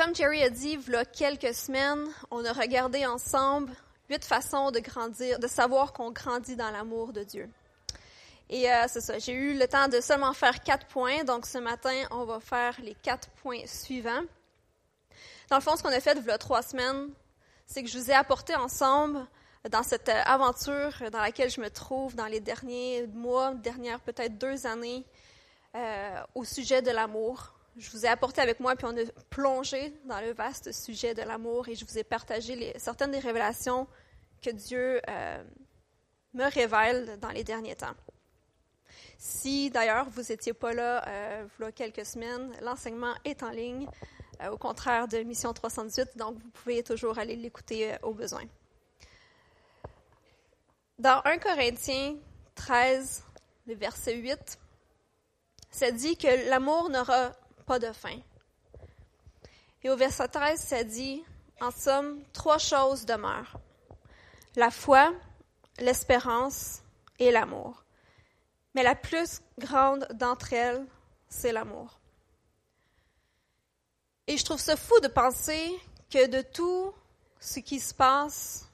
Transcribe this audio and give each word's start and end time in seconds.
comme 0.00 0.14
Jerry 0.14 0.42
a 0.42 0.48
dit, 0.48 0.78
il 0.86 0.92
y 0.92 0.96
a 0.96 1.04
quelques 1.04 1.52
semaines, 1.52 2.06
on 2.30 2.42
a 2.46 2.54
regardé 2.54 3.04
ensemble 3.04 3.70
huit 4.08 4.24
façons 4.24 4.70
de 4.70 4.78
grandir, 4.78 5.38
de 5.38 5.46
savoir 5.46 5.92
qu'on 5.92 6.10
grandit 6.10 6.56
dans 6.56 6.70
l'amour 6.70 7.12
de 7.12 7.22
Dieu. 7.22 7.50
Et 8.48 8.72
euh, 8.72 8.86
c'est 8.88 9.02
ça, 9.02 9.18
j'ai 9.18 9.34
eu 9.34 9.58
le 9.58 9.68
temps 9.68 9.88
de 9.88 10.00
seulement 10.00 10.32
faire 10.32 10.62
quatre 10.62 10.86
points, 10.86 11.22
donc 11.24 11.44
ce 11.44 11.58
matin, 11.58 11.94
on 12.12 12.24
va 12.24 12.40
faire 12.40 12.80
les 12.82 12.94
quatre 12.94 13.28
points 13.42 13.66
suivants. 13.66 14.22
Dans 15.50 15.56
le 15.56 15.62
fond, 15.62 15.76
ce 15.76 15.82
qu'on 15.82 15.90
a 15.90 16.00
fait 16.00 16.16
il 16.16 16.24
y 16.24 16.30
a 16.30 16.38
trois 16.38 16.62
semaines, 16.62 17.10
c'est 17.66 17.82
que 17.82 17.90
je 17.90 17.98
vous 17.98 18.10
ai 18.10 18.14
apporté 18.14 18.56
ensemble 18.56 19.26
dans 19.70 19.82
cette 19.82 20.08
euh, 20.08 20.22
aventure 20.24 20.94
dans 21.12 21.20
laquelle 21.20 21.50
je 21.50 21.60
me 21.60 21.68
trouve 21.68 22.14
dans 22.14 22.26
les 22.26 22.40
derniers 22.40 23.06
mois, 23.08 23.52
dernières 23.52 24.00
peut-être 24.00 24.38
deux 24.38 24.66
années, 24.66 25.04
euh, 25.74 26.22
au 26.34 26.44
sujet 26.44 26.80
de 26.80 26.90
l'amour. 26.90 27.52
Je 27.76 27.90
vous 27.90 28.04
ai 28.04 28.08
apporté 28.08 28.40
avec 28.40 28.58
moi, 28.58 28.74
puis 28.74 28.86
on 28.86 28.96
a 28.96 29.04
plongé 29.30 29.94
dans 30.04 30.20
le 30.20 30.32
vaste 30.32 30.72
sujet 30.72 31.14
de 31.14 31.22
l'amour 31.22 31.68
et 31.68 31.74
je 31.74 31.84
vous 31.84 31.98
ai 31.98 32.04
partagé 32.04 32.72
certaines 32.78 33.12
des 33.12 33.20
révélations 33.20 33.86
que 34.42 34.50
Dieu 34.50 35.00
euh, 35.08 35.44
me 36.34 36.44
révèle 36.50 37.18
dans 37.20 37.30
les 37.30 37.44
derniers 37.44 37.76
temps. 37.76 37.94
Si 39.18 39.70
d'ailleurs 39.70 40.08
vous 40.10 40.22
n'étiez 40.22 40.52
pas 40.52 40.72
là 40.72 41.06
euh, 41.06 41.46
il 41.58 41.62
y 41.62 41.68
a 41.68 41.72
quelques 41.72 42.04
semaines, 42.04 42.52
l'enseignement 42.62 43.14
est 43.24 43.42
en 43.42 43.50
ligne, 43.50 43.86
euh, 44.42 44.50
au 44.50 44.58
contraire 44.58 45.06
de 45.06 45.18
Mission 45.18 45.52
318, 45.52 46.16
donc 46.16 46.38
vous 46.38 46.50
pouvez 46.50 46.82
toujours 46.82 47.18
aller 47.18 47.36
l'écouter 47.36 47.94
au 48.02 48.12
besoin. 48.12 48.44
Dans 50.98 51.22
1 51.24 51.38
Corinthiens 51.38 52.16
13, 52.56 53.22
le 53.66 53.74
verset 53.74 54.16
8, 54.16 54.58
ça 55.70 55.92
dit 55.92 56.16
que 56.16 56.48
l'amour 56.48 56.90
n'aura 56.90 57.32
pas 57.70 57.78
de 57.78 57.92
fin. 57.92 58.18
Et 59.84 59.90
au 59.90 59.96
verset 59.96 60.26
13, 60.26 60.60
ça 60.60 60.82
dit, 60.82 61.22
en 61.60 61.70
somme, 61.70 62.20
trois 62.32 62.58
choses 62.58 63.06
demeurent. 63.06 63.60
La 64.56 64.72
foi, 64.72 65.12
l'espérance 65.78 66.82
et 67.20 67.30
l'amour. 67.30 67.84
Mais 68.74 68.82
la 68.82 68.96
plus 68.96 69.40
grande 69.56 70.04
d'entre 70.14 70.52
elles, 70.52 70.84
c'est 71.28 71.52
l'amour. 71.52 72.00
Et 74.26 74.36
je 74.36 74.44
trouve 74.44 74.58
ça 74.58 74.74
fou 74.74 74.98
de 74.98 75.06
penser 75.06 75.70
que 76.10 76.26
de 76.26 76.42
tout 76.42 76.92
ce 77.38 77.60
qui 77.60 77.78
se 77.78 77.94
passe 77.94 78.68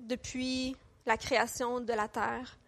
depuis 0.00 0.76
la 1.06 1.16
création 1.16 1.78
de 1.78 1.92
la 1.92 2.08
terre. 2.08 2.58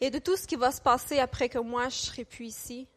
Et 0.00 0.08
de 0.10 0.18
tout 0.18 0.38
ce 0.38 0.46
qui 0.46 0.56
va 0.56 0.72
se 0.72 0.80
passer 0.80 1.18
après 1.18 1.50
que 1.50 1.58
moi 1.58 1.90
je 1.90 1.96
serai 1.96 2.24
plus 2.24 2.46
ici, 2.46 2.88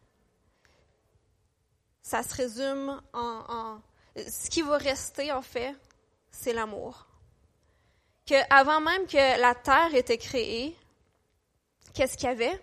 ça 2.04 2.22
se 2.22 2.34
résume 2.34 3.00
en, 3.14 3.80
ce 4.14 4.50
qui 4.50 4.62
va 4.62 4.76
rester 4.76 5.32
en 5.32 5.42
fait, 5.42 5.74
c'est 6.30 6.52
l'amour. 6.52 7.08
Que 8.26 8.34
avant 8.50 8.80
même 8.80 9.06
que 9.06 9.40
la 9.40 9.54
terre 9.54 9.94
était 9.94 10.18
créée, 10.18 10.76
qu'est-ce 11.94 12.16
qu'il 12.16 12.28
y 12.28 12.32
avait? 12.32 12.62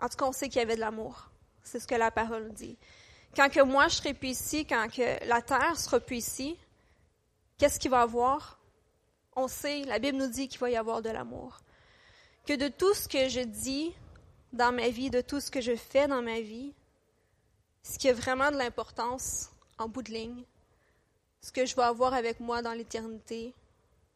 En 0.00 0.08
tout 0.08 0.16
cas, 0.16 0.24
on 0.24 0.32
sait 0.32 0.48
qu'il 0.48 0.58
y 0.58 0.62
avait 0.62 0.74
de 0.74 0.80
l'amour. 0.80 1.30
C'est 1.62 1.78
ce 1.78 1.86
que 1.86 1.94
la 1.94 2.10
parole 2.10 2.52
dit. 2.54 2.76
Quand 3.36 3.50
que 3.50 3.62
moi 3.62 3.88
je 3.88 3.96
serai 3.96 4.14
plus 4.14 4.30
ici, 4.30 4.66
quand 4.66 4.88
que 4.90 5.24
la 5.26 5.42
terre 5.42 5.78
sera 5.78 6.00
plus 6.00 6.16
ici, 6.16 6.58
qu'est-ce 7.58 7.78
qu'il 7.78 7.90
va 7.90 8.00
y 8.00 8.02
avoir? 8.02 8.58
On 9.36 9.46
sait, 9.46 9.84
la 9.84 9.98
Bible 9.98 10.16
nous 10.16 10.28
dit 10.28 10.48
qu'il 10.48 10.58
va 10.58 10.70
y 10.70 10.76
avoir 10.76 11.02
de 11.02 11.10
l'amour. 11.10 11.60
Que 12.46 12.54
de 12.54 12.68
tout 12.68 12.94
ce 12.94 13.08
que 13.08 13.28
je 13.28 13.40
dis 13.40 13.94
dans 14.54 14.72
ma 14.72 14.88
vie, 14.88 15.10
de 15.10 15.20
tout 15.20 15.40
ce 15.40 15.50
que 15.50 15.60
je 15.60 15.76
fais 15.76 16.08
dans 16.08 16.22
ma 16.22 16.40
vie, 16.40 16.74
ce 17.82 17.98
qui 17.98 18.08
a 18.08 18.12
vraiment 18.12 18.50
de 18.50 18.56
l'importance 18.56 19.50
en 19.78 19.88
bout 19.88 20.02
de 20.02 20.12
ligne, 20.12 20.44
ce 21.40 21.50
que 21.50 21.66
je 21.66 21.74
vais 21.74 21.82
avoir 21.82 22.14
avec 22.14 22.40
moi 22.40 22.62
dans 22.62 22.72
l'éternité, 22.72 23.54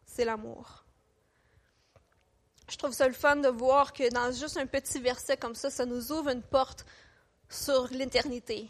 c'est 0.05 0.25
l'amour. 0.25 0.85
Je 2.69 2.77
trouve 2.77 2.93
ça 2.93 3.07
le 3.07 3.15
fun 3.15 3.37
de 3.37 3.49
voir 3.49 3.93
que 3.93 4.09
dans 4.11 4.33
juste 4.33 4.57
un 4.57 4.67
petit 4.67 5.01
verset 5.01 5.37
comme 5.37 5.55
ça, 5.55 5.71
ça 5.71 5.87
nous 5.87 6.13
ouvre 6.13 6.31
une 6.31 6.43
porte 6.43 6.85
sur 7.49 7.89
l'éternité. 7.89 8.69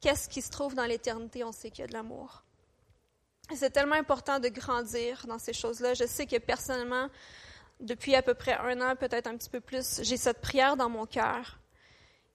Qu'est-ce 0.00 0.28
qui 0.28 0.42
se 0.42 0.50
trouve 0.50 0.74
dans 0.74 0.86
l'éternité? 0.86 1.44
On 1.44 1.52
sait 1.52 1.70
qu'il 1.70 1.80
y 1.80 1.84
a 1.84 1.86
de 1.86 1.92
l'amour. 1.92 2.42
C'est 3.54 3.70
tellement 3.70 3.96
important 3.96 4.38
de 4.38 4.48
grandir 4.48 5.26
dans 5.26 5.38
ces 5.38 5.52
choses-là. 5.52 5.94
Je 5.94 6.06
sais 6.06 6.26
que 6.26 6.36
personnellement, 6.38 7.08
depuis 7.80 8.14
à 8.14 8.22
peu 8.22 8.34
près 8.34 8.54
un 8.54 8.80
an, 8.80 8.96
peut-être 8.96 9.26
un 9.26 9.36
petit 9.36 9.50
peu 9.50 9.60
plus, 9.60 10.00
j'ai 10.02 10.16
cette 10.16 10.40
prière 10.40 10.76
dans 10.76 10.88
mon 10.88 11.06
cœur. 11.06 11.58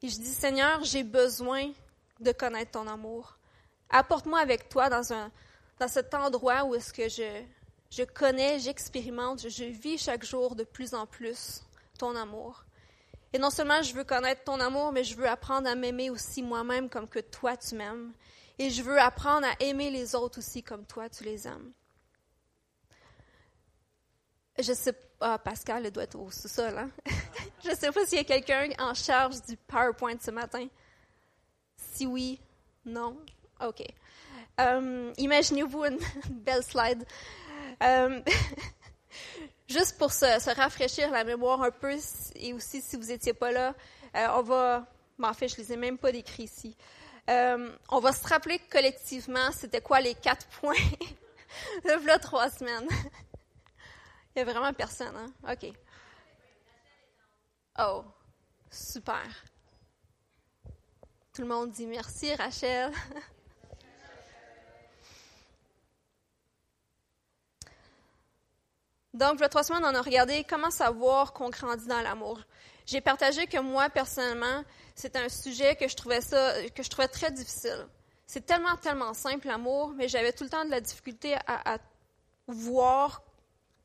Et 0.02 0.10
je 0.10 0.18
dis, 0.18 0.34
Seigneur, 0.34 0.84
j'ai 0.84 1.04
besoin 1.04 1.72
de 2.20 2.32
connaître 2.32 2.72
ton 2.72 2.88
amour. 2.88 3.38
Apporte-moi 3.90 4.40
avec 4.40 4.70
toi 4.70 4.90
dans, 4.90 5.14
un, 5.14 5.32
dans 5.80 5.88
cet 5.88 6.14
endroit 6.14 6.64
où 6.66 6.76
est-ce 6.76 6.94
que 6.94 7.08
je, 7.10 7.44
je 7.92 8.04
connais, 8.04 8.60
j'expérimente, 8.60 9.48
je 9.48 9.64
vis 9.66 9.98
chaque 9.98 10.26
jour 10.26 10.56
de 10.56 10.64
plus 10.64 10.94
en 10.94 11.06
plus 11.06 11.62
ton 11.98 12.16
amour. 12.16 12.66
Et 13.34 13.38
non 13.38 13.50
seulement 13.50 13.82
je 13.82 13.94
veux 13.94 14.04
connaître 14.04 14.44
ton 14.44 14.60
amour, 14.60 14.92
mais 14.92 15.04
je 15.04 15.16
veux 15.16 15.28
apprendre 15.28 15.68
à 15.70 15.76
m'aimer 15.76 16.10
aussi 16.10 16.42
moi-même 16.42 16.90
comme 16.90 17.08
que 17.08 17.20
toi 17.20 17.58
tu 17.58 17.76
m'aimes. 17.76 18.14
Et 18.58 18.70
je 18.70 18.82
veux 18.82 19.00
apprendre 19.00 19.46
à 19.46 19.62
aimer 19.62 19.92
les 19.92 20.16
autres 20.16 20.40
aussi 20.40 20.64
comme 20.64 20.86
toi, 20.86 21.10
tu 21.10 21.26
les 21.26 21.46
aimes. 21.48 21.74
Je 24.58 24.72
sais 24.72 24.94
pas, 24.94 25.38
Pascal, 25.38 25.86
elle 25.86 25.92
doit 25.92 26.04
être 26.04 26.18
au 26.18 26.32
sous-sol. 26.32 26.78
Hein? 26.78 26.90
je 27.66 27.76
sais 27.76 27.92
pas 27.92 28.06
s'il 28.06 28.20
y 28.20 28.22
a 28.22 28.24
quelqu'un 28.24 28.70
en 28.80 28.94
charge 28.94 29.42
du 29.44 29.58
PowerPoint 29.58 30.16
ce 30.22 30.32
matin. 30.32 30.68
Si 31.96 32.06
oui, 32.06 32.42
non, 32.86 33.18
OK. 33.62 33.82
Euh, 34.60 35.14
imaginez-vous 35.18 35.86
une, 35.86 36.00
belle 36.30 36.62
slide. 36.62 37.06
Euh, 37.82 38.22
juste 39.70 39.98
pour 39.98 40.12
se, 40.12 40.54
rafraîchir 40.56 41.10
la 41.10 41.24
mémoire 41.24 41.62
un 41.62 41.72
peu, 41.72 41.96
et 42.36 42.54
aussi 42.54 42.82
si 42.82 42.98
vous 42.98 43.06
n'étiez 43.06 43.34
pas 43.34 43.54
là, 43.54 43.74
euh, 44.18 44.28
on 44.34 44.42
va. 44.42 44.86
En 45.24 45.34
fait, 45.34 45.48
je 45.48 45.56
ne 45.56 45.60
les 45.62 45.72
ai 45.72 45.78
même 45.78 45.98
pas 45.98 46.12
décrits 46.12 46.44
ici. 46.44 46.76
On 47.30 48.00
va 48.02 48.12
se 48.12 48.28
rappeler 48.28 48.60
collectivement 48.70 49.54
c'était 49.54 49.80
quoi 49.80 50.02
les 50.02 50.16
quatre 50.16 50.46
points 50.60 50.76
de 51.86 52.06
là 52.06 52.20
trois 52.20 52.50
semaines. 52.50 52.90
Il 54.36 54.44
n'y 54.44 54.50
a 54.50 54.54
vraiment 54.54 54.74
personne, 54.74 55.16
hein? 55.16 55.54
OK. 55.54 55.72
Oh, 57.80 58.04
super. 58.70 59.24
Tout 61.36 61.42
le 61.42 61.50
monde 61.50 61.70
dit 61.72 61.86
merci, 61.86 62.34
Rachel. 62.34 62.94
Donc, 69.14 69.42
le 69.42 69.50
trois 69.50 69.66
semaines, 69.66 69.84
on 69.84 69.94
a 69.94 70.02
regardé 70.02 70.46
comment 70.46 70.72
savoir 70.72 71.34
qu'on 71.34 71.50
grandit 71.50 71.88
dans 71.88 72.02
l'amour. 72.02 72.40
J'ai 72.86 73.02
partagé 73.02 73.48
que 73.48 73.58
moi, 73.58 73.90
personnellement, 73.90 74.64
c'était 74.96 75.20
un 75.20 75.28
sujet 75.28 75.76
que 75.76 75.90
je 75.90 75.96
trouvais 75.98 76.22
ça, 76.22 76.54
que 76.70 76.82
je 76.82 76.90
trouvais 76.90 77.10
très 77.10 77.32
difficile. 77.32 77.86
C'est 78.26 78.46
tellement, 78.46 78.78
tellement 78.78 79.14
simple, 79.14 79.48
l'amour, 79.48 79.90
mais 79.90 80.08
j'avais 80.08 80.32
tout 80.32 80.46
le 80.46 80.50
temps 80.50 80.64
de 80.64 80.72
la 80.72 80.80
difficulté 80.80 81.36
à, 81.48 81.78
voir 82.48 83.22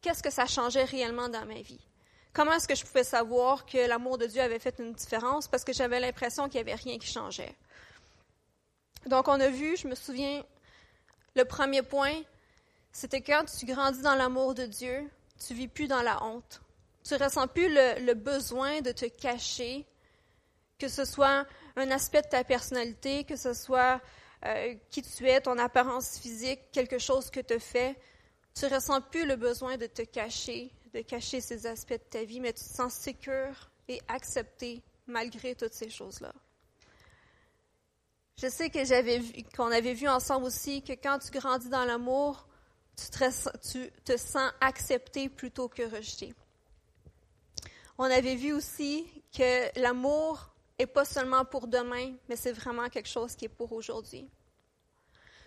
qu'est-ce 0.00 0.22
que 0.22 0.30
ça 0.30 0.46
changeait 0.46 0.84
réellement 0.84 1.28
dans 1.28 1.44
ma 1.46 1.62
vie. 1.62 1.84
Comment 2.32 2.52
est-ce 2.52 2.68
que 2.68 2.74
je 2.74 2.84
pouvais 2.84 3.04
savoir 3.04 3.66
que 3.66 3.88
l'amour 3.88 4.16
de 4.16 4.26
Dieu 4.26 4.40
avait 4.40 4.60
fait 4.60 4.78
une 4.78 4.92
différence? 4.92 5.48
Parce 5.48 5.64
que 5.64 5.72
j'avais 5.72 5.98
l'impression 5.98 6.48
qu'il 6.48 6.62
n'y 6.62 6.70
avait 6.70 6.80
rien 6.80 6.98
qui 6.98 7.08
changeait. 7.08 7.54
Donc, 9.06 9.28
on 9.28 9.40
a 9.40 9.48
vu, 9.48 9.76
je 9.76 9.88
me 9.88 9.94
souviens, 9.94 10.44
le 11.34 11.44
premier 11.44 11.82
point, 11.82 12.22
c'était 12.92 13.20
quand 13.20 13.44
tu 13.46 13.66
grandis 13.66 14.02
dans 14.02 14.14
l'amour 14.14 14.54
de 14.54 14.66
Dieu, 14.66 15.10
tu 15.44 15.54
vis 15.54 15.68
plus 15.68 15.88
dans 15.88 16.02
la 16.02 16.22
honte. 16.22 16.60
Tu 17.02 17.14
ressens 17.14 17.48
plus 17.48 17.68
le, 17.68 18.14
besoin 18.14 18.80
de 18.80 18.92
te 18.92 19.06
cacher, 19.06 19.86
que 20.78 20.88
ce 20.88 21.04
soit 21.04 21.46
un 21.76 21.90
aspect 21.90 22.22
de 22.22 22.28
ta 22.28 22.44
personnalité, 22.44 23.24
que 23.24 23.36
ce 23.36 23.54
soit 23.54 24.00
euh, 24.44 24.74
qui 24.90 25.02
tu 25.02 25.28
es, 25.28 25.40
ton 25.40 25.58
apparence 25.58 26.18
physique, 26.18 26.60
quelque 26.72 26.98
chose 26.98 27.30
que 27.30 27.40
tu 27.40 27.58
fais. 27.58 27.96
Tu 28.54 28.66
ressens 28.66 29.00
plus 29.00 29.24
le 29.24 29.36
besoin 29.36 29.76
de 29.76 29.86
te 29.86 30.02
cacher, 30.02 30.70
de 30.92 31.00
cacher 31.02 31.40
ces 31.40 31.66
aspects 31.66 31.92
de 31.92 32.08
ta 32.10 32.24
vie, 32.24 32.40
mais 32.40 32.52
tu 32.52 32.64
te 32.64 32.74
sens 32.74 32.92
sécure 32.92 33.70
et 33.88 34.00
accepté 34.08 34.82
malgré 35.06 35.54
toutes 35.54 35.74
ces 35.74 35.90
choses-là. 35.90 36.32
Je 38.36 38.48
sais 38.48 38.70
que 38.70 38.84
j'avais 38.84 39.20
qu'on 39.54 39.70
avait 39.70 39.94
vu 39.94 40.08
ensemble 40.08 40.46
aussi 40.46 40.82
que 40.82 40.92
quand 40.92 41.18
tu 41.18 41.30
grandis 41.30 41.68
dans 41.68 41.84
l'amour, 41.84 42.46
tu 42.96 43.90
te 44.04 44.16
sens 44.16 44.50
accepté 44.60 45.28
plutôt 45.28 45.68
que 45.68 45.82
rejeté 45.82 46.34
on 48.00 48.04
avait 48.04 48.34
vu 48.34 48.54
aussi 48.54 49.06
que 49.30 49.78
l'amour 49.78 50.54
n'est 50.78 50.86
pas 50.86 51.04
seulement 51.04 51.44
pour 51.44 51.66
demain, 51.66 52.14
mais 52.30 52.36
c'est 52.36 52.52
vraiment 52.52 52.88
quelque 52.88 53.10
chose 53.10 53.36
qui 53.36 53.44
est 53.44 53.50
pour 53.50 53.72
aujourd'hui. 53.72 54.26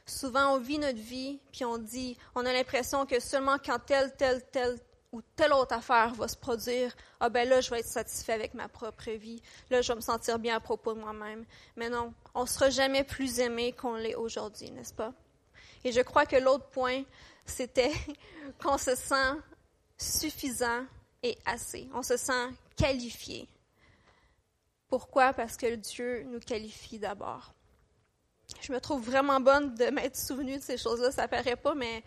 Souvent, 0.06 0.54
on 0.54 0.60
vit 0.60 0.78
notre 0.78 1.00
vie, 1.00 1.40
puis 1.51 1.66
on 1.66 1.80
dit, 1.80 2.16
on 2.36 2.45
a 2.45 2.54
l'impression 2.54 3.07
que 3.07 3.19
seulement 3.19 3.57
quand 3.57 3.80
telle, 3.80 4.16
telle, 4.18 4.45
telle 4.51 4.78
ou 5.13 5.21
telle 5.36 5.54
autre 5.54 5.75
affaire 5.75 6.13
va 6.15 6.27
se 6.27 6.36
produire, 6.36 6.94
ah 7.19 7.30
ben 7.30 7.48
là, 7.48 7.62
je 7.62 7.69
vais 7.69 7.80
être 7.80 7.88
satisfait 7.88 8.33
avec 8.33 8.56
ma 8.56 8.68
propre 8.68 9.12
vie. 9.12 9.42
Là, 9.69 9.81
je 9.81 9.89
vais 9.89 9.95
me 9.95 10.01
sentir 10.01 10.39
bien 10.39 10.56
à 10.56 10.60
propos 10.60 10.94
de 10.94 11.00
moi-même. 11.00 11.45
Mais 11.77 11.88
non, 11.88 12.13
on 12.33 12.42
ne 12.42 12.48
sera 12.48 12.71
jamais 12.71 13.04
plus 13.04 13.39
aimé 13.39 13.74
qu'on 13.74 13.94
l'est 13.95 14.15
aujourd'hui, 14.15 14.71
n'est-ce 14.71 14.94
pas? 14.94 15.13
Et 15.83 15.92
je 15.92 16.01
crois 16.01 16.25
que 16.25 16.36
l'autre 16.36 16.65
point, 16.65 17.04
c'était 17.45 17.94
qu'on 18.62 18.80
se 18.80 18.95
sent 18.95 19.36
suffisant 19.98 20.83
et 21.21 21.38
assez. 21.45 21.88
On 21.94 22.01
se 22.01 22.18
sent 22.18 22.50
qualifié. 22.75 23.48
Pourquoi? 24.88 25.31
Parce 25.33 25.57
que 25.57 25.75
Dieu 25.75 26.24
nous 26.24 26.39
qualifie 26.39 26.98
d'abord. 26.98 27.54
Je 28.62 28.74
me 28.74 28.80
trouve 28.80 29.04
vraiment 29.04 29.39
bonne 29.39 29.75
de 29.75 29.86
m'être 29.86 30.18
souvenue 30.18 30.57
de 30.57 30.63
ces 30.63 30.77
choses-là. 30.77 31.12
Ça 31.12 31.27
paraît 31.27 31.56
pas, 31.56 31.75
mais 31.75 32.04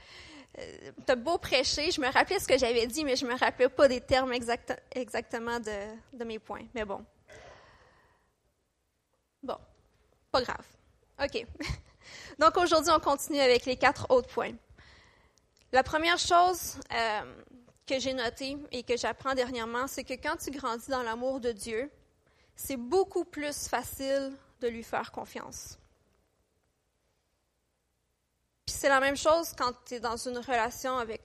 euh, 0.58 0.90
tu 1.04 1.12
as 1.12 1.16
beau 1.16 1.38
prêcher. 1.38 1.90
Je 1.90 2.00
me 2.00 2.10
rappelais 2.10 2.38
ce 2.38 2.48
que 2.48 2.58
j'avais 2.58 2.86
dit, 2.86 3.04
mais 3.04 3.16
je 3.16 3.26
me 3.26 3.36
rappelais 3.36 3.68
pas 3.68 3.88
des 3.88 4.00
termes 4.00 4.32
exactement 4.32 5.60
de, 5.60 6.16
de 6.16 6.24
mes 6.24 6.38
points. 6.38 6.66
Mais 6.74 6.84
bon. 6.84 7.04
Bon. 9.42 9.58
Pas 10.30 10.42
grave. 10.42 10.66
OK. 11.22 11.46
Donc 12.38 12.56
aujourd'hui, 12.56 12.92
on 12.94 13.00
continue 13.00 13.40
avec 13.40 13.64
les 13.64 13.76
quatre 13.76 14.06
autres 14.10 14.28
points. 14.28 14.54
La 15.72 15.82
première 15.82 16.18
chose 16.18 16.78
euh, 16.92 17.42
que 17.86 17.98
j'ai 17.98 18.14
notée 18.14 18.56
et 18.72 18.82
que 18.82 18.96
j'apprends 18.96 19.34
dernièrement, 19.34 19.86
c'est 19.86 20.04
que 20.04 20.14
quand 20.14 20.36
tu 20.36 20.50
grandis 20.50 20.88
dans 20.88 21.02
l'amour 21.02 21.40
de 21.40 21.52
Dieu, 21.52 21.90
c'est 22.54 22.76
beaucoup 22.76 23.24
plus 23.24 23.68
facile 23.68 24.32
de 24.60 24.68
lui 24.68 24.82
faire 24.82 25.12
confiance. 25.12 25.78
Puis 28.66 28.74
c'est 28.74 28.88
la 28.88 28.98
même 28.98 29.16
chose 29.16 29.52
quand 29.56 29.72
tu 29.84 29.94
es 29.94 30.00
dans 30.00 30.16
une 30.16 30.38
relation 30.38 30.98
avec 30.98 31.22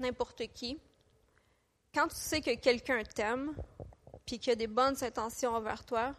n'importe 0.00 0.42
qui. 0.52 0.80
Quand 1.94 2.08
tu 2.08 2.16
sais 2.16 2.40
que 2.40 2.54
quelqu'un 2.56 3.04
t'aime, 3.04 3.54
puis 4.26 4.40
qu'il 4.40 4.52
a 4.52 4.56
des 4.56 4.66
bonnes 4.66 4.96
intentions 5.04 5.54
envers 5.54 5.84
toi, 5.84 6.14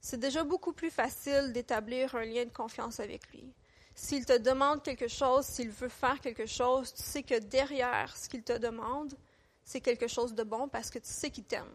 c'est 0.00 0.20
déjà 0.20 0.44
beaucoup 0.44 0.74
plus 0.74 0.90
facile 0.90 1.52
d'établir 1.52 2.14
un 2.14 2.24
lien 2.24 2.44
de 2.44 2.52
confiance 2.52 3.00
avec 3.00 3.26
lui. 3.30 3.52
S'il 3.94 4.26
te 4.26 4.36
demande 4.36 4.82
quelque 4.82 5.08
chose, 5.08 5.46
s'il 5.46 5.70
veut 5.70 5.88
faire 5.88 6.20
quelque 6.20 6.46
chose, 6.46 6.92
tu 6.92 7.02
sais 7.02 7.22
que 7.22 7.38
derrière 7.38 8.14
ce 8.16 8.28
qu'il 8.28 8.42
te 8.42 8.56
demande, 8.56 9.14
c'est 9.64 9.80
quelque 9.80 10.08
chose 10.08 10.34
de 10.34 10.42
bon 10.42 10.68
parce 10.68 10.90
que 10.90 10.98
tu 10.98 11.08
sais 11.08 11.30
qu'il 11.30 11.44
t'aime. 11.44 11.74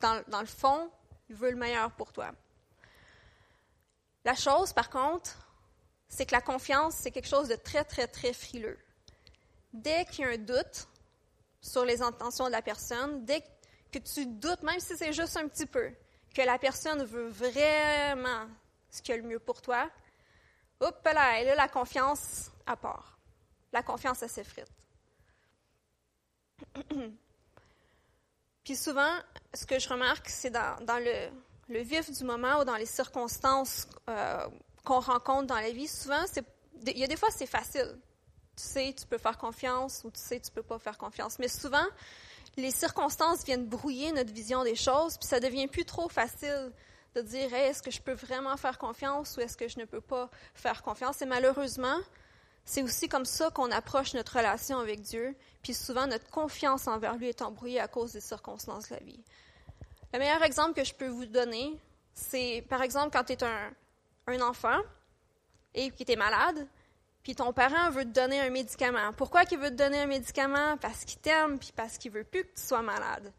Dans, 0.00 0.22
dans, 0.28 0.40
le 0.40 0.46
fond, 0.46 0.90
il 1.28 1.36
veut 1.36 1.50
le 1.50 1.56
meilleur 1.56 1.90
pour 1.92 2.12
toi. 2.12 2.32
La 4.24 4.34
chose, 4.34 4.72
par 4.72 4.90
contre, 4.90 5.43
c'est 6.08 6.26
que 6.26 6.32
la 6.32 6.40
confiance, 6.40 6.94
c'est 6.94 7.10
quelque 7.10 7.28
chose 7.28 7.48
de 7.48 7.56
très, 7.56 7.84
très, 7.84 8.06
très 8.06 8.32
frileux. 8.32 8.78
Dès 9.72 10.04
qu'il 10.06 10.24
y 10.24 10.28
a 10.28 10.30
un 10.30 10.38
doute 10.38 10.88
sur 11.60 11.84
les 11.84 12.02
intentions 12.02 12.46
de 12.46 12.52
la 12.52 12.62
personne, 12.62 13.24
dès 13.24 13.42
que 13.90 13.98
tu 13.98 14.26
doutes, 14.26 14.62
même 14.62 14.80
si 14.80 14.96
c'est 14.96 15.12
juste 15.12 15.36
un 15.36 15.48
petit 15.48 15.66
peu, 15.66 15.90
que 16.34 16.42
la 16.42 16.58
personne 16.58 17.04
veut 17.04 17.28
vraiment 17.28 18.46
ce 18.90 19.02
qui 19.02 19.12
est 19.12 19.16
le 19.16 19.22
mieux 19.22 19.38
pour 19.38 19.62
toi, 19.62 19.90
hop 20.80 21.04
là, 21.04 21.40
et 21.40 21.44
là, 21.44 21.54
la 21.54 21.68
confiance 21.68 22.50
à 22.66 22.76
part. 22.76 23.18
La 23.72 23.82
confiance, 23.82 24.22
elle 24.22 24.30
s'effrite. 24.30 24.70
Puis 28.64 28.76
souvent, 28.76 29.12
ce 29.52 29.66
que 29.66 29.78
je 29.78 29.88
remarque, 29.88 30.28
c'est 30.28 30.50
dans, 30.50 30.76
le, 31.02 31.80
vif 31.82 32.10
du 32.10 32.24
moment 32.24 32.60
ou 32.60 32.64
dans 32.64 32.76
les 32.76 32.86
circonstances 32.86 33.86
euh, 34.08 34.48
qu'on 34.84 35.00
rencontre 35.00 35.46
dans 35.46 35.56
la 35.56 35.70
vie, 35.70 35.88
souvent, 35.88 36.24
il 36.86 36.98
y 36.98 37.04
a 37.04 37.06
des 37.06 37.16
fois, 37.16 37.30
c'est 37.34 37.46
facile. 37.46 37.98
Tu 38.56 38.62
sais, 38.62 38.94
tu 38.96 39.06
peux 39.06 39.18
faire 39.18 39.38
confiance 39.38 40.02
ou 40.04 40.10
tu 40.10 40.20
sais, 40.20 40.38
tu 40.38 40.50
peux 40.50 40.62
pas 40.62 40.78
faire 40.78 40.98
confiance. 40.98 41.38
Mais 41.38 41.48
souvent, 41.48 41.86
les 42.56 42.70
circonstances 42.70 43.44
viennent 43.44 43.66
brouiller 43.66 44.12
notre 44.12 44.32
vision 44.32 44.62
des 44.62 44.76
choses, 44.76 45.16
puis 45.18 45.26
ça 45.26 45.40
devient 45.40 45.66
plus 45.66 45.84
trop 45.84 46.08
facile 46.08 46.72
de 47.14 47.20
dire 47.22 47.52
est-ce 47.54 47.82
que 47.82 47.90
je 47.90 48.00
peux 48.00 48.12
vraiment 48.12 48.56
faire 48.56 48.78
confiance 48.78 49.36
ou 49.36 49.40
est-ce 49.40 49.56
que 49.56 49.68
je 49.68 49.78
ne 49.78 49.84
peux 49.84 50.00
pas 50.00 50.30
faire 50.54 50.82
confiance? 50.82 51.22
Et 51.22 51.26
malheureusement, 51.26 51.98
c'est 52.64 52.82
aussi 52.82 53.08
comme 53.08 53.24
ça 53.24 53.50
qu'on 53.50 53.70
approche 53.70 54.14
notre 54.14 54.36
relation 54.36 54.78
avec 54.78 55.00
Dieu, 55.00 55.36
puis 55.62 55.74
souvent 55.74 56.06
notre 56.06 56.28
confiance 56.30 56.86
envers 56.86 57.16
lui 57.16 57.28
est 57.28 57.42
embrouillée 57.42 57.80
à 57.80 57.88
cause 57.88 58.12
des 58.12 58.20
circonstances 58.20 58.88
de 58.88 58.94
la 58.94 59.00
vie. 59.00 59.22
Le 60.12 60.18
meilleur 60.18 60.42
exemple 60.42 60.74
que 60.74 60.84
je 60.84 60.94
peux 60.94 61.08
vous 61.08 61.26
donner, 61.26 61.78
c'est 62.14 62.64
par 62.68 62.82
exemple 62.82 63.10
quand 63.12 63.24
tu 63.24 63.32
es 63.32 63.44
un, 63.44 63.70
un 64.26 64.40
enfant 64.40 64.78
et 65.74 65.90
qui 65.90 66.04
est 66.10 66.16
malade, 66.16 66.66
puis 67.22 67.34
ton 67.34 67.52
parent 67.52 67.90
veut 67.90 68.04
te 68.04 68.10
donner 68.10 68.40
un 68.40 68.50
médicament. 68.50 69.12
Pourquoi 69.16 69.44
il 69.50 69.58
veut 69.58 69.70
te 69.70 69.74
donner 69.74 70.00
un 70.00 70.06
médicament? 70.06 70.76
Parce 70.76 71.04
qu'il 71.04 71.18
t'aime, 71.18 71.58
puis 71.58 71.72
parce 71.74 71.96
qu'il 71.98 72.12
veut 72.12 72.24
plus 72.24 72.44
que 72.44 72.54
tu 72.54 72.62
sois 72.62 72.82
malade. 72.82 73.32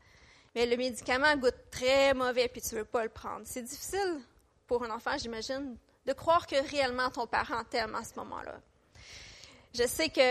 Mais 0.55 0.65
le 0.65 0.75
médicament 0.75 1.35
goûte 1.37 1.69
très 1.69 2.13
mauvais, 2.13 2.47
puis 2.47 2.61
tu 2.61 2.75
veux 2.75 2.85
pas 2.85 3.03
le 3.03 3.09
prendre. 3.09 3.41
C'est 3.45 3.61
difficile 3.61 4.21
pour 4.67 4.83
un 4.83 4.89
enfant, 4.89 5.17
j'imagine, 5.17 5.77
de 6.05 6.13
croire 6.13 6.47
que 6.47 6.55
réellement 6.71 7.09
ton 7.09 7.27
parent 7.27 7.63
t'aime 7.69 7.93
à 7.95 8.03
ce 8.03 8.15
moment-là. 8.15 8.59
Je 9.73 9.85
sais 9.85 10.09
que 10.09 10.21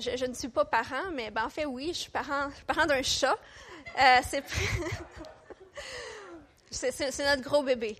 je, 0.00 0.26
ne 0.26 0.34
suis 0.34 0.48
pas 0.48 0.64
parent, 0.64 1.10
mais 1.12 1.30
ben, 1.30 1.44
en 1.44 1.48
fait, 1.48 1.64
oui, 1.64 1.88
je 1.88 1.98
suis 2.00 2.10
parent, 2.10 2.50
d'un 2.86 3.02
chat. 3.02 3.38
Euh, 3.96 4.20
c'est, 6.70 7.18
notre 7.20 7.42
gros 7.42 7.62
bébé. 7.62 7.96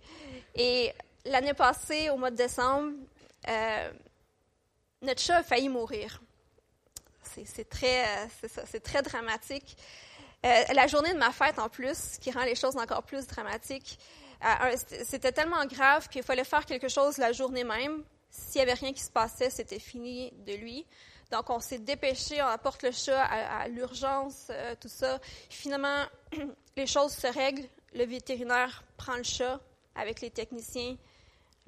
Et 0.57 0.93
l'année 1.29 1.55
passée, 1.55 2.11
au 2.11 2.17
mois 2.17 2.31
de 2.31 2.37
décembre, 2.37 2.93
euh, 3.49 3.93
notre 5.03 5.21
chat 5.21 5.37
a 5.37 5.43
failli 5.43 5.69
mourir. 5.69 6.21
C'est 7.23 7.69
très, 7.69 8.05
euh, 8.05 8.79
très 8.83 9.03
dramatique. 9.03 9.77
Euh, 10.45 10.65
la 10.75 10.87
journée 10.87 11.13
de 11.13 11.19
ma 11.19 11.31
fête, 11.31 11.59
en 11.59 11.69
plus, 11.69 12.19
qui 12.21 12.31
rend 12.31 12.45
les 12.45 12.55
choses 12.55 12.77
encore 12.77 13.03
plus 13.03 13.27
dramatiques, 13.27 13.99
c'était 15.05 15.33
tellement 15.33 15.65
grave 15.67 16.09
qu'il 16.09 16.23
fallait 16.23 16.45
faire 16.45 16.65
quelque 16.65 16.89
chose 16.89 17.19
la 17.19 17.33
journée 17.33 17.65
même. 17.65 18.05
S'il 18.31 18.57
n'y 18.57 18.63
avait 18.63 18.79
rien 18.79 18.93
qui 18.93 19.03
se 19.03 19.11
passait, 19.11 19.51
c'était 19.51 19.81
fini 19.81 20.33
de 20.47 20.55
lui. 20.55 20.87
Donc, 21.31 21.51
on 21.51 21.61
s'est 21.61 21.81
dépêché, 21.81 22.41
on 22.41 22.47
apporte 22.47 22.83
le 22.83 22.93
chat 22.93 23.21
à 23.21 23.67
l'urgence, 23.69 24.51
tout 24.81 24.89
ça. 24.89 25.19
Finalement, 25.51 26.05
les 26.77 26.87
choses 26.87 27.13
se 27.13 27.27
règlent. 27.27 27.67
Le 27.95 28.05
vétérinaire 28.05 28.85
prend 28.97 29.17
le 29.17 29.25
chat 29.25 29.61
avec 29.97 30.21
les 30.21 30.31
techniciens 30.31 30.97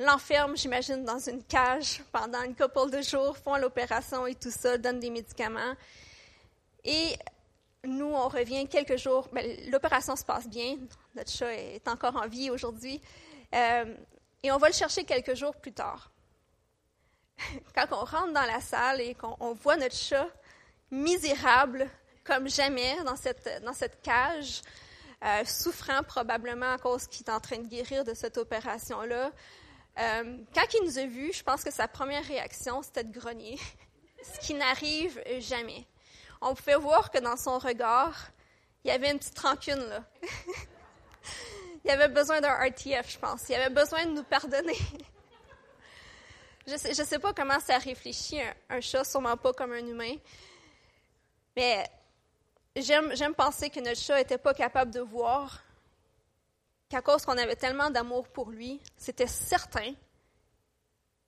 l'enferme, 0.00 0.56
j'imagine, 0.56 1.04
dans 1.04 1.18
une 1.18 1.42
cage 1.44 2.02
pendant 2.10 2.42
une 2.42 2.56
couple 2.56 2.90
de 2.90 3.02
jours, 3.02 3.36
font 3.36 3.56
l'opération 3.56 4.26
et 4.26 4.34
tout 4.34 4.50
ça, 4.50 4.78
donnent 4.78 5.00
des 5.00 5.10
médicaments. 5.10 5.74
Et 6.84 7.16
nous, 7.84 8.06
on 8.06 8.28
revient 8.28 8.66
quelques 8.66 8.96
jours. 8.96 9.28
Ben, 9.32 9.70
l'opération 9.70 10.16
se 10.16 10.24
passe 10.24 10.48
bien. 10.48 10.78
Notre 11.14 11.30
chat 11.30 11.52
est 11.52 11.86
encore 11.86 12.16
en 12.16 12.26
vie 12.26 12.50
aujourd'hui. 12.50 13.00
Euh, 13.54 13.94
et 14.42 14.50
on 14.50 14.56
va 14.56 14.68
le 14.68 14.74
chercher 14.74 15.04
quelques 15.04 15.34
jours 15.34 15.54
plus 15.54 15.72
tard. 15.72 16.10
Quand 17.74 17.86
on 17.92 18.04
rentre 18.04 18.32
dans 18.32 18.46
la 18.46 18.60
salle 18.60 19.00
et 19.00 19.14
qu'on 19.14 19.52
voit 19.52 19.76
notre 19.76 19.96
chat 19.96 20.28
misérable 20.90 21.88
comme 22.24 22.48
jamais 22.48 22.96
dans 23.04 23.16
cette, 23.16 23.62
dans 23.64 23.72
cette 23.72 24.02
cage, 24.02 24.62
euh, 25.24 25.44
souffrant 25.44 26.02
probablement 26.02 26.72
à 26.72 26.78
cause 26.78 27.06
qu'il 27.06 27.26
est 27.26 27.30
en 27.30 27.40
train 27.40 27.58
de 27.58 27.66
guérir 27.66 28.04
de 28.04 28.14
cette 28.14 28.38
opération-là, 28.38 29.30
euh, 30.00 30.36
quand 30.54 30.74
il 30.74 30.84
nous 30.84 30.98
a 30.98 31.06
vus, 31.06 31.32
je 31.32 31.42
pense 31.42 31.62
que 31.62 31.70
sa 31.70 31.88
première 31.88 32.24
réaction, 32.24 32.82
c'était 32.82 33.04
de 33.04 33.12
grogner, 33.12 33.58
ce 34.22 34.46
qui 34.46 34.54
n'arrive 34.54 35.22
jamais. 35.38 35.86
On 36.40 36.54
pouvait 36.54 36.76
voir 36.76 37.10
que 37.10 37.18
dans 37.18 37.36
son 37.36 37.58
regard, 37.58 38.30
il 38.84 38.88
y 38.88 38.90
avait 38.90 39.10
une 39.10 39.18
petite 39.18 39.38
rancune 39.38 39.78
là. 39.78 40.02
il 41.84 41.90
avait 41.90 42.08
besoin 42.08 42.40
d'un 42.40 42.54
RTF, 42.54 43.10
je 43.10 43.18
pense. 43.18 43.48
Il 43.48 43.54
avait 43.54 43.74
besoin 43.74 44.06
de 44.06 44.12
nous 44.12 44.22
pardonner. 44.22 44.78
je 46.66 46.76
sais, 46.76 46.94
sais 46.94 47.18
pas 47.18 47.34
comment 47.34 47.60
ça 47.60 47.76
réfléchit 47.78 48.40
un, 48.40 48.54
un 48.76 48.80
chat, 48.80 49.04
sûrement 49.04 49.36
pas 49.36 49.52
comme 49.52 49.72
un 49.72 49.86
humain. 49.86 50.14
Mais 51.56 51.86
j'aime 52.76 53.34
penser 53.34 53.68
que 53.68 53.80
notre 53.80 54.00
chat 54.00 54.16
n'était 54.16 54.38
pas 54.38 54.54
capable 54.54 54.92
de 54.92 55.00
voir 55.00 55.62
qu'à 56.90 57.00
cause 57.00 57.24
qu'on 57.24 57.38
avait 57.38 57.56
tellement 57.56 57.88
d'amour 57.88 58.28
pour 58.28 58.50
lui, 58.50 58.80
c'était 58.96 59.28
certain 59.28 59.94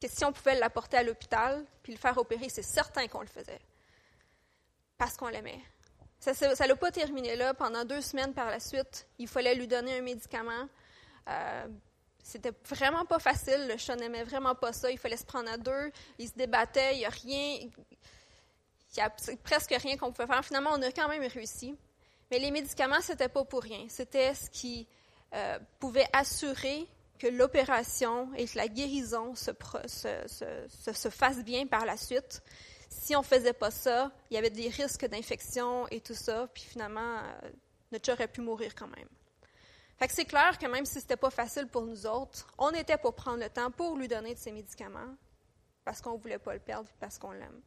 que 0.01 0.09
si 0.09 0.25
on 0.25 0.33
pouvait 0.33 0.59
l'apporter 0.59 0.99
à 0.99 1.03
l'hôpital 1.05 1.65
puis 1.83 1.93
le 1.93 1.99
faire 1.99 2.19
opérer, 2.19 2.49
c'est 2.49 2.63
certain 2.63 3.07
qu'on 3.07 3.21
le 3.21 3.29
faisait. 3.29 3.61
Parce 4.99 5.17
qu'on 5.17 5.29
l'aimait. 5.29 5.61
Ça 6.19 6.33
ne 6.33 6.69
l'a 6.69 6.77
pas 6.77 6.91
terminé 6.91 7.37
là. 7.37 7.55
Pendant 7.55 7.85
deux 7.85 8.01
semaines 8.01 8.35
par 8.35 8.49
la 8.51 8.61
suite, 8.61 9.07
il 9.19 9.29
fallait 9.29 9.55
lui 9.55 9.67
donner 9.67 9.99
un 9.99 10.03
médicament. 10.03 10.69
Euh, 11.29 11.69
c'était 12.23 12.53
vraiment 12.69 13.05
pas 13.05 13.19
facile. 13.19 13.67
Le 13.69 13.77
chat 13.77 13.97
n'aimait 13.97 14.23
vraiment 14.25 14.55
pas 14.55 14.73
ça. 14.73 14.91
Il 14.91 14.99
fallait 14.99 15.17
se 15.17 15.25
prendre 15.25 15.51
à 15.51 15.57
deux. 15.57 15.91
Il 16.19 16.29
se 16.29 16.35
débattait. 16.35 16.95
Il 16.95 16.99
n'y 16.99 17.07
a 17.07 17.11
rien. 17.11 17.59
Il 17.59 18.99
y 18.99 19.01
a 19.01 19.11
presque 19.43 19.75
rien 19.77 19.97
qu'on 19.97 20.13
pouvait 20.13 20.29
faire. 20.29 20.45
Finalement, 20.45 20.71
on 20.75 20.83
a 20.83 20.93
quand 20.93 21.09
même 21.09 21.25
réussi. 21.25 21.77
Mais 22.31 22.39
les 22.39 22.53
médicaments, 22.53 23.01
c'était 23.01 23.29
pas 23.29 23.45
pour 23.45 23.63
rien. 23.63 23.87
C'était 23.89 24.35
ce 24.35 24.49
qui 24.49 24.87
euh, 25.35 25.59
pouvait 25.79 26.09
assurer 26.13 26.87
que 27.19 27.27
l'opération 27.27 28.33
et 28.35 28.47
que 28.47 28.57
la 28.57 28.69
guérison 28.69 29.35
se, 29.35 29.51
se, 29.87 30.93
se, 30.93 31.09
fassent 31.09 31.45
bien 31.45 31.67
par 31.67 31.87
la 31.87 31.97
suite. 31.97 32.43
Si 32.89 33.15
on 33.17 33.21
ne 33.21 33.25
faisait 33.25 33.53
pas 33.53 33.71
ça, 33.71 34.11
il 34.31 34.35
y 34.35 34.37
avait 34.37 34.51
des 34.51 34.69
risques 34.69 35.07
d'infection 35.07 35.87
et 35.89 36.01
tout 36.01 36.15
ça, 36.15 36.49
puis 36.53 36.65
finalement, 36.65 37.19
euh, 37.19 37.51
notre 37.93 38.05
chat 38.05 38.15
aurait 38.15 38.29
pu 38.29 38.41
mourir 38.41 38.75
quand 38.75 38.89
même. 38.89 39.09
Fait 39.99 40.09
que 40.09 40.15
c'est 40.15 40.25
clair 40.25 40.59
que 40.59 40.67
même 40.67 40.85
si 40.85 41.01
c'était 41.01 41.17
pas 41.17 41.31
facile 41.31 41.69
pour 41.69 41.83
nous 41.83 42.07
autres, 42.07 42.49
on 42.59 42.71
était 42.71 42.99
pour 42.99 43.15
prendre 43.15 43.39
le 43.39 43.49
temps 43.49 43.71
pour 43.71 43.97
lui 43.97 44.09
donner 44.09 44.35
de 44.35 44.39
ses 44.39 44.51
médicaments 44.51 45.15
parce 45.85 46.01
qu'on 46.01 46.17
voulait 46.17 46.39
pas 46.39 46.55
le 46.55 46.61
perdre 46.61 46.91
parce 46.99 47.19
qu'on 47.19 47.31
l'aime. 47.31 47.61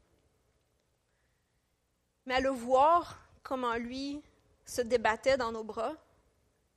Mais 2.25 2.35
à 2.35 2.39
le 2.41 2.49
voir 2.49 3.19
comment 3.41 3.75
lui 3.75 4.21
se 4.65 4.81
débattait 4.81 5.37
dans 5.37 5.51
nos 5.51 5.63
bras, 5.63 5.93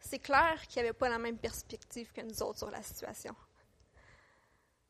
c'est 0.01 0.19
clair 0.19 0.61
qu'il 0.69 0.83
n'avait 0.83 0.95
pas 0.95 1.09
la 1.09 1.19
même 1.19 1.39
perspective 1.39 2.13
que 2.13 2.21
nous 2.21 2.43
autres 2.43 2.59
sur 2.59 2.71
la 2.71 2.83
situation. 2.83 3.35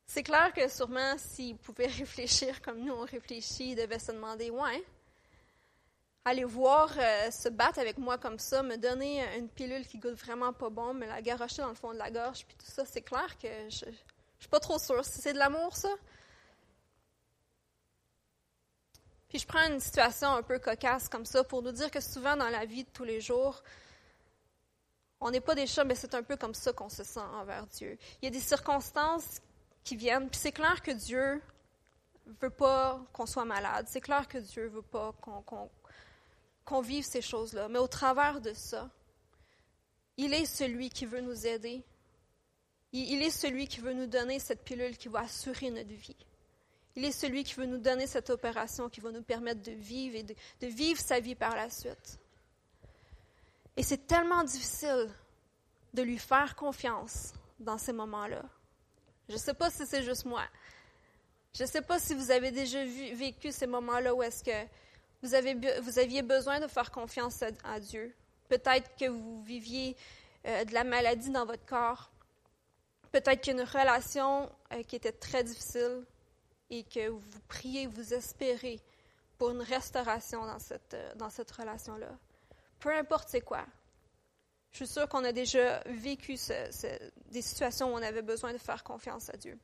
C'est 0.07 0.23
clair 0.23 0.53
que 0.53 0.69
sûrement 0.69 1.17
s'il 1.19 1.57
pouvait 1.57 1.87
réfléchir 1.99 2.63
comme 2.63 2.81
nous 2.81 2.93
on 2.93 3.05
réfléchit, 3.05 3.71
il 3.73 3.77
devait 3.77 3.99
se 3.99 4.13
demander, 4.13 4.51
ouais, 4.51 4.85
aller 6.25 6.45
voir 6.45 6.93
euh, 6.99 7.31
se 7.31 7.49
battre 7.49 7.79
avec 7.79 7.99
moi 7.99 8.19
comme 8.19 8.39
ça, 8.39 8.63
me 8.63 8.77
donner 8.77 9.25
une 9.37 9.49
pilule 9.49 9.87
qui 9.87 9.99
goûte 9.99 10.15
vraiment 10.15 10.53
pas 10.53 10.71
bon, 10.71 10.95
me 10.95 11.07
la 11.07 11.23
garocher 11.23 11.63
dans 11.63 11.69
le 11.69 11.75
fond 11.75 11.93
de 11.93 11.99
la 11.99 12.11
gorge, 12.11 12.45
puis 12.47 12.57
tout 12.57 12.71
ça, 12.71 12.85
c'est 12.85 13.03
clair 13.03 13.37
que 13.39 13.49
je, 13.71 13.87
je 14.39 14.45
suis 14.45 14.49
pas 14.51 14.61
trop 14.61 14.79
sûre. 14.79 15.05
Si 15.05 15.21
c'est 15.21 15.33
de 15.33 15.39
l'amour, 15.39 15.77
ça. 15.77 15.89
Puis 19.29 19.41
je 19.41 19.47
prends 19.47 19.67
une 19.69 19.81
situation 19.81 20.31
un 20.33 20.43
peu 20.43 20.59
cocasse 20.59 21.09
comme 21.09 21.27
ça 21.27 21.45
pour 21.45 21.63
nous 21.63 21.73
dire 21.73 21.91
que 21.91 22.01
souvent 22.01 22.37
dans 22.37 22.49
la 22.49 22.65
vie 22.65 22.85
de 22.85 22.91
tous 22.91 23.05
les 23.05 23.21
jours, 23.21 23.63
on 25.21 25.31
n'est 25.31 25.41
pas 25.41 25.55
des 25.55 25.67
chats, 25.67 25.85
mais 25.85 25.95
c'est 25.95 26.15
un 26.15 26.23
peu 26.23 26.37
comme 26.37 26.55
ça 26.55 26.73
qu'on 26.73 26.89
se 26.89 27.03
sent 27.03 27.21
envers 27.21 27.67
Dieu. 27.67 27.99
Il 28.21 28.27
y 28.27 28.29
a 28.29 28.31
des 28.31 28.41
circonstances 28.41 29.41
qui 29.85 29.97
viennent, 29.97 30.29
puis 30.29 30.39
c'est 30.41 30.53
clair 30.53 30.81
que 30.83 30.93
Dieu 30.93 31.43
veut 32.41 32.51
pas 32.51 33.01
qu'on 33.13 33.27
soit 33.27 33.45
malade. 33.45 33.87
C'est 33.89 34.01
clair 34.01 34.29
que 34.29 34.39
Dieu 34.39 34.69
veut 34.69 34.83
pas 34.83 35.13
qu'on 36.65 36.81
vive 36.81 37.05
ces 37.05 37.23
choses-là. 37.23 37.69
Mais 37.69 37.79
au 37.79 37.89
travers 37.89 38.41
de 38.41 38.53
ça, 38.53 38.91
il 40.17 40.35
est 40.35 40.45
celui 40.45 40.91
qui 40.91 41.07
veut 41.07 41.21
nous 41.21 41.47
aider. 41.47 41.83
Il 42.93 43.23
est 43.23 43.31
celui 43.31 43.67
qui 43.67 43.81
veut 43.81 43.93
nous 43.93 44.07
donner 44.07 44.39
cette 44.39 44.65
pilule 44.65 44.97
qui 44.97 45.09
va 45.09 45.21
assurer 45.21 45.71
notre 45.71 45.89
vie. 45.89 46.17
Il 46.97 47.05
est 47.05 47.13
celui 47.13 47.45
qui 47.45 47.55
veut 47.55 47.67
nous 47.67 47.79
donner 47.79 48.07
cette 48.07 48.31
opération 48.31 48.89
qui 48.89 49.01
va 49.01 49.13
nous 49.13 49.23
permettre 49.23 49.63
de 49.63 49.73
vivre 49.73 50.17
et 50.17 50.23
de, 50.23 50.35
de 50.61 50.67
vivre 50.67 51.01
sa 51.01 51.21
vie 51.21 51.35
par 51.35 51.55
la 51.55 51.71
suite. 51.71 52.19
Et 53.79 53.85
c'est 53.85 54.09
tellement 54.09 54.43
difficile 54.43 55.09
de 55.95 56.03
lui 56.03 56.19
faire 56.19 56.57
confiance 56.57 57.33
dans 57.61 57.79
ces 57.79 57.93
moments-là. 57.93 58.43
Je 59.29 59.35
ne 59.35 59.39
sais 59.39 59.55
pas 59.55 59.71
si 59.71 59.87
c'est 59.87 60.03
juste 60.03 60.25
moi. 60.25 60.43
Je 61.55 61.63
ne 61.63 61.69
sais 61.69 61.83
pas 61.83 62.01
si 62.01 62.13
vous 62.13 62.33
avez 62.33 62.51
déjà 62.51 62.85
vécu 62.85 63.53
ces 63.53 63.69
moments-là 63.69 64.13
où 64.17 64.23
est-ce 64.25 64.43
que 64.43 64.67
vous, 65.23 65.33
aviez 65.99 66.23
besoin 66.23 66.59
de 66.59 66.67
faire 66.67 66.91
confiance 66.91 67.45
à, 67.63 67.79
Dieu. 67.79 68.13
Peut-être 68.49 68.97
que 68.97 69.05
vous 69.05 69.45
viviez 69.45 69.97
euh, 70.45 70.65
de 70.65 70.75
la 70.75 70.83
maladie 70.83 71.31
dans 71.31 71.47
votre 71.47 71.65
corps. 71.65 72.11
Peut-être 73.13 73.41
qu'il 73.41 73.55
y 73.55 73.61
a 73.61 73.63
une 73.63 73.69
relation 73.69 74.51
euh, 74.73 74.83
qui 74.83 74.97
était 74.97 75.13
très 75.13 75.45
difficile 75.45 76.05
et 76.69 76.83
que 76.83 77.11
vous 77.11 77.41
priez, 77.47 77.87
vous 77.87 78.13
espérez 78.13 78.81
pour 79.39 79.51
une 79.51 79.63
restauration 79.63 80.45
dans 80.47 80.59
cette, 80.59 80.95
euh, 80.95 81.15
dans 81.15 81.31
cette 81.31 81.53
relation-là. 81.53 82.11
Peu 82.81 82.95
importe 82.95 83.29
c'est 83.29 83.41
quoi. 83.41 83.65
Je 84.71 84.85
suis 84.85 84.87
sûre 84.87 85.09
qu'on 85.09 85.25
a 85.25 85.33
déjà 85.33 85.81
vécu 85.87 86.37
des 87.31 87.43
situations 87.43 87.93
où 87.93 87.97
on 87.97 88.03
avait 88.03 88.23
besoin 88.23 88.53
de 88.53 88.59
faire 88.59 88.85
confiance 88.85 89.31
à 89.31 89.37
Dieu. 89.37 89.59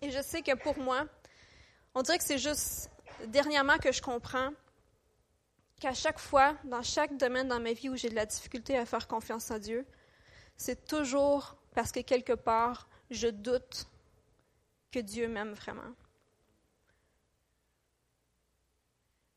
Et 0.00 0.10
je 0.10 0.22
sais 0.22 0.42
que 0.42 0.54
pour 0.54 0.78
moi, 0.78 1.06
on 1.94 2.02
dirait 2.02 2.18
que 2.18 2.24
c'est 2.24 2.38
juste 2.38 2.90
dernièrement 3.26 3.78
que 3.78 3.92
je 3.92 4.02
comprends 4.02 4.50
qu'à 5.80 5.94
chaque 5.94 6.18
fois, 6.18 6.56
dans 6.64 6.82
chaque 6.82 7.16
domaine 7.16 7.48
dans 7.48 7.60
ma 7.60 7.72
vie 7.72 7.88
où 7.88 7.96
j'ai 7.96 8.08
de 8.08 8.14
la 8.14 8.26
difficulté 8.26 8.78
à 8.78 8.86
faire 8.86 9.08
confiance 9.08 9.50
à 9.50 9.58
Dieu, 9.58 9.86
c'est 10.56 10.86
toujours 10.86 11.56
parce 11.74 11.90
que 11.90 12.00
quelque 12.00 12.32
part, 12.32 12.88
je 13.10 13.28
doute 13.28 13.86
que 14.92 15.00
Dieu 15.00 15.28
m'aime 15.28 15.52
vraiment. 15.52 15.92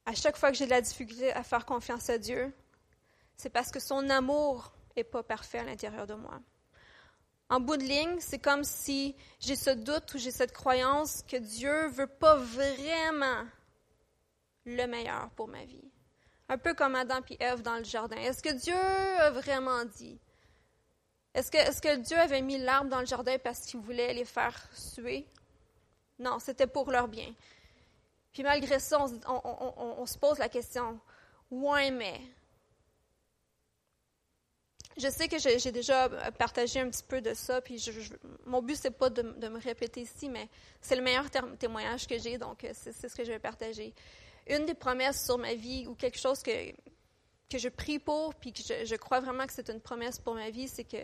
À 0.05 0.13
chaque 0.13 0.37
fois 0.37 0.51
que 0.51 0.57
j'ai 0.57 0.65
de 0.65 0.71
la 0.71 0.81
difficulté 0.81 1.33
à 1.33 1.43
faire 1.43 1.65
confiance 1.65 2.09
à 2.09 2.17
Dieu, 2.17 2.53
c'est 3.37 3.49
parce 3.49 3.71
que 3.71 3.79
son 3.79 4.09
amour 4.09 4.73
n'est 4.95 5.03
pas 5.03 5.23
parfait 5.23 5.59
à 5.59 5.63
l'intérieur 5.63 6.07
de 6.07 6.15
moi. 6.15 6.39
En 7.49 7.61
bout 7.61 7.77
de 7.77 7.83
ligne, 7.83 8.19
c'est 8.19 8.39
comme 8.39 8.63
si 8.63 9.15
j'ai 9.39 9.55
ce 9.55 9.69
doute 9.69 10.13
ou 10.13 10.17
j'ai 10.17 10.31
cette 10.31 10.51
croyance 10.51 11.23
que 11.23 11.37
Dieu 11.37 11.85
ne 11.85 11.89
veut 11.89 12.07
pas 12.07 12.35
vraiment 12.35 13.45
le 14.65 14.85
meilleur 14.85 15.29
pour 15.31 15.47
ma 15.47 15.63
vie. 15.63 15.89
Un 16.49 16.57
peu 16.57 16.73
comme 16.73 16.95
Adam 16.95 17.21
et 17.29 17.41
Ève 17.41 17.61
dans 17.61 17.77
le 17.77 17.85
jardin. 17.85 18.17
Est-ce 18.17 18.43
que 18.43 18.53
Dieu 18.53 18.75
a 18.75 19.31
vraiment 19.31 19.85
dit? 19.85 20.19
Est-ce 21.33 21.81
que, 21.81 21.95
Dieu 21.97 22.17
avait 22.17 22.41
mis 22.41 22.57
l'arbre 22.57 22.89
dans 22.89 22.99
le 22.99 23.05
jardin 23.05 23.37
parce 23.37 23.59
qu'il 23.61 23.79
voulait 23.79 24.13
les 24.13 24.25
faire 24.25 24.67
suer? 24.73 25.27
Non, 26.19 26.39
c'était 26.39 26.67
pour 26.67 26.89
leur 26.89 27.07
bien. 27.07 27.31
Puis 28.33 28.43
malgré 28.43 28.79
ça, 28.79 29.05
on, 29.27 30.05
se 30.05 30.17
pose 30.17 30.39
la 30.39 30.49
question, 30.49 30.99
ouais, 31.51 31.91
mais. 31.91 32.19
Je 34.97 35.09
sais 35.09 35.27
que 35.27 35.37
j'ai 35.37 35.71
déjà 35.71 36.09
partagé 36.37 36.79
un 36.79 36.89
petit 36.89 37.03
peu 37.03 37.21
de 37.21 37.33
ça, 37.33 37.61
puis 37.61 37.77
je, 37.77 37.91
mon 38.45 38.61
but, 38.61 38.75
c'est 38.75 38.91
pas 38.91 39.09
de, 39.09 39.21
me 39.21 39.59
répéter 39.59 40.01
ici, 40.01 40.27
mais 40.27 40.49
c'est 40.81 40.95
le 40.95 41.03
meilleur 41.03 41.25
témoignage 41.59 42.07
que 42.07 42.17
j'ai, 42.17 42.37
donc 42.37 42.65
c'est 42.73 43.07
ce 43.07 43.15
que 43.15 43.23
je 43.23 43.31
vais 43.31 43.39
partager 43.39 43.93
une 44.49 44.65
des 44.65 44.73
promesses 44.73 45.25
sur 45.25 45.37
ma 45.37 45.53
vie 45.53 45.87
ou 45.87 45.95
quelque 45.95 46.17
chose 46.17 46.41
que, 46.41 46.71
que 47.49 47.57
je 47.57 47.69
prie 47.69 47.99
pour, 47.99 48.35
puis 48.35 48.53
que 48.53 48.61
je, 48.61 48.95
crois 48.95 49.19
vraiment 49.19 49.45
que 49.45 49.53
c'est 49.53 49.69
une 49.69 49.81
promesse 49.81 50.19
pour 50.19 50.35
ma 50.35 50.49
vie, 50.49 50.67
c'est 50.67 50.83
que 50.83 50.97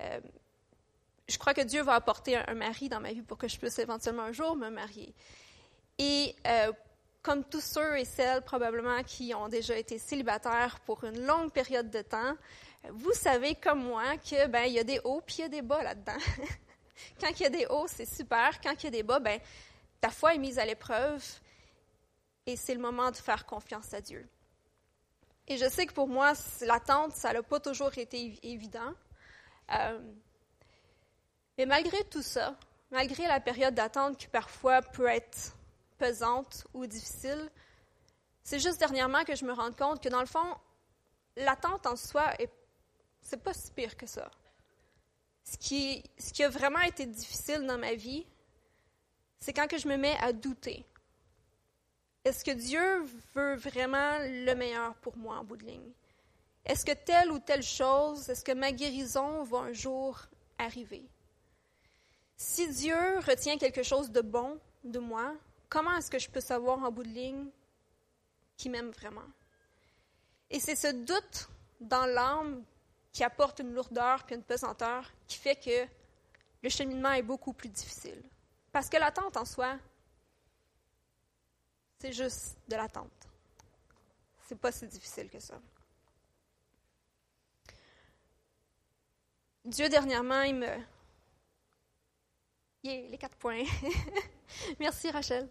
euh, 0.00 0.20
je 1.28 1.38
crois 1.38 1.54
que 1.54 1.60
Dieu 1.62 1.82
va 1.82 1.94
apporter 1.94 2.36
un, 2.36 2.54
mari 2.54 2.88
dans 2.88 3.00
ma 3.00 3.12
vie 3.12 3.22
pour 3.22 3.38
que 3.38 3.48
je 3.48 3.58
puisse 3.58 3.78
éventuellement 3.78 4.24
un 4.24 4.32
jour 4.32 4.56
me 4.56 4.68
marier. 4.68 5.14
Et 5.98 6.34
euh, 6.46 6.72
comme 7.22 7.44
tous 7.44 7.60
ceux 7.60 7.98
et 7.98 8.04
celles 8.04 8.42
probablement 8.42 9.02
qui 9.04 9.32
ont 9.34 9.48
déjà 9.48 9.76
été 9.76 9.98
célibataires 9.98 10.80
pour 10.80 11.04
une 11.04 11.24
longue 11.24 11.52
période 11.52 11.90
de 11.90 12.02
temps, 12.02 12.34
vous 12.90 13.12
savez 13.12 13.54
comme 13.54 13.84
moi 13.84 14.16
que 14.18 14.46
ben 14.48 14.64
il 14.64 14.72
y 14.72 14.78
a 14.78 14.84
des 14.84 15.00
hauts 15.04 15.22
puis 15.24 15.36
il 15.38 15.40
y 15.42 15.44
a 15.44 15.48
des 15.48 15.62
bas 15.62 15.82
là-dedans. 15.82 16.18
quand 17.20 17.30
il 17.38 17.42
y 17.42 17.46
a 17.46 17.50
des 17.50 17.66
hauts, 17.66 17.86
c'est 17.86 18.12
super. 18.12 18.60
Quand 18.60 18.74
il 18.82 18.84
y 18.84 18.86
a 18.88 18.90
des 18.90 19.02
bas, 19.04 19.20
ben 19.20 19.40
ta 20.00 20.10
foi 20.10 20.34
est 20.34 20.38
mise 20.38 20.58
à 20.58 20.64
l'épreuve 20.64 21.24
et 22.46 22.56
c'est 22.56 22.74
le 22.74 22.80
moment 22.80 23.10
de 23.10 23.16
faire 23.16 23.46
confiance 23.46 23.94
à 23.94 24.00
Dieu. 24.00 24.28
Et 25.46 25.56
je 25.56 25.68
sais 25.68 25.86
que 25.86 25.92
pour 25.92 26.08
moi, 26.08 26.32
l'attente, 26.62 27.12
ça 27.12 27.32
n'a 27.32 27.42
pas 27.42 27.60
toujours 27.60 27.96
été 27.98 28.38
évident. 28.42 28.94
Euh, 29.72 30.00
mais 31.56 31.66
malgré 31.66 32.02
tout 32.04 32.22
ça, 32.22 32.56
malgré 32.90 33.26
la 33.26 33.40
période 33.40 33.74
d'attente 33.74 34.16
qui 34.18 34.26
parfois 34.26 34.82
peut 34.82 35.06
être 35.06 35.54
ou 36.74 36.86
difficile, 36.86 37.50
c'est 38.42 38.58
juste 38.58 38.78
dernièrement 38.78 39.24
que 39.24 39.34
je 39.36 39.44
me 39.44 39.52
rends 39.52 39.72
compte 39.72 40.02
que 40.02 40.08
dans 40.08 40.20
le 40.20 40.26
fond, 40.26 40.56
l'attente 41.36 41.86
en 41.86 41.96
soi, 41.96 42.34
est, 42.40 42.50
c'est 43.20 43.42
pas 43.42 43.54
si 43.54 43.70
pire 43.70 43.96
que 43.96 44.06
ça. 44.06 44.30
Ce 45.44 45.56
qui, 45.56 46.02
ce 46.18 46.32
qui 46.32 46.42
a 46.44 46.48
vraiment 46.48 46.80
été 46.80 47.06
difficile 47.06 47.66
dans 47.66 47.78
ma 47.78 47.94
vie, 47.94 48.26
c'est 49.38 49.52
quand 49.52 49.66
que 49.66 49.78
je 49.78 49.88
me 49.88 49.96
mets 49.96 50.16
à 50.20 50.32
douter. 50.32 50.86
Est-ce 52.24 52.44
que 52.44 52.52
Dieu 52.52 53.02
veut 53.34 53.56
vraiment 53.56 54.18
le 54.20 54.54
meilleur 54.54 54.94
pour 54.96 55.16
moi 55.16 55.38
en 55.38 55.44
bout 55.44 55.56
de 55.56 55.64
ligne? 55.64 55.92
Est-ce 56.64 56.84
que 56.84 56.92
telle 56.92 57.32
ou 57.32 57.40
telle 57.40 57.64
chose, 57.64 58.28
est-ce 58.28 58.44
que 58.44 58.52
ma 58.52 58.70
guérison 58.70 59.42
va 59.42 59.58
un 59.58 59.72
jour 59.72 60.20
arriver? 60.58 61.04
Si 62.36 62.68
Dieu 62.68 63.18
retient 63.18 63.58
quelque 63.58 63.82
chose 63.82 64.10
de 64.10 64.20
bon 64.20 64.60
de 64.84 65.00
moi, 65.00 65.34
comment 65.72 65.96
est-ce 65.96 66.10
que 66.10 66.18
je 66.18 66.28
peux 66.28 66.42
savoir 66.42 66.82
en 66.84 66.92
bout 66.92 67.02
de 67.02 67.08
ligne 67.08 67.46
qu'il 68.58 68.70
m'aime 68.72 68.90
vraiment? 68.90 69.24
Et 70.50 70.60
c'est 70.60 70.76
ce 70.76 70.88
doute 70.88 71.48
dans 71.80 72.04
l'âme 72.04 72.62
qui 73.10 73.24
apporte 73.24 73.60
une 73.60 73.72
lourdeur 73.72 74.24
puis 74.24 74.34
une 74.34 74.42
pesanteur 74.42 75.10
qui 75.26 75.38
fait 75.38 75.56
que 75.56 75.90
le 76.62 76.68
cheminement 76.68 77.12
est 77.12 77.22
beaucoup 77.22 77.54
plus 77.54 77.70
difficile. 77.70 78.22
Parce 78.70 78.90
que 78.90 78.98
l'attente 78.98 79.38
en 79.38 79.46
soi, 79.46 79.78
c'est 81.98 82.12
juste 82.12 82.58
de 82.68 82.76
l'attente. 82.76 83.28
C'est 84.42 84.58
pas 84.58 84.72
si 84.72 84.86
difficile 84.86 85.30
que 85.30 85.40
ça. 85.40 85.58
Dieu, 89.64 89.88
dernièrement, 89.88 90.42
il 90.42 90.56
me. 90.56 90.78
Les 92.84 93.16
quatre 93.18 93.36
points. 93.36 93.64
Merci, 94.80 95.10
Rachel. 95.10 95.48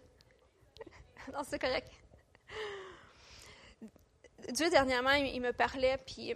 non, 1.32 1.42
c'est 1.44 1.58
correct. 1.58 1.90
Dieu, 4.50 4.70
dernièrement, 4.70 5.12
il 5.12 5.40
me 5.40 5.52
parlait, 5.52 5.98
puis 5.98 6.34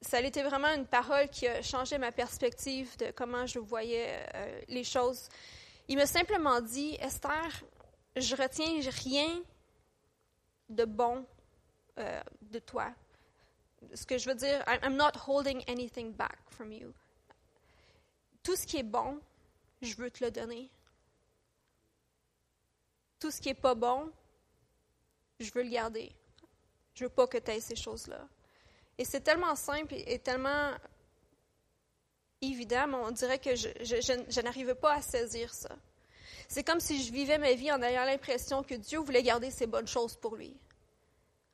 ça 0.00 0.18
a 0.18 0.20
été 0.20 0.42
vraiment 0.42 0.68
une 0.68 0.86
parole 0.86 1.28
qui 1.28 1.46
a 1.46 1.62
changé 1.62 1.98
ma 1.98 2.12
perspective 2.12 2.96
de 2.98 3.10
comment 3.10 3.46
je 3.46 3.58
voyais 3.58 4.26
euh, 4.34 4.60
les 4.68 4.84
choses. 4.84 5.28
Il 5.88 5.96
m'a 5.96 6.06
simplement 6.06 6.60
dit, 6.60 6.96
Esther, 7.00 7.62
je 8.16 8.34
retiens 8.36 8.80
rien 9.04 9.42
de 10.68 10.84
bon 10.84 11.26
euh, 11.98 12.22
de 12.42 12.58
toi. 12.58 12.92
ce 13.94 14.04
que 14.06 14.18
je 14.18 14.28
veux 14.28 14.34
dire, 14.34 14.64
I'm 14.82 14.96
not 14.96 15.12
holding 15.26 15.62
anything 15.68 16.12
back 16.12 16.38
from 16.50 16.72
you. 16.72 16.92
Tout 18.42 18.56
ce 18.56 18.66
qui 18.66 18.78
est 18.78 18.82
bon, 18.82 19.20
je 19.82 19.94
veux 19.96 20.10
te 20.10 20.24
le 20.24 20.30
donner. 20.30 20.70
Tout 23.18 23.30
ce 23.30 23.40
qui 23.40 23.48
n'est 23.48 23.54
pas 23.54 23.74
bon, 23.74 24.10
je 25.40 25.50
veux 25.52 25.62
le 25.62 25.70
garder. 25.70 26.12
Je 26.94 27.04
veux 27.04 27.10
pas 27.10 27.26
que 27.26 27.38
tu 27.38 27.50
aies 27.50 27.60
ces 27.60 27.76
choses-là. 27.76 28.26
Et 28.98 29.04
c'est 29.04 29.20
tellement 29.20 29.54
simple 29.54 29.94
et 29.94 30.18
tellement 30.18 30.72
évident, 32.40 32.86
mais 32.88 32.96
on 32.96 33.10
dirait 33.10 33.38
que 33.38 33.54
je, 33.54 34.40
n'arrivais 34.42 34.74
pas 34.74 34.94
à 34.94 35.02
saisir 35.02 35.52
ça. 35.52 35.76
C'est 36.48 36.64
comme 36.64 36.80
si 36.80 37.02
je 37.02 37.12
vivais 37.12 37.38
ma 37.38 37.52
vie 37.52 37.72
en 37.72 37.82
ayant 37.82 38.04
l'impression 38.04 38.62
que 38.62 38.74
Dieu 38.74 38.98
voulait 38.98 39.22
garder 39.22 39.50
ses 39.50 39.66
bonnes 39.66 39.88
choses 39.88 40.16
pour 40.16 40.36
lui. 40.36 40.56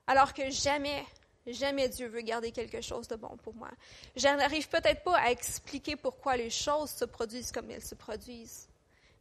Alors 0.07 0.35
que 0.35 0.51
jamais, 0.51 1.05
jamais 1.47 1.89
Dieu 1.89 2.09
veut 2.09 2.21
garder 2.21 2.53
quelque 2.53 2.81
chose 2.81 3.09
de 3.09 3.17
bon 3.17 3.37
pour 3.39 3.55
moi. 3.55 3.71
Je 4.17 4.29
n'arrive 4.29 4.69
peut-être 4.69 5.03
pas 5.03 5.17
à 5.19 5.31
expliquer 5.31 5.97
pourquoi 5.97 6.37
les 6.37 6.51
choses 6.51 6.91
se 6.91 7.05
produisent 7.05 7.53
comme 7.53 7.71
elles 7.71 7.85
se 7.85 7.95
produisent. 7.95 8.69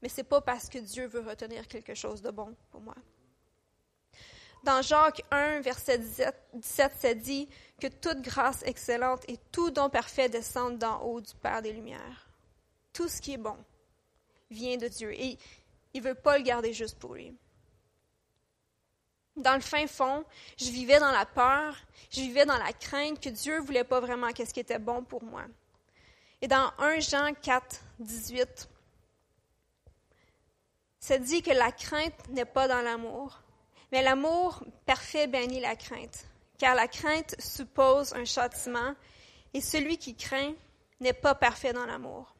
Mais 0.01 0.10
ce 0.10 0.17
n'est 0.17 0.24
pas 0.25 0.41
parce 0.41 0.70
que 0.70 0.79
Dieu 0.79 1.08
veut 1.08 1.22
retenir 1.22 1.67
quelque 1.67 1.93
chose 1.93 2.22
de 2.22 2.31
bon 2.31 2.55
pour 2.72 2.81
moi. 2.81 2.96
Dans 4.63 4.81
Jacques 4.84 5.24
1, 5.31 5.62
verset 5.62 5.98
17, 5.98 6.93
ça 6.96 7.13
dit 7.15 7.50
que 7.79 7.88
toute 7.88 8.22
grâce 8.22 8.62
excellente 8.63 9.24
et 9.27 9.38
tout 9.51 9.72
don 9.72 9.89
parfait 9.89 10.29
descendent 10.29 10.77
d'en 10.77 11.01
haut 11.01 11.20
du 11.20 11.34
Père 11.36 11.63
des 11.63 11.74
Lumières. 11.74 12.29
Tout 12.93 13.08
ce 13.08 13.22
qui 13.22 13.34
est 13.34 13.38
bon 13.38 13.58
vient 14.51 14.77
de 14.77 14.88
Dieu 14.88 15.13
et 15.13 15.38
il 15.93 16.01
ne 16.03 16.10
veut 16.10 16.15
pas 16.15 16.38
le 16.38 16.43
garder 16.43 16.74
juste 16.74 17.00
pour 17.00 17.15
lui. 17.15 17.36
Dans 19.36 19.55
le 19.55 19.62
fin 19.62 19.88
fond, 19.88 20.25
je 20.58 20.70
vivais 20.70 21.00
dans 21.00 21.12
la 21.12 21.25
peur, 21.25 21.75
je 22.12 22.20
vivais 22.22 22.46
dans 22.46 22.58
la 22.58 22.74
crainte 22.74 23.20
que 23.20 23.29
Dieu 23.29 23.60
ne 23.60 23.65
voulait 23.65 23.84
pas 23.84 24.00
vraiment 24.00 24.31
qu'est-ce 24.31 24.53
qui 24.53 24.60
était 24.60 24.77
bon 24.77 25.03
pour 25.03 25.24
moi. 25.24 25.46
Et 26.41 26.48
dans 26.48 26.72
1 26.77 27.00
Jean 27.00 27.34
4, 27.34 27.81
18, 28.00 28.70
ça 31.01 31.17
dit 31.17 31.41
que 31.41 31.51
la 31.51 31.72
crainte 31.72 32.29
n'est 32.29 32.46
pas 32.46 32.67
dans 32.67 32.81
l'amour, 32.81 33.41
mais 33.91 34.03
l'amour 34.03 34.63
parfait 34.86 35.27
bénit 35.27 35.60
la 35.60 35.75
crainte, 35.75 36.25
car 36.58 36.75
la 36.75 36.88
crainte 36.88 37.36
suppose 37.39 38.13
un 38.13 38.24
châtiment, 38.24 38.96
et 39.53 39.62
celui 39.62 39.98
qui 39.98 40.15
craint 40.15 40.53
n'est 41.01 41.12
pas 41.13 41.36
parfait 41.36 41.74
dans 41.74 41.86
l'amour. 41.86 42.36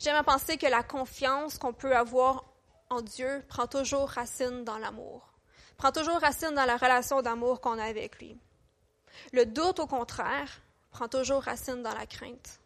J'aime 0.00 0.16
à 0.16 0.22
penser 0.22 0.56
que 0.56 0.66
la 0.66 0.82
confiance 0.82 1.58
qu'on 1.58 1.72
peut 1.72 1.94
avoir 1.94 2.44
en 2.88 3.02
Dieu 3.02 3.44
prend 3.48 3.66
toujours 3.66 4.08
racine 4.08 4.64
dans 4.64 4.78
l'amour, 4.78 5.34
prend 5.76 5.90
toujours 5.90 6.20
racine 6.20 6.54
dans 6.54 6.64
la 6.66 6.76
relation 6.76 7.20
d'amour 7.20 7.60
qu'on 7.60 7.78
a 7.78 7.84
avec 7.84 8.18
lui. 8.20 8.38
Le 9.32 9.44
doute, 9.44 9.80
au 9.80 9.86
contraire, 9.86 10.60
prend 10.90 11.08
toujours 11.08 11.42
racine 11.42 11.82
dans 11.82 11.94
la 11.94 12.06
crainte. 12.06 12.60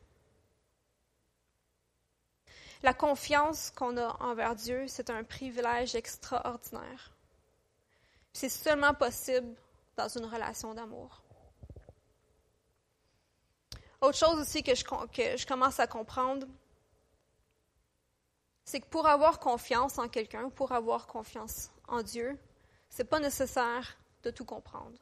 La 2.82 2.94
confiance 2.94 3.70
qu'on 3.70 3.96
a 3.98 4.16
envers 4.22 4.54
Dieu, 4.54 4.86
c'est 4.88 5.10
un 5.10 5.22
privilège 5.22 5.94
extraordinaire. 5.94 7.10
C'est 8.32 8.48
seulement 8.48 8.94
possible 8.94 9.54
dans 9.96 10.08
une 10.08 10.24
relation 10.24 10.72
d'amour. 10.72 11.22
Autre 14.00 14.16
chose 14.16 14.40
aussi 14.40 14.62
que 14.62 14.74
je, 14.74 15.46
commence 15.46 15.78
à 15.78 15.86
comprendre, 15.86 16.46
c'est 18.64 18.80
que 18.80 18.86
pour 18.86 19.06
avoir 19.06 19.38
confiance 19.40 19.98
en 19.98 20.08
quelqu'un, 20.08 20.48
pour 20.48 20.72
avoir 20.72 21.06
confiance 21.06 21.70
en 21.86 22.02
Dieu, 22.02 22.38
c'est 22.88 23.04
pas 23.04 23.20
nécessaire 23.20 23.98
de 24.22 24.30
tout 24.30 24.46
comprendre. 24.46 24.96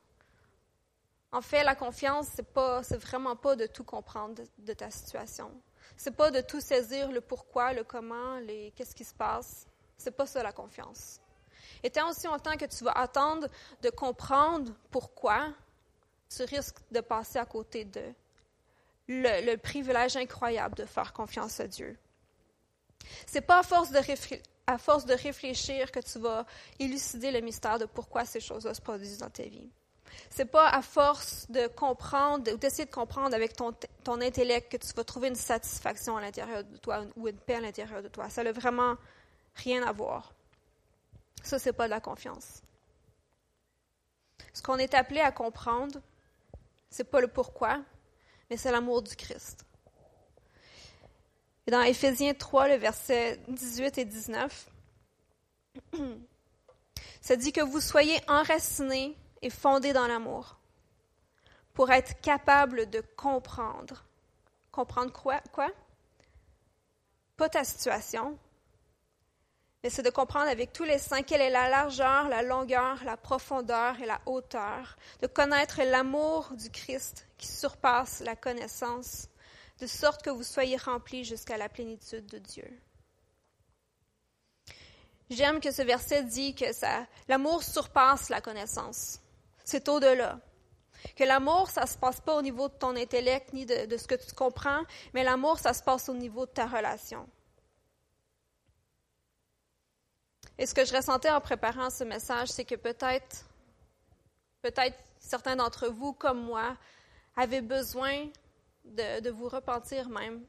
En 1.31 1.43
fait, 1.43 1.63
la 1.63 1.77
confiance, 1.77 2.27
c'est 2.35 2.53
pas, 2.53 2.81
vraiment 2.81 3.37
pas 3.37 3.55
de 3.55 3.67
tout 3.67 3.85
comprendre 3.85 4.43
de 4.59 4.73
ta 4.73 4.91
situation. 4.91 5.53
C'est 5.99 6.15
pas 6.15 6.31
de 6.31 6.41
tout 6.41 6.61
saisir 6.61 7.11
le 7.11 7.21
pourquoi, 7.21 7.73
le 7.73 7.83
comment, 7.83 8.39
les 8.39 8.73
qu'est-ce 8.77 8.95
qui 8.95 9.05
se 9.05 9.13
passe. 9.13 9.67
C'est 9.99 10.13
pas 10.13 10.27
ça 10.27 10.45
la 10.45 10.53
confiance. 10.53 11.21
Et 11.83 11.91
tant 11.91 12.09
aussi 12.09 12.29
longtemps 12.29 12.57
que 12.57 12.67
tu 12.67 12.85
vas 12.85 12.93
attendre 12.93 13.49
de 13.83 13.91
comprendre 13.91 14.73
pourquoi, 14.93 15.53
tu 16.35 16.45
risques 16.45 16.79
de 16.93 17.01
passer 17.01 17.41
à 17.41 17.45
côté 17.45 17.85
de 17.85 18.01
le, 19.09 19.57
privilège 19.57 20.17
incroyable 20.17 20.77
de 20.77 20.85
faire 20.85 21.13
confiance 21.13 21.59
à 21.59 21.67
Dieu. 21.67 21.99
C'est 23.27 23.41
pas 23.41 23.59
à 23.59 23.63
force 23.65 23.91
de 23.91 23.99
à 24.69 24.79
force 24.79 25.05
de 25.05 25.15
réfléchir 25.15 25.91
que 25.91 26.01
tu 26.01 26.19
vas 26.21 26.45
élucider 26.79 27.33
le 27.33 27.41
mystère 27.41 27.79
de 27.79 27.87
pourquoi 27.87 28.25
ces 28.25 28.39
choses-là 28.39 28.75
se 28.75 28.83
produisent 28.83 29.19
dans 29.19 29.31
ta 29.31 29.45
vie. 29.45 29.71
C'est 30.31 30.47
pas 30.47 30.69
à 30.69 30.83
force 30.83 31.51
de 31.51 31.67
comprendre 31.67 32.53
ou 32.53 32.57
d'essayer 32.57 32.85
de 32.85 32.91
comprendre 32.91 33.35
avec 33.35 33.55
ton, 33.55 33.75
ton, 34.05 34.21
intellect 34.21 34.73
que 34.73 34.77
tu 34.77 34.93
vas 34.95 35.05
trouver 35.05 35.29
une 35.29 35.35
satisfaction 35.35 36.17
à 36.17 36.21
l'intérieur 36.21 36.65
de 36.65 36.77
toi 36.79 37.05
ou 37.17 37.29
une 37.29 37.39
paix 37.39 37.57
à 37.57 37.61
l'intérieur 37.61 38.03
de 38.03 38.09
toi. 38.09 38.29
Ça 38.31 38.43
n'a 38.43 38.53
vraiment 38.53 38.97
rien 39.55 39.83
à 39.83 39.93
voir. 39.93 40.33
Ça, 41.43 41.59
c'est 41.59 41.73
pas 41.73 41.87
de 41.87 41.91
la 41.91 42.01
confiance. 42.01 42.63
Ce 44.53 44.63
qu'on 44.63 44.79
est 44.79 44.95
appelé 44.95 45.21
à 45.21 45.33
comprendre, 45.33 46.01
c'est 46.91 47.05
pas 47.05 47.21
le 47.21 47.29
pourquoi, 47.29 47.81
mais 48.51 48.57
c'est 48.57 48.73
l'amour 48.73 49.03
du 49.03 49.15
Christ. 49.15 49.65
Et 51.67 51.71
dans 51.71 51.83
Éphésiens 51.83 52.35
3, 52.35 52.69
le 52.69 52.75
verset 52.77 53.41
18 53.49 53.99
et 53.99 54.05
19, 54.05 54.71
ça 57.21 57.37
dit 57.37 57.53
que 57.53 57.61
vous 57.61 57.81
soyez 57.81 58.19
enracinés 58.27 59.17
et 59.43 59.51
fondé 59.51 59.93
dans 59.93 60.07
l'amour 60.07 60.59
pour 61.75 61.91
être 61.93 62.21
capable 62.21 62.91
de 62.91 63.01
comprendre. 63.17 64.05
Comprendre 64.73 65.13
quoi? 65.13 65.41
quoi? 65.53 65.71
Pas 67.37 67.49
ta 67.49 67.63
situation, 67.63 68.37
mais 69.83 69.91
c'est 69.91 70.03
de 70.03 70.11
comprendre 70.11 70.49
avec 70.49 70.73
tous 70.73 70.83
les 70.83 70.99
saints 70.99 71.23
quelle 71.23 71.41
est 71.41 71.51
la 71.51 71.69
largeur, 71.69 72.29
la 72.29 72.43
longueur, 72.43 73.05
la 73.05 73.17
profondeur 73.17 74.01
et 74.01 74.07
la 74.07 74.21
hauteur, 74.27 74.97
de 75.23 75.29
connaître 75.29 75.81
l'amour 75.83 76.51
du 76.55 76.69
Christ 76.69 77.29
qui 77.39 77.47
surpasse 77.47 78.21
la 78.21 78.35
connaissance, 78.35 79.29
de 79.79 79.87
sorte 79.87 80.23
que 80.23 80.31
vous 80.31 80.43
soyez 80.43 80.77
remplis 80.77 81.25
jusqu'à 81.25 81.57
la 81.57 81.69
plénitude 81.69 82.27
de 82.27 82.39
Dieu. 82.39 82.81
J'aime 85.31 85.61
que 85.61 85.71
ce 85.71 85.83
verset 85.83 86.25
dit 86.25 86.57
que 86.57 86.65
l'amour 87.29 87.63
surpasse 87.63 88.31
la 88.31 88.41
connaissance 88.41 89.21
c'est 89.69 89.89
au-delà. 89.91 90.41
Que 91.15 91.25
l'amour, 91.25 91.69
ça 91.69 91.83
ne 91.83 91.87
se 91.87 91.99
passe 91.99 92.21
pas 92.21 92.35
au 92.37 92.43
niveau 92.43 92.69
de 92.69 92.75
ton 92.75 92.97
intellect 92.97 93.53
ni 93.53 93.67
de, 93.67 93.97
ce 93.97 94.07
que 94.07 94.15
tu 94.15 94.33
comprends, 94.35 94.83
mais 95.13 95.23
l'amour, 95.23 95.59
ça 95.59 95.75
se 95.75 95.83
passe 95.83 96.09
au 96.09 96.15
niveau 96.15 96.47
de 96.47 96.51
ta 96.51 96.67
relation. 96.67 97.29
Et 100.57 100.67
ce 100.67 100.75
que 100.75 100.85
je 100.87 100.97
ressentais 100.97 101.31
en 101.31 101.41
préparant 101.41 101.91
ce 101.91 102.03
message, 102.03 102.49
c'est 102.49 102.65
que 102.65 102.77
peut-être, 102.77 103.45
peut-être 104.63 104.99
certains 105.21 105.55
d'entre 105.55 105.89
vous, 105.89 106.15
comme 106.15 106.43
moi, 106.43 106.77
avaient 107.37 107.61
besoin 107.61 108.27
de, 108.87 109.21
de 109.21 109.31
vous 109.31 109.49
repentir 109.49 110.09
même. 110.09 110.43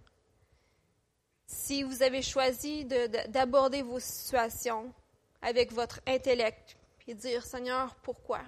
Si 1.46 1.84
vous 1.84 2.02
avez 2.02 2.22
choisi 2.22 2.86
d'aborder 2.86 3.82
vos 3.82 4.00
situations 4.00 4.94
avec 5.42 5.74
votre 5.74 6.00
intellect, 6.08 6.78
et 7.06 7.16
dire, 7.16 7.44
Seigneur, 7.44 7.96
pourquoi? 7.96 8.42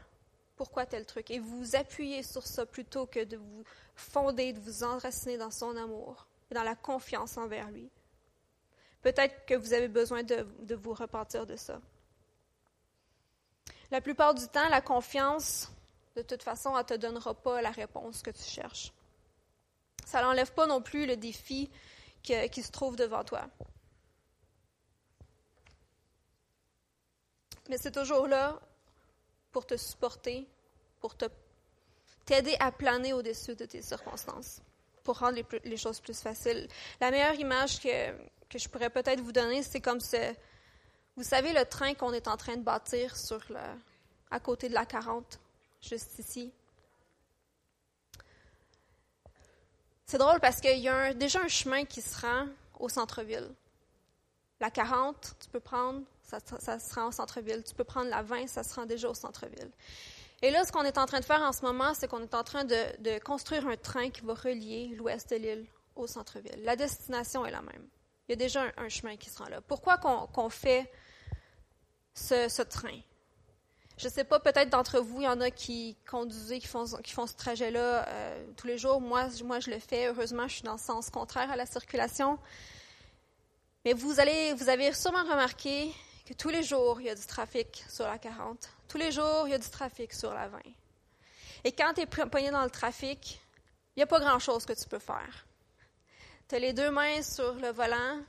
Pourquoi 0.62 0.86
tel 0.86 1.08
truc. 1.08 1.32
Et 1.32 1.40
vous 1.40 1.76
appuyez 1.76 2.22
sur 2.22 2.46
ça 2.46 2.68
plutôt 2.68 3.08
que 3.08 3.24
de 3.24 3.36
vous 3.36 3.64
fonder, 3.96 4.54
de 4.54 4.60
vous 4.60 4.84
enraciner 4.84 5.36
dans 5.40 5.50
son 5.50 5.76
amour 5.76 6.28
dans 6.52 6.62
la 6.62 6.76
confiance 6.76 7.36
envers 7.36 7.72
lui. 7.72 7.90
Peut-être 9.02 9.44
que 9.48 9.56
vous 9.56 9.74
avez 9.74 9.88
besoin 9.88 10.22
de, 10.22 10.46
de 10.60 10.76
vous 10.76 10.94
repentir 10.94 11.48
de 11.48 11.56
ça. 11.56 11.82
La 13.90 14.02
plupart 14.02 14.36
du 14.36 14.48
temps, 14.50 14.70
la 14.70 14.82
confiance, 14.82 15.72
de 16.16 16.22
toute 16.22 16.44
façon, 16.44 16.78
elle 16.78 16.84
ne 16.84 16.90
te 16.90 16.94
donnera 16.94 17.34
pas 17.34 17.64
la 17.64 17.72
réponse 17.72 18.22
que 18.22 18.30
tu 18.30 18.44
cherches. 18.44 18.94
Ça 20.06 20.22
n'enlève 20.22 20.54
pas 20.54 20.68
non 20.68 20.80
plus 20.84 21.08
le 21.08 21.18
défi 21.18 21.72
qui 22.22 22.62
se 22.62 22.72
trouve 22.72 22.98
devant 22.98 23.24
toi. 23.24 23.48
Mais 27.68 27.80
c'est 27.80 27.92
toujours 27.92 28.28
là 28.28 28.62
pour 29.52 29.66
te 29.66 29.76
supporter, 29.76 30.48
pour 31.02 31.16
t'aider 32.26 32.56
à 32.60 32.72
planer 32.72 33.12
au-dessus 33.14 33.56
de 33.56 33.66
tes 33.66 33.82
circonstances, 33.82 34.62
pour 35.04 35.18
rendre 35.20 35.42
les, 35.64 35.78
choses 35.78 36.00
plus 36.00 36.20
faciles. 36.20 36.68
La 37.02 37.12
meilleure 37.12 37.34
image 37.34 37.82
que, 37.82 38.12
que 38.48 38.58
je 38.60 38.70
pourrais 38.70 38.90
peut-être 38.90 39.20
vous 39.20 39.32
donner, 39.32 39.64
c'est 39.64 39.82
comme 39.82 40.00
ce, 40.00 40.34
vous 41.18 41.24
savez, 41.24 41.52
le 41.52 41.66
train 41.66 41.94
qu'on 41.96 42.14
est 42.14 42.28
en 42.28 42.38
train 42.38 42.56
de 42.56 42.64
bâtir 42.64 43.18
sur 43.18 43.42
le, 43.50 43.60
à 44.30 44.40
côté 44.40 44.70
de 44.70 44.74
la 44.74 44.86
40, 44.86 45.40
juste 45.82 46.20
ici. 46.20 46.54
C'est 50.06 50.18
drôle 50.18 50.40
parce 50.40 50.62
qu'il 50.62 50.80
y 50.80 50.90
a 50.90 51.14
déjà 51.14 51.42
un 51.42 51.48
chemin 51.48 51.86
qui 51.86 52.02
se 52.02 52.20
rend 52.22 52.48
au 52.80 52.90
centre-ville. 52.90 53.50
La 54.60 54.70
40, 54.70 55.36
tu 55.40 55.50
peux 55.50 55.60
prendre 55.60 56.04
ça, 56.24 56.80
se 56.80 56.96
rend 56.96 57.08
au 57.08 57.12
centre-ville. 57.12 57.64
Tu 57.64 57.74
peux 57.74 57.84
prendre 57.84 58.10
la 58.10 58.22
20, 58.22 58.48
ça 58.48 58.64
se 58.64 58.74
rend 58.76 58.86
déjà 58.86 59.10
au 59.10 59.14
centre-ville. 59.14 59.72
Et 60.42 60.50
là, 60.50 60.64
ce 60.66 60.72
qu'on 60.72 60.84
est 60.84 60.98
en 60.98 61.06
train 61.06 61.20
de 61.20 61.26
faire 61.26 61.42
en 61.42 61.52
ce 61.52 61.62
moment, 61.62 61.94
c'est 61.94 62.08
qu'on 62.08 62.22
est 62.22 62.34
en 62.34 62.44
train 62.44 62.64
de, 62.64 63.20
construire 63.20 63.68
un 63.68 63.78
train 63.78 64.10
qui 64.10 64.22
va 64.22 64.34
relier 64.34 64.92
l'ouest 64.96 65.30
de 65.30 65.36
l'île 65.36 65.68
au 65.96 66.08
centre-ville. 66.08 66.64
La 66.64 66.76
destination 66.76 67.46
est 67.46 67.52
la 67.52 67.62
même. 67.62 67.88
Il 68.28 68.32
y 68.32 68.34
a 68.34 68.36
déjà 68.38 68.64
un, 68.78 68.90
chemin 68.90 69.18
qui 69.18 69.30
sera 69.30 69.50
là. 69.50 69.62
Pourquoi 69.62 69.98
qu'on 69.98 70.50
fait 70.50 70.92
ce, 72.16 72.62
train? 72.64 73.00
Je 73.98 74.08
ne 74.08 74.12
sais 74.12 74.24
pas, 74.24 74.40
peut-être 74.40 74.70
d'entre 74.70 75.00
vous, 75.00 75.22
il 75.22 75.26
y 75.26 75.28
en 75.28 75.42
a 75.42 75.52
qui 75.52 75.96
conduisent, 76.10 76.60
qui 76.60 76.68
font, 76.68 76.86
qui 77.04 77.14
font 77.14 77.28
ce 77.28 77.36
trajet-là 77.36 78.08
euh, 78.08 78.46
tous 78.58 78.66
les 78.66 78.80
jours. 78.80 79.00
Moi, 79.00 79.28
moi, 79.44 79.60
je 79.60 79.70
le 79.70 79.78
fais. 79.78 80.08
Heureusement, 80.08 80.48
je 80.48 80.56
suis 80.56 80.64
dans 80.64 80.74
le 80.74 80.80
sens 80.80 81.12
contraire 81.12 81.52
à 81.52 81.56
la 81.56 81.68
circulation. 81.68 82.40
Mais 83.86 83.94
vous, 83.94 84.20
allez, 84.20 84.54
vous 84.54 84.70
avez 84.70 84.92
sûrement 84.94 85.24
remarqué 85.24 85.92
tous 86.36 86.50
les 86.50 86.64
jours, 86.64 87.02
il 87.02 87.08
y 87.08 87.10
a 87.10 87.16
du 87.16 87.26
trafic 87.26 87.84
sur 87.90 88.06
la 88.06 88.18
40. 88.18 88.70
Tous 88.88 88.98
les 88.98 89.12
jours, 89.12 89.44
il 89.46 89.52
y 89.52 89.54
a 89.54 89.58
du 89.58 89.70
trafic 89.70 90.14
sur 90.14 90.34
la 90.34 90.48
20. 90.48 90.60
Et 91.64 91.72
quand 91.72 91.94
tu 91.94 92.02
es 92.02 92.06
poigné 92.06 92.52
dans 92.52 92.64
le 92.64 92.70
trafic, 92.70 93.40
il 93.96 94.00
n'y 94.00 94.04
a 94.04 94.08
pas 94.08 94.20
grand-chose 94.20 94.66
que 94.66 94.74
tu 94.74 94.88
peux 94.88 95.00
faire. 95.00 95.46
Tu 96.48 96.56
as 96.56 96.60
les 96.60 96.74
deux 96.74 96.92
mains 96.92 97.22
sur 97.22 97.56
le 97.56 97.70
volant, 97.70 98.22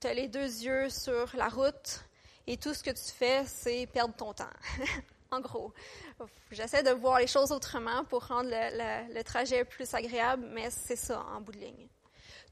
tu 0.00 0.06
as 0.06 0.14
les 0.14 0.28
deux 0.28 0.62
yeux 0.62 0.88
sur 0.90 1.34
la 1.34 1.48
route, 1.48 2.04
et 2.46 2.56
tout 2.56 2.74
ce 2.74 2.82
que 2.82 2.90
tu 2.90 3.12
fais, 3.12 3.44
c'est 3.46 3.86
perdre 3.86 4.14
ton 4.14 4.32
temps. 4.32 4.44
en 5.30 5.40
gros, 5.40 5.72
j'essaie 6.50 6.82
de 6.82 6.90
voir 6.90 7.18
les 7.18 7.26
choses 7.26 7.52
autrement 7.52 8.04
pour 8.04 8.26
rendre 8.26 8.50
le, 8.50 9.14
le 9.14 9.24
trajet 9.24 9.64
plus 9.64 9.92
agréable, 9.94 10.46
mais 10.52 10.70
c'est 10.70 10.96
ça 10.96 11.20
en 11.20 11.40
bout 11.40 11.52
de 11.52 11.58
ligne. 11.58 11.88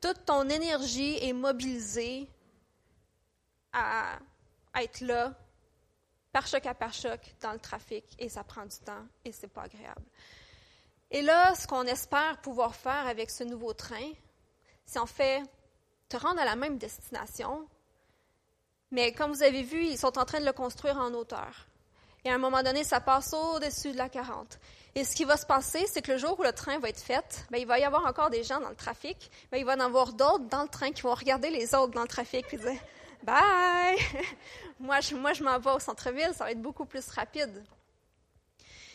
Toute 0.00 0.24
ton 0.24 0.48
énergie 0.48 1.18
est 1.22 1.32
mobilisée 1.32 2.28
à 3.72 4.18
être 4.82 5.00
là, 5.00 5.34
par 6.32 6.46
choc 6.46 6.66
à 6.66 6.74
par 6.74 6.92
choc, 6.92 7.20
dans 7.40 7.52
le 7.52 7.60
trafic, 7.60 8.04
et 8.18 8.28
ça 8.28 8.42
prend 8.42 8.66
du 8.66 8.78
temps, 8.78 9.06
et 9.24 9.32
c'est 9.32 9.48
pas 9.48 9.62
agréable. 9.62 10.02
Et 11.10 11.22
là, 11.22 11.54
ce 11.54 11.66
qu'on 11.66 11.84
espère 11.84 12.40
pouvoir 12.40 12.74
faire 12.74 13.06
avec 13.06 13.30
ce 13.30 13.44
nouveau 13.44 13.72
train, 13.72 14.10
c'est 14.84 14.98
en 14.98 15.06
fait 15.06 15.42
te 16.08 16.16
rendre 16.16 16.40
à 16.40 16.44
la 16.44 16.56
même 16.56 16.78
destination, 16.78 17.68
mais 18.90 19.12
comme 19.12 19.32
vous 19.32 19.42
avez 19.42 19.62
vu, 19.62 19.84
ils 19.84 19.98
sont 19.98 20.18
en 20.18 20.24
train 20.24 20.40
de 20.40 20.44
le 20.44 20.52
construire 20.52 20.98
en 20.98 21.12
hauteur. 21.14 21.66
Et 22.24 22.30
à 22.30 22.34
un 22.34 22.38
moment 22.38 22.62
donné, 22.62 22.84
ça 22.84 23.00
passe 23.00 23.34
au-dessus 23.34 23.92
de 23.92 23.98
la 23.98 24.08
40. 24.08 24.58
Et 24.94 25.04
ce 25.04 25.14
qui 25.14 25.24
va 25.24 25.36
se 25.36 25.44
passer, 25.44 25.84
c'est 25.86 26.00
que 26.00 26.12
le 26.12 26.18
jour 26.18 26.38
où 26.38 26.42
le 26.42 26.52
train 26.52 26.78
va 26.78 26.88
être 26.88 27.00
fait, 27.00 27.46
bien, 27.50 27.60
il 27.60 27.66
va 27.66 27.78
y 27.78 27.84
avoir 27.84 28.06
encore 28.06 28.30
des 28.30 28.44
gens 28.44 28.60
dans 28.60 28.70
le 28.70 28.76
trafic, 28.76 29.30
mais 29.50 29.60
il 29.60 29.64
va 29.64 29.74
y 29.74 29.76
en 29.76 29.80
avoir 29.80 30.12
d'autres 30.12 30.48
dans 30.48 30.62
le 30.62 30.68
train 30.68 30.92
qui 30.92 31.02
vont 31.02 31.14
regarder 31.14 31.50
les 31.50 31.74
autres 31.74 31.92
dans 31.92 32.02
le 32.02 32.08
trafic 32.08 32.46
et 32.52 32.56
dire 32.56 32.80
Bye! 33.24 33.96
moi, 34.78 35.00
je, 35.00 35.14
moi, 35.14 35.32
je 35.32 35.42
m'en 35.42 35.58
vais 35.58 35.70
au 35.70 35.78
centre-ville, 35.78 36.32
ça 36.34 36.44
va 36.44 36.50
être 36.50 36.60
beaucoup 36.60 36.84
plus 36.84 37.08
rapide. 37.08 37.64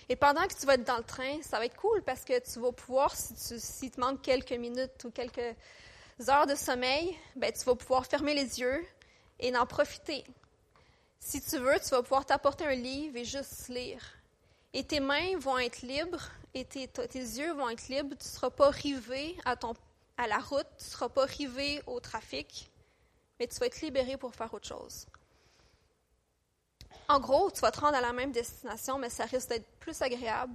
Et 0.08 0.15
pendant 0.15 0.46
que 0.46 0.54
tu 0.54 0.68
vas 0.68 0.76
être 0.76 0.84
dans 0.84 0.98
le 0.98 1.04
train, 1.04 1.42
ça 1.42 1.58
va 1.58 1.65
être 1.65 1.76
cool 1.76 2.04
parce 2.04 2.24
que 2.24 2.38
tu 2.39 2.60
vas 2.60 2.72
pouvoir, 2.72 3.15
si 3.15 3.34
tu, 3.34 3.89
te 3.89 4.00
manque 4.00 4.22
quelques 4.22 4.52
minutes 4.52 5.04
ou 5.04 5.10
quelques 5.10 5.56
heures 6.28 6.46
de 6.46 6.54
sommeil, 6.54 7.18
ben, 7.36 7.52
tu 7.52 7.65
vas 7.65 7.74
pouvoir 7.74 8.06
fermer 8.06 8.36
les 8.36 8.60
yeux 8.60 8.86
et 9.39 9.56
en 9.58 9.65
profiter. 9.65 10.24
Si 11.20 11.42
tu 11.42 11.58
veux, 11.58 11.80
tu 11.80 11.89
vas 11.89 12.04
pouvoir 12.04 12.24
t'apporter 12.24 12.65
un 12.65 12.76
livre 12.76 13.18
et 13.18 13.26
juste 13.26 13.68
lire. 13.70 14.04
Et 14.74 14.84
tes 14.84 15.00
mains 15.00 15.39
vont 15.39 15.58
être 15.58 15.82
libres 15.82 16.30
et 16.54 16.65
tes, 16.65 16.86
yeux 17.15 17.54
vont 17.54 17.70
être 17.70 17.88
libres. 17.88 18.15
Tu 18.15 18.28
ne 18.28 18.32
seras 18.32 18.52
pas 18.52 18.70
rivé 18.70 19.36
à, 19.44 19.56
à 20.18 20.28
la 20.28 20.38
route, 20.38 20.68
tu 20.78 20.86
ne 20.86 20.89
seras 20.89 21.10
pas 21.10 21.26
rivé 21.26 21.82
au 21.88 22.00
trafic 22.00 22.68
mais 23.39 23.47
tu 23.47 23.58
vas 23.60 23.67
être 23.67 23.82
libéré 23.82 24.17
pour 24.17 24.36
faire 24.36 24.54
autre 24.54 24.67
chose. 24.67 25.06
En 27.08 27.19
gros, 27.19 27.49
tu 27.49 27.62
vas 27.62 27.71
te 27.71 27.80
rendre 27.80 27.97
à 27.97 28.02
la 28.02 28.13
même 28.13 28.32
destination, 28.32 28.99
mais 28.99 29.10
ça 29.10 29.25
risque 29.25 29.49
d'être 29.49 29.67
plus 29.80 30.02
agréable 30.02 30.54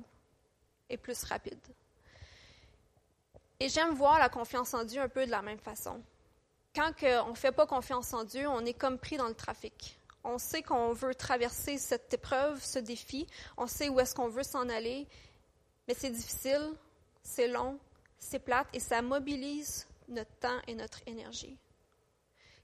et 0.89 0.97
plus 0.97 1.25
rapide. 1.25 1.59
Et 3.59 3.69
j'aime 3.69 3.95
voir 3.95 4.19
la 4.19 4.29
confiance 4.29 4.75
en 4.75 4.85
Dieu 4.85 5.01
un 5.01 5.09
peu 5.09 5.27
de 5.27 5.31
la 5.31 5.43
même 5.43 5.59
façon. 5.59 6.03
Quand 6.75 6.93
on 7.03 7.31
ne 7.31 7.35
fait 7.35 7.53
pas 7.53 7.67
confiance 7.67 8.13
en 8.13 8.25
Dieu, 8.25 8.49
on 8.49 8.65
est 8.65 8.75
comme 8.75 8.99
pris 8.99 9.17
dans 9.17 9.29
le 9.29 9.35
trafic. 9.35 9.99
On 10.25 10.39
sait 10.39 10.63
qu'on 10.63 10.93
veut 10.93 11.15
traverser 11.15 11.79
cette 11.79 12.13
épreuve, 12.15 12.63
ce 12.63 12.79
défi, 12.79 13.27
on 13.57 13.67
sait 13.67 13.89
où 13.89 14.01
est-ce 14.01 14.15
qu'on 14.15 14.29
veut 14.29 14.43
s'en 14.43 14.69
aller, 14.69 15.07
mais 15.87 15.95
c'est 15.95 16.11
difficile, 16.11 16.73
c'est 17.23 17.49
long, 17.49 17.79
c'est 18.19 18.39
plate 18.39 18.67
et 18.73 18.81
ça 18.81 19.03
mobilise 19.03 19.87
notre 20.09 20.35
temps 20.41 20.59
et 20.67 20.75
notre 20.75 21.01
énergie. 21.07 21.59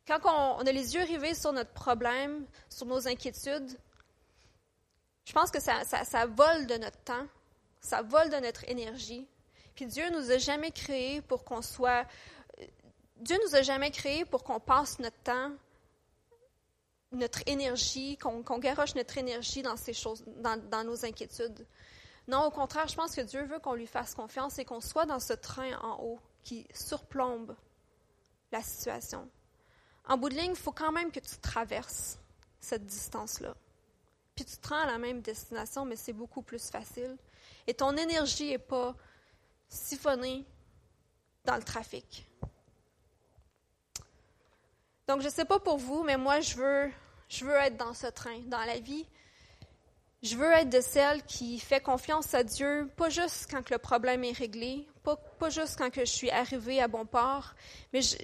Quand 0.07 0.21
on, 0.25 0.67
a 0.67 0.73
les 0.73 0.95
yeux 0.95 1.03
rivés 1.03 1.35
sur 1.35 1.53
notre 1.53 1.73
problème, 1.73 2.47
sur 2.69 2.87
nos 2.87 3.07
inquiétudes, 3.07 3.79
je 5.25 5.33
pense 5.33 5.51
que 5.51 5.61
ça, 5.61 5.85
ça, 5.85 6.27
vole 6.27 6.67
de 6.67 6.75
notre 6.77 6.99
temps, 6.99 7.27
ça 7.81 8.03
vole 8.03 8.31
de 8.31 8.37
notre 8.37 8.69
énergie. 8.69 9.29
Puis 9.75 9.87
Dieu 9.87 10.11
nous 10.11 10.31
a 10.31 10.39
jamais 10.39 10.73
créés 10.73 11.21
pour 11.23 11.45
qu'on 11.45 11.63
soit. 11.63 12.07
Dieu 13.17 13.37
nous 13.47 13.55
a 13.55 13.63
jamais 13.63 13.91
créés 13.91 14.25
pour 14.25 14.43
qu'on 14.43 14.59
passe 14.59 14.99
notre 14.99 15.19
temps, 15.19 15.53
notre 17.13 17.43
énergie, 17.47 18.17
qu'on 18.17 18.59
garoche 18.59 18.95
notre 18.95 19.19
énergie 19.19 19.63
dans 19.63 19.77
ces 19.77 19.93
choses, 19.93 20.25
dans, 20.39 20.61
dans, 20.69 20.85
nos 20.85 21.05
inquiétudes. 21.05 21.67
Non, 22.27 22.45
au 22.45 22.51
contraire, 22.51 22.89
je 22.89 22.97
pense 22.97 23.15
que 23.15 23.21
Dieu 23.21 23.45
veut 23.45 23.59
qu'on 23.59 23.75
lui 23.75 23.87
fasse 23.87 24.15
confiance 24.15 24.59
et 24.59 24.65
qu'on 24.65 24.81
soit 24.81 25.07
dans 25.07 25.21
ce 25.21 25.35
train 25.35 25.79
en 25.81 26.03
haut 26.03 26.21
qui 26.43 26.67
surplombe 26.73 27.55
la 28.53 28.63
situation. 28.63 29.29
En 30.11 30.19
bout 30.19 30.29
de 30.29 30.35
ligne, 30.35 30.51
il 30.51 30.57
faut 30.57 30.73
quand 30.73 30.91
même 30.91 31.13
que 31.13 31.21
tu 31.21 31.37
traverses 31.41 32.19
cette 32.59 32.85
distance-là. 32.85 33.55
Puis 34.35 34.45
tu 34.45 34.57
te 34.57 34.69
rends 34.69 34.81
à 34.81 34.87
la 34.87 34.99
même 34.99 35.21
destination, 35.21 35.85
mais 35.85 35.95
c'est 35.95 36.13
beaucoup 36.13 36.43
plus 36.43 36.69
facile. 36.69 37.17
Et 37.69 37.75
ton 37.75 37.97
énergie 37.97 38.49
n'est 38.49 38.59
pas 38.59 38.97
siphonnée 39.69 40.45
dans 41.45 41.55
le 41.55 41.63
trafic. 41.63 42.27
Donc, 45.07 45.21
je 45.21 45.27
ne 45.27 45.33
sais 45.33 45.45
pas 45.45 45.61
pour 45.61 45.79
vous, 45.79 46.03
mais 46.03 46.17
moi, 46.17 46.41
je 46.41 46.57
veux, 46.57 47.55
être 47.55 47.77
dans 47.77 47.95
ce 47.95 48.09
train, 48.09 48.41
dans 48.47 48.65
la 48.65 48.81
vie. 48.81 49.07
Je 50.25 50.35
veux 50.35 50.51
être 50.51 50.71
de 50.71 50.81
celle 50.81 51.23
qui 51.23 51.61
fait 51.61 51.81
confiance 51.81 52.35
à 52.35 52.43
Dieu, 52.43 52.91
pas 52.97 53.11
juste 53.11 53.49
quand 53.49 53.71
le 53.71 53.79
problème 53.79 54.25
est 54.25 54.33
réglé, 54.33 54.89
pas, 55.05 55.51
juste 55.51 55.79
quand 55.79 55.95
je 55.95 56.05
suis 56.05 56.33
arrivée 56.33 56.83
à 56.83 56.89
bon 56.89 57.07
port, 57.07 57.55
mais 57.93 58.03
je, 58.03 58.17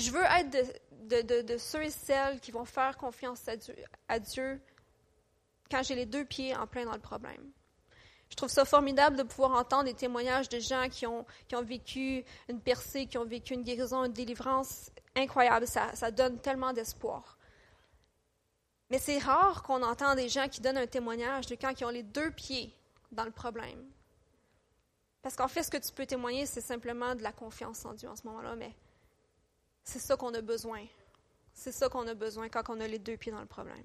je 0.00 0.10
veux 0.10 0.22
être 0.22 0.50
de, 0.90 1.58
ceux 1.58 1.84
et 1.84 1.90
celles 1.90 2.40
qui 2.40 2.50
vont 2.50 2.64
faire 2.64 2.96
confiance 2.96 3.42
à 4.08 4.18
Dieu, 4.18 4.60
quand 5.70 5.82
j'ai 5.82 5.94
les 5.94 6.06
deux 6.06 6.24
pieds 6.24 6.54
en 6.56 6.66
plein 6.66 6.84
dans 6.84 6.94
le 6.94 7.00
problème. 7.00 7.52
Je 8.30 8.36
trouve 8.36 8.48
ça 8.48 8.64
formidable 8.64 9.16
de 9.16 9.24
pouvoir 9.24 9.52
entendre 9.52 9.84
des 9.84 9.94
témoignages 9.94 10.48
de 10.48 10.60
gens 10.60 10.88
qui 10.88 11.06
ont, 11.06 11.26
vécu 11.62 12.24
une 12.48 12.60
percée, 12.60 13.06
qui 13.06 13.18
ont 13.18 13.24
vécu 13.24 13.54
une 13.54 13.64
guérison, 13.64 14.04
une 14.04 14.12
délivrance 14.12 14.90
incroyable. 15.16 15.66
Ça, 15.66 16.10
donne 16.12 16.38
tellement 16.38 16.72
d'espoir. 16.72 17.38
Mais 18.88 18.98
c'est 18.98 19.18
rare 19.18 19.62
qu'on 19.62 19.82
entend 19.82 20.14
des 20.14 20.28
gens 20.28 20.48
qui 20.48 20.60
donnent 20.60 20.78
un 20.78 20.86
témoignage 20.86 21.46
de 21.46 21.56
quand 21.56 21.78
ils 21.80 21.84
ont 21.84 21.90
les 21.90 22.02
deux 22.02 22.30
pieds 22.30 22.74
dans 23.10 23.24
le 23.24 23.30
problème. 23.32 23.84
Parce 25.22 25.36
qu'en 25.36 25.48
fait, 25.48 25.64
ce 25.64 25.70
que 25.70 25.76
tu 25.76 25.92
peux 25.92 26.06
témoigner, 26.06 26.46
c'est 26.46 26.60
simplement 26.60 27.14
de 27.14 27.22
la 27.22 27.32
confiance 27.32 27.84
en 27.84 27.94
Dieu 27.94 28.08
en 28.08 28.16
ce 28.16 28.26
moment-là, 28.28 28.54
c'est 29.84 29.98
ça 29.98 30.16
qu'on 30.16 30.34
a 30.34 30.40
besoin. 30.40 30.84
C'est 31.54 31.72
ça 31.72 31.88
qu'on 31.88 32.06
a 32.06 32.14
besoin 32.14 32.48
quand 32.48 32.68
on 32.70 32.80
a 32.80 32.86
les 32.86 32.98
deux 32.98 33.16
pieds 33.16 33.32
dans 33.32 33.40
le 33.40 33.46
problème. 33.46 33.84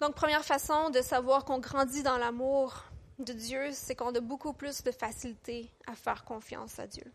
Donc, 0.00 0.14
première 0.14 0.44
façon 0.44 0.90
de 0.90 1.02
savoir 1.02 1.44
qu'on 1.44 1.58
grandit 1.58 2.02
dans 2.02 2.18
l'amour 2.18 2.84
de 3.18 3.32
Dieu, 3.32 3.70
c'est 3.72 3.96
qu'on 3.96 4.14
a 4.14 4.20
beaucoup 4.20 4.52
plus 4.52 4.84
de 4.84 4.92
facilité 4.92 5.72
à 5.86 5.94
faire 5.94 6.24
confiance 6.24 6.78
à 6.78 6.86
Dieu. 6.86 7.12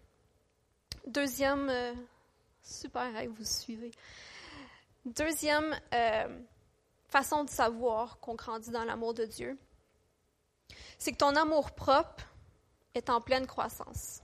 Deuxième, 1.08 1.70
euh, 1.70 1.94
super, 2.62 3.10
vous 3.30 3.46
suivez. 3.46 3.92
Deuxième 5.06 5.78
euh, 5.94 6.42
façon 7.08 7.44
de 7.44 7.50
savoir 7.50 8.20
qu'on 8.20 8.36
grandit 8.36 8.72
dans 8.72 8.84
l'amour 8.84 9.14
de 9.14 9.26
Dieu, 9.26 9.58
c'est 10.98 11.12
que 11.12 11.18
ton 11.18 11.36
amour 11.36 11.72
propre 11.72 12.26
est 12.96 13.10
en 13.10 13.22
pleine 13.22 13.48
croissance. 13.48 14.23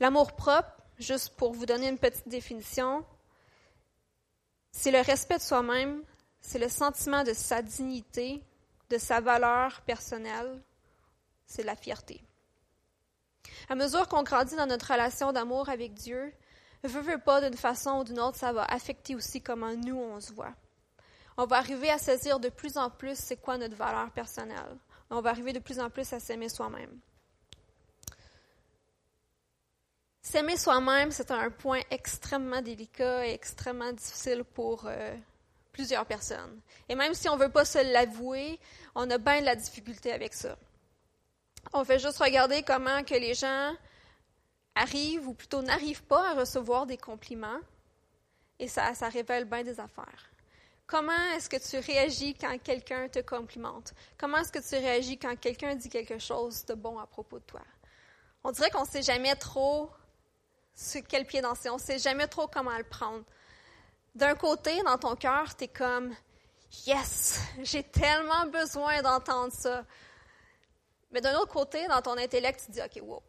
L'amour 0.00 0.32
propre, 0.32 0.70
juste 0.98 1.30
pour 1.36 1.52
vous 1.52 1.66
donner 1.66 1.88
une 1.88 1.98
petite 1.98 2.28
définition, 2.28 3.04
c'est 4.72 4.90
le 4.90 5.00
respect 5.00 5.38
de 5.38 5.42
soi-même, 5.42 6.02
c'est 6.40 6.58
le 6.58 6.68
sentiment 6.68 7.24
de 7.24 7.32
sa 7.32 7.62
dignité, 7.62 8.42
de 8.88 8.98
sa 8.98 9.20
valeur 9.20 9.80
personnelle, 9.82 10.62
c'est 11.46 11.62
la 11.64 11.76
fierté. 11.76 12.22
À 13.68 13.74
mesure 13.74 14.08
qu'on 14.08 14.22
grandit 14.22 14.56
dans 14.56 14.66
notre 14.66 14.92
relation 14.92 15.32
d'amour 15.32 15.68
avec 15.68 15.94
Dieu, 15.94 16.32
veut, 16.84 17.00
veut 17.00 17.18
pas, 17.18 17.40
d'une 17.40 17.56
façon 17.56 18.00
ou 18.00 18.04
d'une 18.04 18.20
autre, 18.20 18.36
ça 18.36 18.52
va 18.52 18.64
affecter 18.64 19.14
aussi 19.14 19.40
comment 19.42 19.74
nous 19.74 19.96
on 19.96 20.20
se 20.20 20.32
voit. 20.32 20.54
On 21.36 21.46
va 21.46 21.56
arriver 21.56 21.90
à 21.90 21.98
saisir 21.98 22.40
de 22.40 22.48
plus 22.48 22.76
en 22.76 22.90
plus 22.90 23.18
c'est 23.18 23.36
quoi 23.36 23.58
notre 23.58 23.76
valeur 23.76 24.10
personnelle. 24.10 24.76
On 25.10 25.20
va 25.20 25.30
arriver 25.30 25.52
de 25.52 25.58
plus 25.58 25.80
en 25.80 25.90
plus 25.90 26.12
à 26.12 26.20
s'aimer 26.20 26.48
soi-même. 26.48 27.00
S'aimer 30.22 30.56
soi-même, 30.56 31.10
c'est 31.10 31.30
un 31.30 31.50
point 31.50 31.80
extrêmement 31.90 32.60
délicat 32.60 33.26
et 33.26 33.32
extrêmement 33.32 33.92
difficile 33.92 34.44
pour, 34.44 34.86
euh, 34.86 35.16
plusieurs 35.72 36.04
personnes. 36.04 36.60
Et 36.88 36.94
même 36.94 37.14
si 37.14 37.28
on 37.28 37.36
ne 37.36 37.42
veut 37.42 37.50
pas 37.50 37.64
se 37.64 37.78
l'avouer, 37.92 38.58
on 38.94 39.08
a 39.10 39.18
bien 39.18 39.40
de 39.40 39.46
la 39.46 39.56
difficulté 39.56 40.12
avec 40.12 40.34
ça. 40.34 40.56
On 41.72 41.84
fait 41.84 41.98
juste 41.98 42.18
regarder 42.18 42.62
comment 42.62 43.02
que 43.02 43.14
les 43.14 43.34
gens 43.34 43.74
arrivent, 44.74 45.26
ou 45.28 45.34
plutôt 45.34 45.62
n'arrivent 45.62 46.04
pas 46.04 46.30
à 46.30 46.34
recevoir 46.34 46.86
des 46.86 46.96
compliments, 46.96 47.60
et 48.58 48.68
ça, 48.68 48.94
ça 48.94 49.08
révèle 49.08 49.46
bien 49.46 49.62
des 49.62 49.80
affaires. 49.80 50.30
Comment 50.86 51.32
est-ce 51.36 51.48
que 51.48 51.56
tu 51.56 51.78
réagis 51.78 52.34
quand 52.34 52.58
quelqu'un 52.62 53.08
te 53.08 53.20
complimente? 53.20 53.94
Comment 54.18 54.38
est-ce 54.38 54.52
que 54.52 54.58
tu 54.58 54.74
réagis 54.74 55.18
quand 55.18 55.38
quelqu'un 55.38 55.76
dit 55.76 55.88
quelque 55.88 56.18
chose 56.18 56.64
de 56.66 56.74
bon 56.74 56.98
à 56.98 57.06
propos 57.06 57.38
de 57.38 57.44
toi? 57.44 57.62
On 58.42 58.50
dirait 58.50 58.70
qu'on 58.70 58.82
ne 58.82 58.88
sait 58.88 59.02
jamais 59.02 59.34
trop 59.36 59.90
sur 60.74 61.02
quel 61.06 61.26
pied 61.26 61.40
danser, 61.40 61.70
on 61.70 61.74
ne 61.74 61.80
sait 61.80 61.98
jamais 61.98 62.26
trop 62.26 62.46
comment 62.46 62.76
le 62.76 62.84
prendre. 62.84 63.24
D'un 64.14 64.34
côté, 64.34 64.82
dans 64.82 64.98
ton 64.98 65.14
cœur, 65.16 65.54
tu 65.56 65.64
es 65.64 65.68
comme 65.68 66.14
Yes, 66.86 67.40
j'ai 67.62 67.82
tellement 67.82 68.46
besoin 68.46 69.02
d'entendre 69.02 69.52
ça. 69.52 69.84
Mais 71.10 71.20
d'un 71.20 71.36
autre 71.36 71.52
côté, 71.52 71.86
dans 71.88 72.00
ton 72.00 72.16
intellect, 72.16 72.62
tu 72.64 72.70
dis 72.72 72.80
OK, 72.80 73.02
wow, 73.02 73.22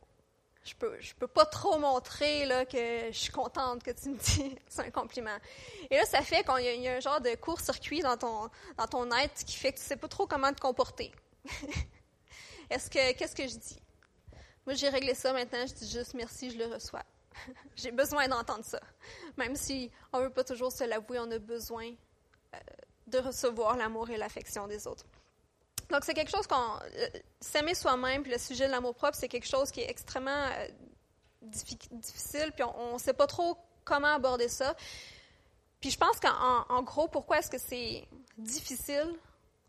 je 0.64 0.76
peux, 0.76 0.98
peux 1.18 1.28
pas 1.28 1.46
trop 1.46 1.80
montrer 1.80 2.46
là, 2.46 2.66
que 2.66 3.12
je 3.12 3.18
suis 3.18 3.32
contente 3.32 3.82
que 3.84 3.92
tu 3.92 4.10
me 4.10 4.18
dis 4.18 4.56
c'est 4.68 4.82
un 4.82 4.92
compliment. 4.92 5.38
Et 5.90 5.98
là, 5.98 6.06
ça 6.06 6.22
fait 6.22 6.44
qu'il 6.44 6.82
y, 6.82 6.88
a 6.88 6.94
un 6.96 7.00
genre 7.00 7.20
de 7.20 7.34
court-circuit 7.36 8.02
dans 8.02 8.18
ton, 8.18 8.50
dans 8.78 8.88
ton 8.88 9.12
être 9.12 9.44
qui 9.44 9.56
fait 9.56 9.74
que 9.74 9.80
tu 9.80 9.86
sais 9.86 9.98
pas 9.98 10.08
trop 10.08 10.28
comment 10.28 10.54
te 10.54 10.62
comporter. 10.62 11.12
Est-ce 12.70 12.90
que, 12.90 13.14
qu'est-ce 13.14 13.36
que 13.36 13.48
je 13.48 13.58
dis? 13.58 13.82
Moi, 14.66 14.76
j'ai 14.76 14.90
réglé 14.90 15.16
ça 15.16 15.34
maintenant, 15.34 15.66
je 15.66 15.74
dis 15.74 15.90
juste 15.90 16.14
merci, 16.14 16.52
je 16.52 16.58
le 16.58 16.68
reçois. 16.68 17.04
J'ai 17.76 17.92
besoin 17.92 18.28
d'entendre 18.28 18.66
ça. 18.66 18.80
Même 19.38 19.56
si 19.56 19.92
on 20.14 20.20
ne 20.20 20.24
veut 20.26 20.30
pas 20.30 20.44
toujours 20.44 20.72
se 20.72 20.84
l'avouer, 20.84 21.20
on 21.20 21.30
a 21.32 21.40
besoin 21.40 21.92
euh, 22.54 22.58
de 23.08 23.18
recevoir 23.20 23.78
l'amour 23.78 24.10
et 24.10 24.18
l'affection 24.18 24.68
des 24.68 24.88
autres. 24.88 25.06
Donc, 25.90 26.06
c'est 26.06 26.14
quelque 26.14 26.32
chose 26.32 26.48
qu'on. 26.48 26.80
S'aimer 27.42 27.76
soi-même, 27.76 28.24
puis 28.24 28.32
le 28.32 28.38
sujet 28.38 28.68
de 28.68 28.72
l'amour-propre, 28.72 29.16
c'est 29.16 29.28
quelque 29.28 29.48
chose 29.48 29.72
qui 29.72 29.82
est 29.82 29.90
extrêmement 29.90 30.32
euh, 30.32 30.68
difficile, 31.42 32.52
puis 32.56 32.64
on 32.64 32.94
ne 32.94 33.00
sait 33.00 33.14
pas 33.14 33.28
trop 33.28 33.58
comment 33.84 34.14
aborder 34.14 34.48
ça. 34.48 34.76
Puis 35.80 35.90
je 35.90 35.98
pense 35.98 36.20
qu'en 36.20 36.84
gros, 36.84 37.08
pourquoi 37.08 37.40
est-ce 37.40 37.50
que 37.50 37.58
c'est 37.58 38.08
difficile? 38.38 39.18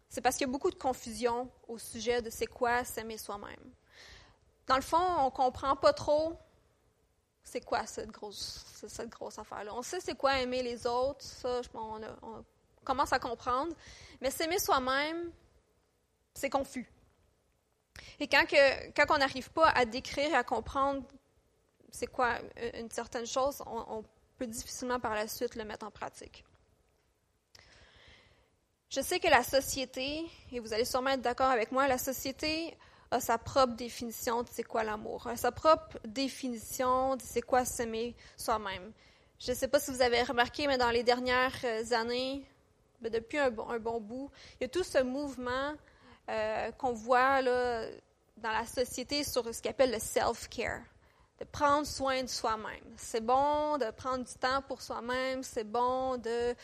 C'est 0.09 0.21
parce 0.21 0.37
qu'il 0.37 0.47
y 0.47 0.51
a 0.51 0.53
beaucoup 0.53 0.71
de 0.71 0.77
confusion 0.77 1.51
au 1.69 1.79
sujet 1.79 2.21
de 2.21 2.29
c'est 2.29 2.47
quoi 2.47 2.85
s'aimer 2.85 3.17
soi-même. 3.17 3.73
Dans 4.67 4.77
le 4.77 4.83
fond, 4.83 5.01
on 5.19 5.25
ne 5.25 5.31
comprend 5.31 5.75
pas 5.75 5.95
trop 5.95 6.39
c'est 7.45 7.65
quoi 7.65 7.87
cette 7.87 8.11
grosse, 8.11 8.85
grosse 9.11 9.39
affaire-là? 9.39 9.75
On 9.75 9.83
sait 9.83 10.01
c'est 10.01 10.17
quoi 10.17 10.41
aimer 10.41 10.63
les 10.63 10.87
autres, 10.87 11.23
ça, 11.23 11.61
on, 11.75 12.45
commence 12.85 13.13
à 13.13 13.19
comprendre. 13.19 13.75
Mais 14.21 14.31
s'aimer 14.31 14.59
soi-même, 14.59 15.31
c'est 16.35 16.51
confus. 16.51 16.91
Et 18.19 18.29
quand 18.29 18.47
on 19.11 19.19
n'arrive 19.19 19.51
pas 19.51 19.69
à 19.71 19.85
décrire 19.85 20.31
et 20.31 20.35
à 20.35 20.45
comprendre 20.45 21.03
c'est 21.91 22.07
quoi 22.07 22.39
une 22.75 22.91
certaine 22.91 23.27
chose, 23.27 23.63
on, 23.67 24.03
peut 24.39 24.47
difficilement 24.47 24.99
par 24.99 25.15
la 25.15 25.29
suite 25.29 25.55
le 25.57 25.65
mettre 25.65 25.87
en 25.87 25.91
pratique. 25.91 26.45
Je 28.89 29.01
sais 29.01 29.21
que 29.21 29.29
la 29.29 29.43
société, 29.43 30.27
et 30.51 30.59
vous 30.59 30.73
allez 30.73 30.87
sûrement 30.87 31.11
être 31.11 31.21
d'accord 31.21 31.51
avec 31.51 31.71
moi, 31.71 31.87
la 31.87 31.99
société 31.99 32.77
a 33.13 33.21
sa 33.21 33.37
propre 33.37 33.75
définition 33.75 34.43
de 34.43 34.49
c'est 34.51 34.63
quoi 34.63 34.83
l'amour, 34.83 35.29
sa 35.37 35.53
propre 35.53 35.99
définition 36.07 37.17
de 37.17 37.23
c'est 37.23 37.43
quoi 37.43 37.65
s'aimer 37.65 38.17
soi-même. 38.37 38.91
Je 39.39 39.51
ne 39.51 39.57
sais 39.57 39.69
pas 39.69 39.79
si 39.79 39.91
vous 39.91 40.01
avez 40.01 40.23
remarqué, 40.23 40.67
mais 40.67 40.79
dans 40.79 40.91
les 40.91 41.03
dernières 41.03 41.53
années, 41.93 42.43
ben, 43.01 43.13
depuis 43.13 43.39
un 43.39 43.51
bon, 43.51 44.01
bout, 44.01 44.31
il 44.55 44.63
y 44.63 44.67
a 44.67 44.69
tout 44.69 44.83
ce 44.85 45.03
mouvement 45.03 45.75
euh, 46.31 46.71
qu'on 46.73 46.93
voit 46.93 47.43
dans 47.43 48.51
la 48.51 48.65
société 48.67 49.25
sur 49.25 49.53
ce 49.55 49.61
qu'on 49.61 49.71
appelle 49.71 49.91
le 49.91 49.99
self-care, 49.99 50.83
de 51.39 51.45
prendre 51.45 51.87
soin 51.87 52.23
de 52.23 52.29
soi-même. 52.29 52.95
C'est 52.97 53.25
bon 53.25 53.77
de 53.77 53.91
prendre 53.91 54.25
du 54.25 54.35
temps 54.35 54.63
pour 54.63 54.81
soi-même, 54.81 55.43
c'est 55.43 55.65
bon 55.65 56.17
de 56.17 56.55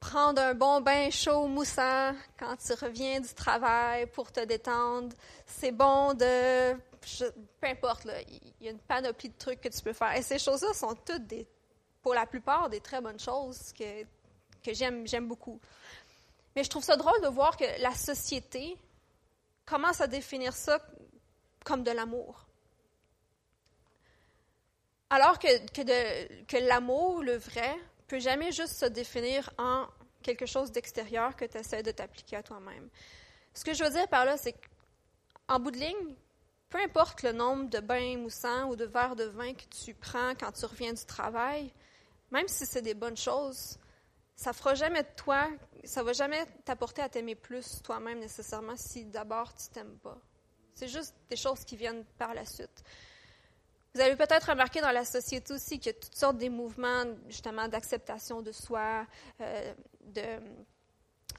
prendre 0.00 0.40
un 0.40 0.54
bon 0.54 0.80
bain 0.80 1.10
chaud 1.10 1.46
moussant 1.46 2.12
quand 2.38 2.56
tu 2.56 2.72
reviens 2.74 3.20
du 3.20 3.32
travail 3.34 4.06
pour 4.06 4.30
te 4.30 4.40
détendre. 4.44 5.14
C'est 5.46 5.72
bon 5.72 6.14
de... 6.14 6.74
peu 6.74 7.66
importe, 7.66 8.06
il 8.28 8.64
y 8.64 8.68
a 8.68 8.70
une 8.70 8.78
panoplie 8.78 9.30
de 9.30 9.38
trucs 9.38 9.60
que 9.60 9.68
tu 9.68 9.80
peux 9.82 9.92
faire. 9.92 10.16
Et 10.16 10.22
ces 10.22 10.38
choses-là 10.38 10.72
sont 10.74 10.94
toutes, 10.94 11.26
des, 11.26 11.46
pour 12.02 12.14
la 12.14 12.26
plupart, 12.26 12.68
des 12.68 12.80
très 12.80 13.00
bonnes 13.00 13.18
choses 13.18 13.72
que, 13.72 14.04
que 14.62 14.72
j'aime, 14.72 15.06
j'aime 15.06 15.28
beaucoup. 15.28 15.60
Mais 16.54 16.64
je 16.64 16.70
trouve 16.70 16.84
ça 16.84 16.96
drôle 16.96 17.20
de 17.22 17.28
voir 17.28 17.56
que 17.56 17.64
la 17.80 17.92
société 17.92 18.76
commence 19.64 20.00
à 20.00 20.06
définir 20.06 20.54
ça 20.54 20.78
comme 21.64 21.82
de 21.82 21.90
l'amour. 21.90 22.46
Alors 25.10 25.38
que, 25.38 25.66
que, 25.70 26.44
que 26.44 26.56
l'amour, 26.56 27.22
le 27.22 27.36
vrai, 27.36 27.76
peut 28.06 28.18
jamais 28.18 28.52
juste 28.52 28.74
se 28.76 28.86
définir 28.86 29.50
en 29.58 29.86
quelque 30.22 30.46
chose 30.46 30.72
d'extérieur 30.72 31.36
que 31.36 31.44
tu 31.44 31.58
essaies 31.58 31.82
de 31.82 31.90
t'appliquer 31.90 32.36
à 32.36 32.42
toi-même. 32.42 32.88
Ce 33.54 33.64
que 33.64 33.74
je 33.74 33.84
veux 33.84 33.90
dire 33.90 34.08
par 34.08 34.24
là, 34.24 34.36
c'est 34.36 34.52
qu'en 34.52 35.60
bout 35.60 35.70
de 35.70 35.78
ligne, 35.78 36.14
peu 36.68 36.78
importe 36.78 37.22
le 37.22 37.32
nombre 37.32 37.70
de 37.70 37.78
bains 37.78 38.16
moussants 38.18 38.68
ou 38.68 38.76
de 38.76 38.84
verres 38.84 39.16
de 39.16 39.24
vin 39.24 39.54
que 39.54 39.64
tu 39.84 39.94
prends 39.94 40.34
quand 40.34 40.52
tu 40.52 40.66
reviens 40.66 40.92
du 40.92 41.04
travail, 41.04 41.72
même 42.30 42.48
si 42.48 42.66
c'est 42.66 42.82
des 42.82 42.94
bonnes 42.94 43.16
choses, 43.16 43.78
ça 44.34 44.52
fera 44.52 44.74
jamais 44.74 45.02
de 45.02 45.08
toi, 45.16 45.48
ça 45.84 46.02
va 46.02 46.12
jamais 46.12 46.44
t'apporter 46.64 47.02
à 47.02 47.08
t'aimer 47.08 47.34
plus 47.34 47.80
toi-même 47.82 48.18
nécessairement 48.18 48.76
si 48.76 49.04
d'abord 49.04 49.54
tu 49.54 49.68
t'aimes 49.68 49.98
pas. 49.98 50.18
C'est 50.74 50.88
juste 50.88 51.14
des 51.30 51.36
choses 51.36 51.64
qui 51.64 51.76
viennent 51.76 52.04
par 52.18 52.34
la 52.34 52.44
suite. 52.44 52.84
Vous 53.96 54.02
avez 54.02 54.14
peut-être 54.14 54.50
remarqué 54.50 54.82
dans 54.82 54.90
la 54.90 55.06
société 55.06 55.54
aussi 55.54 55.78
qu'il 55.78 55.86
y 55.86 55.96
a 55.96 55.98
toutes 55.98 56.14
sortes 56.14 56.36
de 56.36 56.50
mouvements 56.50 57.04
justement 57.30 57.66
d'acceptation 57.66 58.42
de 58.42 58.52
soi, 58.52 59.06
euh, 59.40 59.72
de 60.02 60.20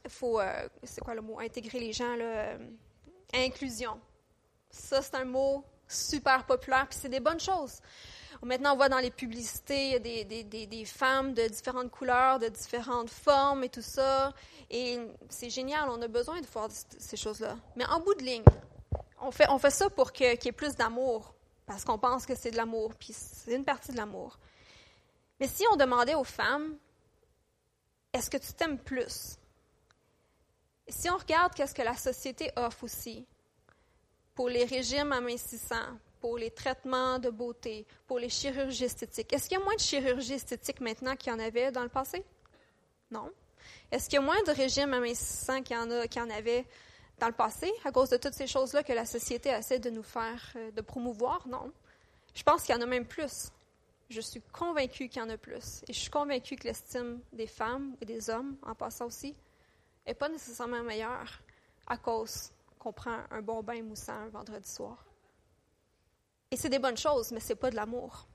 faut 0.07 0.39
euh, 0.39 0.67
c'est 0.81 1.01
quoi 1.01 1.13
le 1.13 1.21
mot? 1.21 1.39
Intégrer 1.39 1.79
les 1.79 1.93
gens 1.93 2.15
là, 2.15 2.25
euh, 2.25 2.57
inclusion. 3.31 3.99
Ça 4.71 5.03
c'est 5.03 5.13
un 5.13 5.25
mot 5.25 5.63
super 5.87 6.47
populaire 6.47 6.87
puis 6.89 6.97
c'est 6.99 7.09
des 7.09 7.19
bonnes 7.19 7.39
choses. 7.39 7.79
Maintenant, 8.41 8.73
on 8.73 8.77
voit 8.77 8.89
dans 8.89 8.97
les 8.97 9.11
publicités 9.11 9.99
des, 9.99 10.23
des, 10.23 10.43
des, 10.43 10.65
des, 10.65 10.85
femmes 10.85 11.35
de 11.35 11.43
différentes 11.47 11.91
couleurs, 11.91 12.39
de 12.39 12.47
différentes 12.49 13.11
formes 13.11 13.65
et 13.65 13.69
tout 13.69 13.83
ça. 13.83 14.33
Et 14.71 14.99
c'est 15.29 15.51
génial, 15.51 15.89
on 15.89 16.01
a 16.01 16.07
besoin 16.07 16.41
de 16.41 16.47
voir 16.47 16.69
ces 16.71 17.17
choses-là. 17.17 17.55
Mais 17.75 17.85
en 17.85 17.99
bout 17.99 18.15
de 18.15 18.23
ligne, 18.23 18.43
on 19.21 19.29
fait, 19.29 19.47
on 19.49 19.59
fait 19.59 19.71
ça 19.71 19.91
pour 19.91 20.11
qu'il 20.11 20.25
y 20.27 20.47
ait 20.47 20.51
plus 20.51 20.75
d'amour, 20.75 21.33
parce 21.67 21.83
qu'on 21.83 21.99
pense 21.99 22.25
que 22.25 22.33
c'est 22.33 22.49
de 22.49 22.57
l'amour, 22.57 22.95
puis 22.95 23.13
c'est 23.13 23.53
une 23.53 23.65
partie 23.65 23.91
de 23.91 23.97
l'amour. 23.97 24.39
Mais 25.39 25.47
si 25.47 25.63
on 25.71 25.75
demandait 25.75 26.15
aux 26.15 26.23
femmes, 26.23 26.75
est-ce 28.13 28.31
que 28.31 28.37
tu 28.37 28.53
t'aimes 28.53 28.79
plus? 28.79 29.37
si 30.89 31.09
on 31.09 31.17
regarde 31.17 31.53
qu'est-ce 31.53 31.75
que 31.75 31.81
la 31.81 31.97
société 31.97 32.49
offre 32.55 32.85
aussi, 32.85 33.25
pour 34.33 34.47
les 34.49 34.63
régimes 34.63 35.11
amincissants, 35.11 35.97
pour 36.21 36.37
les 36.37 36.49
traitements 36.49 37.19
de 37.19 37.29
beauté, 37.29 37.85
pour 38.07 38.19
les 38.19 38.29
chirurgies 38.29 38.85
esthétiques. 38.85 39.33
Est-ce 39.33 39.49
qu'il 39.49 39.57
y 39.57 39.61
a 39.61 39.63
moins 39.63 39.75
de 39.75 39.81
chirurgie 39.81 40.33
esthétique 40.33 40.79
maintenant 40.79 41.15
qu'il 41.15 41.31
y 41.31 41.35
en 41.35 41.39
avait 41.39 41.71
dans 41.71 41.83
le 41.83 41.89
passé? 41.89 42.23
Non. 43.11 43.29
Est-ce 43.91 44.09
qu'il 44.09 44.15
y 44.15 44.21
a 44.21 44.25
moins 44.25 44.41
de 44.43 44.51
régimes 44.51 44.93
amincissants 44.93 45.61
qu'il 45.61 45.75
y 45.75 45.79
en, 45.79 45.91
a, 45.91 46.07
qu'il 46.07 46.21
y 46.21 46.25
en 46.25 46.29
avait 46.29 46.65
dans 47.19 47.27
le 47.27 47.33
passé 47.33 47.71
à 47.83 47.91
cause 47.91 48.09
de 48.09 48.17
toutes 48.17 48.33
ces 48.33 48.47
choses-là 48.47 48.83
que 48.83 48.93
la 48.93 49.05
société 49.05 49.49
essaie 49.49 49.79
de 49.79 49.89
nous 49.89 50.03
faire, 50.03 50.53
euh, 50.55 50.71
de 50.71 50.81
promouvoir? 50.81 51.47
Non? 51.47 51.71
Je 52.35 52.43
pense 52.43 52.63
qu'il 52.63 52.75
y 52.75 52.77
en 52.77 52.81
a 52.81 52.85
même 52.85 53.05
plus. 53.05 53.49
Je 54.09 54.21
suis 54.21 54.41
convaincue 54.53 55.09
qu'il 55.09 55.21
y 55.21 55.25
en 55.25 55.29
a 55.29 55.37
plus. 55.37 55.83
Et 55.87 55.93
je 55.93 55.99
suis 55.99 56.09
convaincue 56.09 56.55
que 56.55 56.65
l'estime 56.65 57.19
des 57.33 57.47
femmes 57.47 57.95
et 58.01 58.05
des 58.05 58.29
hommes, 58.29 58.55
en 58.63 58.75
passant 58.75 59.07
aussi, 59.07 59.35
n'est 60.05 60.13
pas 60.13 60.29
nécessairement 60.29 60.83
meilleure 60.83 61.41
à 61.87 61.97
cause 61.97 62.51
qu'on 62.79 62.93
prend 62.93 63.19
un 63.31 63.41
bon 63.41 63.63
bain 63.63 63.81
moussant 63.81 64.13
un 64.13 64.27
vendredi 64.29 64.69
soir. 64.69 65.03
Et 66.51 66.55
c'est 66.55 66.69
des 66.69 66.79
bonnes 66.79 66.97
choses, 66.97 67.31
mais 67.31 67.39
ce 67.39 67.49
n'est 67.49 67.55
pas 67.55 67.69
de 67.69 67.75
l'amour. 67.75 68.27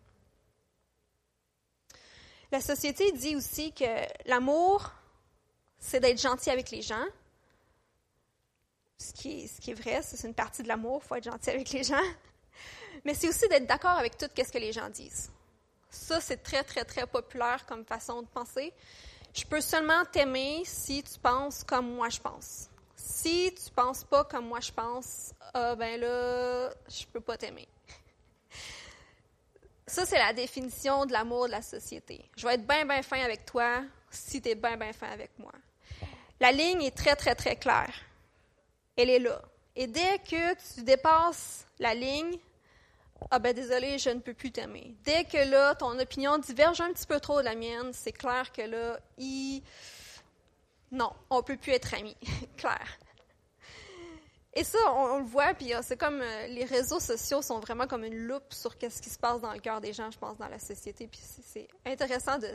La 2.50 2.60
société 2.60 3.12
dit 3.12 3.34
aussi 3.34 3.72
que 3.72 3.84
l'amour, 4.28 4.92
c'est 5.78 6.00
d'être 6.00 6.20
gentil 6.20 6.50
avec 6.50 6.70
les 6.70 6.82
gens. 6.82 7.06
Ce 9.02 9.12
qui 9.12 9.70
est, 9.70 9.74
vrai, 9.74 10.00
c'est 10.02 10.26
une 10.26 10.34
partie 10.34 10.62
de 10.62 10.68
l'amour, 10.68 11.00
il 11.04 11.08
faut 11.08 11.14
être 11.16 11.24
gentil 11.24 11.50
avec 11.50 11.70
les 11.70 11.82
gens. 11.82 12.00
Mais 13.04 13.14
c'est 13.14 13.28
aussi 13.28 13.48
d'être 13.48 13.66
d'accord 13.66 13.98
avec 13.98 14.16
tout 14.16 14.26
ce 14.36 14.52
que 14.52 14.58
les 14.58 14.72
gens 14.72 14.88
disent. 14.88 15.30
Ça, 15.90 16.20
c'est 16.20 16.42
très, 16.42 16.62
très, 16.62 16.84
très 16.84 17.06
populaire 17.06 17.66
comme 17.66 17.84
façon 17.84 18.22
de 18.22 18.28
penser. 18.28 18.72
Je 19.34 19.44
peux 19.44 19.60
seulement 19.60 20.04
t'aimer 20.04 20.62
si 20.64 21.02
tu 21.02 21.18
penses 21.18 21.64
comme 21.64 21.94
moi 21.94 22.08
je 22.10 22.20
pense. 22.20 22.68
Si 22.94 23.52
tu 23.54 23.70
penses 23.72 24.04
pas 24.04 24.24
comme 24.24 24.46
moi 24.46 24.60
je 24.60 24.70
pense, 24.70 25.32
ah 25.52 25.74
ben 25.74 26.00
là, 26.00 26.70
je 26.88 27.04
peux 27.06 27.20
pas 27.20 27.36
t'aimer. 27.36 27.66
Ça, 29.86 30.06
c'est 30.06 30.18
la 30.18 30.32
définition 30.32 31.06
de 31.06 31.12
l'amour 31.12 31.46
de 31.46 31.52
la 31.52 31.62
société. 31.62 32.24
Je 32.36 32.46
vais 32.46 32.54
être 32.54 32.66
bien, 32.66 32.86
bien 32.86 33.02
fin 33.02 33.20
avec 33.20 33.44
toi 33.44 33.82
si 34.10 34.40
tu 34.40 34.50
es 34.50 34.54
bien, 34.54 34.76
bien 34.76 34.92
fin 34.92 35.10
avec 35.10 35.30
moi. 35.38 35.52
La 36.40 36.52
ligne 36.52 36.82
est 36.82 36.96
très, 36.96 37.16
très, 37.16 37.34
très 37.34 37.56
claire. 37.56 37.92
Elle 38.96 39.10
est 39.10 39.18
là. 39.18 39.40
Et 39.74 39.86
dès 39.86 40.18
que 40.18 40.54
tu 40.74 40.82
dépasses 40.82 41.66
la 41.78 41.94
ligne, 41.94 42.38
ah 43.30 43.38
ben 43.38 43.54
désolé, 43.54 43.98
je 43.98 44.10
ne 44.10 44.20
peux 44.20 44.34
plus 44.34 44.50
t'aimer. 44.50 44.94
Dès 45.04 45.24
que 45.24 45.38
là, 45.50 45.74
ton 45.74 45.98
opinion 45.98 46.38
diverge 46.38 46.80
un 46.80 46.92
petit 46.92 47.06
peu 47.06 47.20
trop 47.20 47.40
de 47.40 47.44
la 47.44 47.54
mienne, 47.54 47.92
c'est 47.92 48.12
clair 48.12 48.52
que 48.52 48.62
là, 48.62 48.98
il... 49.18 49.62
non, 50.90 51.12
on 51.30 51.38
ne 51.38 51.42
peut 51.42 51.56
plus 51.56 51.72
être 51.72 51.94
amis. 51.94 52.16
clair. 52.56 52.98
Et 54.54 54.64
ça, 54.64 54.78
on, 54.94 55.18
le 55.18 55.24
voit, 55.24 55.54
puis 55.54 55.72
c'est 55.82 55.96
comme 55.96 56.20
euh, 56.20 56.46
les 56.48 56.64
réseaux 56.64 57.00
sociaux 57.00 57.40
sont 57.40 57.58
vraiment 57.60 57.86
comme 57.86 58.04
une 58.04 58.26
loupe 58.26 58.52
sur 58.52 58.72
ce 58.72 59.00
qui 59.00 59.08
se 59.08 59.18
passe 59.18 59.40
dans 59.40 59.52
le 59.52 59.60
cœur 59.60 59.80
des 59.80 59.94
gens, 59.94 60.10
je 60.10 60.18
pense, 60.18 60.36
dans 60.36 60.48
la 60.48 60.58
société. 60.58 61.06
Puis 61.06 61.20
c'est 61.22 61.68
intéressant 61.86 62.38
de, 62.38 62.50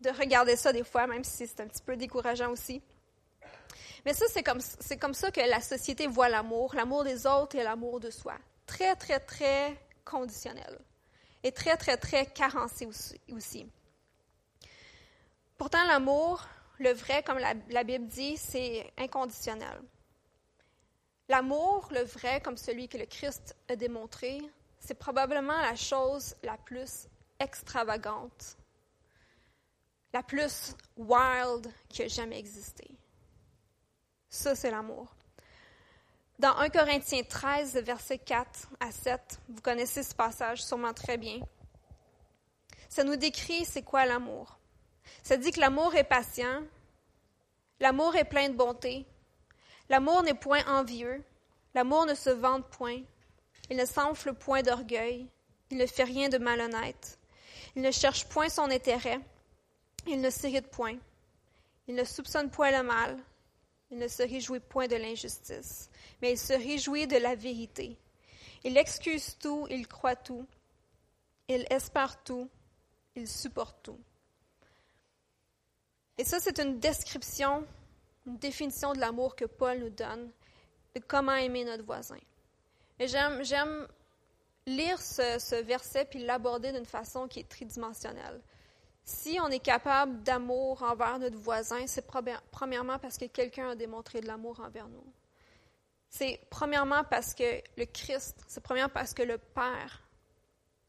de 0.00 0.10
regarder 0.10 0.56
ça 0.56 0.72
des 0.72 0.82
fois, 0.82 1.06
même 1.06 1.22
si 1.22 1.46
c'est 1.46 1.60
un 1.60 1.68
petit 1.68 1.82
peu 1.82 1.96
décourageant 1.96 2.50
aussi. 2.50 2.82
Mais 4.04 4.14
ça, 4.14 4.26
c'est 4.28 4.42
comme, 4.42 4.60
c'est 4.60 4.96
comme 4.96 5.14
ça 5.14 5.30
que 5.30 5.40
la 5.40 5.60
société 5.60 6.06
voit 6.06 6.28
l'amour, 6.28 6.74
l'amour 6.74 7.04
des 7.04 7.26
autres 7.26 7.56
et 7.56 7.62
l'amour 7.62 8.00
de 8.00 8.10
soi. 8.10 8.34
Très, 8.66 8.96
très, 8.96 9.20
très 9.20 9.78
conditionnel. 10.04 10.78
Et 11.44 11.52
très, 11.52 11.76
très, 11.76 11.96
très 11.96 12.26
carencé 12.26 12.88
aussi. 13.32 13.66
Pourtant, 15.56 15.84
l'amour, 15.84 16.44
le 16.78 16.92
vrai, 16.92 17.22
comme 17.22 17.38
la, 17.38 17.54
la 17.70 17.84
Bible 17.84 18.06
dit, 18.06 18.36
c'est 18.36 18.92
inconditionnel. 18.98 19.80
L'amour, 21.28 21.88
le 21.92 22.02
vrai, 22.02 22.40
comme 22.40 22.56
celui 22.56 22.88
que 22.88 22.98
le 22.98 23.06
Christ 23.06 23.56
a 23.68 23.76
démontré, 23.76 24.40
c'est 24.80 24.94
probablement 24.94 25.60
la 25.60 25.76
chose 25.76 26.34
la 26.42 26.56
plus 26.58 27.06
extravagante, 27.38 28.56
la 30.12 30.22
plus 30.22 30.74
wild 30.96 31.72
qui 31.88 32.02
a 32.02 32.08
jamais 32.08 32.38
existé. 32.38 32.88
Ça, 34.34 34.54
c'est 34.54 34.70
l'amour. 34.70 35.14
Dans 36.38 36.56
1 36.56 36.70
Corinthiens 36.70 37.22
13, 37.22 37.74
versets 37.84 38.16
4 38.16 38.70
à 38.80 38.90
7, 38.90 39.20
vous 39.50 39.60
connaissez 39.60 40.02
ce 40.02 40.14
passage 40.14 40.64
sûrement 40.64 40.94
très 40.94 41.18
bien. 41.18 41.38
Ça 42.88 43.04
nous 43.04 43.16
décrit 43.16 43.66
c'est 43.66 43.82
quoi 43.82 44.06
l'amour. 44.06 44.58
Ça 45.22 45.36
dit 45.36 45.50
que 45.50 45.60
l'amour 45.60 45.94
est 45.96 46.04
patient, 46.04 46.62
l'amour 47.78 48.16
est 48.16 48.24
plein 48.24 48.48
de 48.48 48.54
bonté, 48.56 49.04
l'amour 49.90 50.22
n'est 50.22 50.32
point 50.32 50.64
envieux, 50.66 51.22
l'amour 51.74 52.06
ne 52.06 52.14
se 52.14 52.30
vante 52.30 52.66
point, 52.70 53.02
il 53.68 53.76
ne 53.76 53.84
s'enfle 53.84 54.32
point 54.32 54.62
d'orgueil, 54.62 55.28
il 55.68 55.76
ne 55.76 55.86
fait 55.86 56.04
rien 56.04 56.30
de 56.30 56.38
malhonnête, 56.38 57.18
il 57.76 57.82
ne 57.82 57.90
cherche 57.90 58.26
point 58.28 58.48
son 58.48 58.70
intérêt, 58.70 59.20
il 60.06 60.22
ne 60.22 60.30
s'irrite 60.30 60.68
point, 60.68 60.96
il 61.86 61.94
ne 61.94 62.04
soupçonne 62.04 62.50
point 62.50 62.70
le 62.70 62.82
mal, 62.82 63.22
il 63.92 63.98
ne 63.98 64.08
se 64.08 64.22
réjouit 64.22 64.60
point 64.60 64.88
de 64.88 64.96
l'injustice, 64.96 65.90
mais 66.22 66.32
il 66.32 66.38
se 66.38 66.54
réjouit 66.54 67.06
de 67.06 67.18
la 67.18 67.34
vérité. 67.34 67.98
Il 68.64 68.78
excuse 68.78 69.36
tout, 69.38 69.66
il 69.70 69.86
croit 69.86 70.16
tout, 70.16 70.46
il 71.48 71.66
espère 71.68 72.22
tout, 72.24 72.48
il 73.14 73.28
supporte 73.28 73.76
tout. 73.82 74.00
Et 76.16 76.24
ça, 76.24 76.40
c'est 76.40 76.58
une 76.58 76.80
description, 76.80 77.66
une 78.26 78.38
définition 78.38 78.94
de 78.94 78.98
l'amour 78.98 79.36
que 79.36 79.44
Paul 79.44 79.78
nous 79.78 79.90
donne, 79.90 80.30
de 80.94 81.00
comment 81.06 81.34
aimer 81.34 81.64
notre 81.64 81.84
voisin. 81.84 82.18
Et 82.98 83.06
j'aime, 83.08 83.86
lire 84.66 85.02
ce, 85.02 85.38
ce 85.38 85.56
verset 85.56 86.06
puis 86.06 86.24
l'aborder 86.24 86.72
d'une 86.72 86.86
façon 86.86 87.28
qui 87.28 87.40
est 87.40 87.48
tridimensionnelle. 87.48 88.40
Si 89.04 89.38
on 89.40 89.48
est 89.48 89.58
capable 89.60 90.22
d'amour 90.22 90.82
envers 90.82 91.18
notre 91.18 91.36
voisin, 91.36 91.86
c'est 91.86 92.06
premièrement 92.50 92.98
parce 92.98 93.18
que 93.18 93.24
quelqu'un 93.24 93.70
a 93.70 93.74
démontré 93.74 94.20
de 94.20 94.26
l'amour 94.26 94.60
envers 94.60 94.88
nous. 94.88 95.04
C'est 96.08 96.40
premièrement 96.50 97.04
parce 97.04 97.34
que 97.34 97.62
le 97.76 97.86
Christ, 97.86 98.44
c'est 98.46 98.62
premièrement 98.62 98.92
parce 98.92 99.14
que 99.14 99.22
le 99.22 99.38
Père 99.38 100.02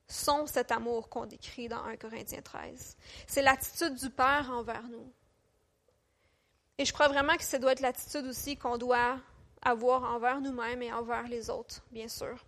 sont 0.07 0.45
cet 0.45 0.71
amour 0.71 1.09
qu'on 1.09 1.25
décrit 1.25 1.69
dans 1.69 1.83
1 1.83 1.95
Corinthiens 1.97 2.41
13. 2.41 2.97
C'est 3.25 3.41
l'attitude 3.41 3.95
du 3.95 4.09
Père 4.09 4.51
envers 4.51 4.83
nous. 4.83 5.11
Et 6.77 6.85
je 6.85 6.93
crois 6.93 7.07
vraiment 7.07 7.35
que 7.35 7.43
ça 7.43 7.57
doit 7.57 7.71
être 7.71 7.79
l'attitude 7.79 8.25
aussi 8.25 8.57
qu'on 8.57 8.77
doit 8.77 9.17
avoir 9.61 10.03
envers 10.03 10.41
nous-mêmes 10.41 10.81
et 10.81 10.91
envers 10.91 11.27
les 11.27 11.49
autres, 11.49 11.81
bien 11.91 12.07
sûr. 12.07 12.45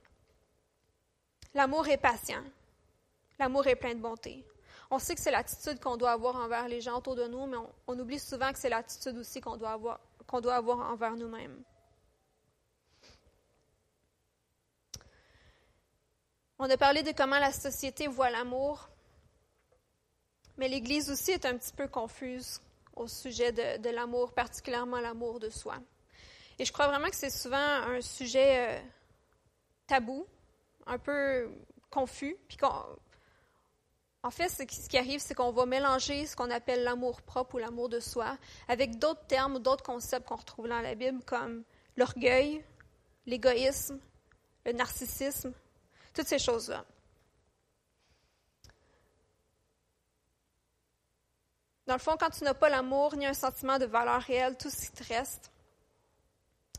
L'amour 1.53 1.87
est 1.87 1.97
patient. 1.97 2.43
L'amour 3.39 3.65
est 3.67 3.75
plein 3.77 3.95
de 3.95 4.01
bonté. 4.01 4.45
On 4.91 4.99
sait 4.99 5.15
que 5.15 5.21
c'est 5.21 5.31
l'attitude 5.31 5.79
qu'on 5.79 5.97
doit 5.97 6.11
avoir 6.11 6.35
envers 6.35 6.67
les 6.67 6.81
gens 6.81 6.97
autour 6.97 7.15
de 7.15 7.27
nous, 7.27 7.47
mais 7.47 7.57
on, 7.87 7.99
oublie 7.99 8.19
souvent 8.19 8.51
que 8.51 8.59
c'est 8.59 8.69
l'attitude 8.69 9.17
aussi 9.17 9.41
qu'on 9.41 9.57
doit 9.57 9.71
avoir, 9.71 9.99
qu'on 10.27 10.41
doit 10.41 10.55
avoir 10.55 10.91
envers 10.91 11.15
nous-mêmes. 11.15 11.63
On 16.59 16.69
a 16.69 16.77
parlé 16.77 17.03
de 17.03 17.11
comment 17.11 17.39
la 17.39 17.51
société 17.51 18.07
voit 18.07 18.29
l'amour, 18.29 18.87
mais 20.57 20.69
l'Église 20.69 21.09
aussi 21.09 21.31
est 21.31 21.45
un 21.45 21.57
petit 21.57 21.73
peu 21.73 21.87
confuse 21.87 22.61
au 22.95 23.07
sujet 23.07 23.51
de, 23.51 23.89
l'amour, 23.89 24.33
particulièrement 24.33 25.01
l'amour 25.01 25.39
de 25.39 25.49
soi. 25.49 25.75
Et 26.57 26.63
je 26.63 26.71
crois 26.71 26.87
vraiment 26.87 27.09
que 27.09 27.15
c'est 27.15 27.29
souvent 27.29 27.57
un 27.57 27.99
sujet 27.99 28.77
euh, 28.77 28.81
tabou, 29.87 30.25
un 30.85 30.97
peu 30.97 31.51
confus, 31.89 32.37
puis 32.47 32.55
qu'on 32.55 32.97
en 34.25 34.31
fait, 34.31 34.49
ce 34.49 34.63
qui 34.63 34.97
arrive, 34.97 35.19
c'est 35.19 35.35
qu'on 35.35 35.51
va 35.51 35.67
mélanger 35.67 36.25
ce 36.25 36.35
qu'on 36.35 36.49
appelle 36.49 36.83
l'amour 36.83 37.21
propre 37.21 37.55
ou 37.55 37.57
l'amour 37.59 37.89
de 37.89 37.99
soi 37.99 38.39
avec 38.67 38.97
d'autres 38.97 39.23
termes 39.27 39.57
ou 39.57 39.59
d'autres 39.59 39.83
concepts 39.83 40.27
qu'on 40.27 40.37
retrouve 40.37 40.67
dans 40.67 40.81
la 40.81 40.95
Bible 40.95 41.23
comme 41.25 41.63
l'orgueil, 41.95 42.65
l'égoïsme, 43.27 43.99
le 44.65 44.71
narcissisme, 44.71 45.53
toutes 46.15 46.25
ces 46.25 46.39
choses-là. 46.39 46.83
Dans 51.85 51.93
le 51.93 51.99
fond, 51.99 52.17
quand 52.19 52.31
tu 52.31 52.45
n'as 52.45 52.55
pas 52.55 52.69
l'amour 52.69 53.15
ni 53.15 53.27
un 53.27 53.35
sentiment 53.35 53.77
de 53.77 53.85
valeur 53.85 54.23
réelle, 54.23 54.57
tout 54.57 54.71
ce 54.71 54.87
qui 54.87 54.91
te 54.91 55.03
reste, 55.03 55.51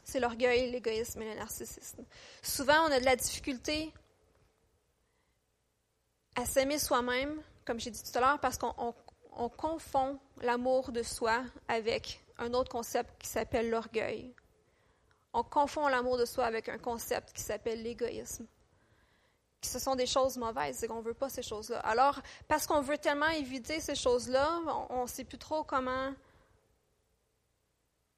c'est 0.03 0.19
l'orgueil, 0.19 0.69
l'égoïsme 0.73 1.23
et 1.23 1.29
le 1.33 1.39
narcissisme. 1.39 2.05
Souvent, 2.43 2.89
on 2.89 2.91
a 2.91 2.99
de 2.99 3.05
la 3.05 3.15
difficulté 3.15 3.95
à 6.37 6.45
s'aimer 6.45 6.79
soi-même, 6.79 7.43
comme 7.65 7.81
j'ai 7.81 7.91
dit 7.91 8.03
tout 8.03 8.17
à 8.17 8.21
l'heure, 8.21 8.39
parce 8.41 8.59
qu'on 8.59 8.95
confond 9.49 10.21
l'amour 10.41 10.93
de 10.93 11.03
soi 11.03 11.43
avec 11.67 12.23
un 12.39 12.53
autre 12.55 12.71
concept 12.71 13.11
qui 13.21 13.29
s'appelle 13.29 13.71
l'orgueil. 13.71 14.35
On 15.33 15.43
confond 15.43 15.89
l'amour 15.89 16.19
de 16.19 16.25
soi 16.25 16.45
avec 16.45 16.69
un 16.69 16.79
concept 16.79 17.33
qui 17.33 17.43
s'appelle 17.43 17.83
l'égoïsme. 17.83 18.47
Ce 19.63 19.79
sont 19.79 19.97
des 19.97 20.07
choses 20.07 20.37
mauvaises 20.37 20.85
et 20.85 20.89
qu'on 20.89 21.01
ne 21.01 21.03
veut 21.03 21.15
pas 21.15 21.29
ces 21.29 21.43
choses-là. 21.43 21.81
Alors, 21.81 22.21
parce 22.47 22.67
qu'on 22.67 22.81
veut 22.81 22.99
tellement 22.99 23.29
éviter 23.29 23.81
ces 23.81 23.95
choses-là, 23.95 24.61
on 24.91 25.03
ne 25.03 25.07
sait 25.09 25.25
plus 25.25 25.39
trop 25.39 25.65
comment, 25.65 26.13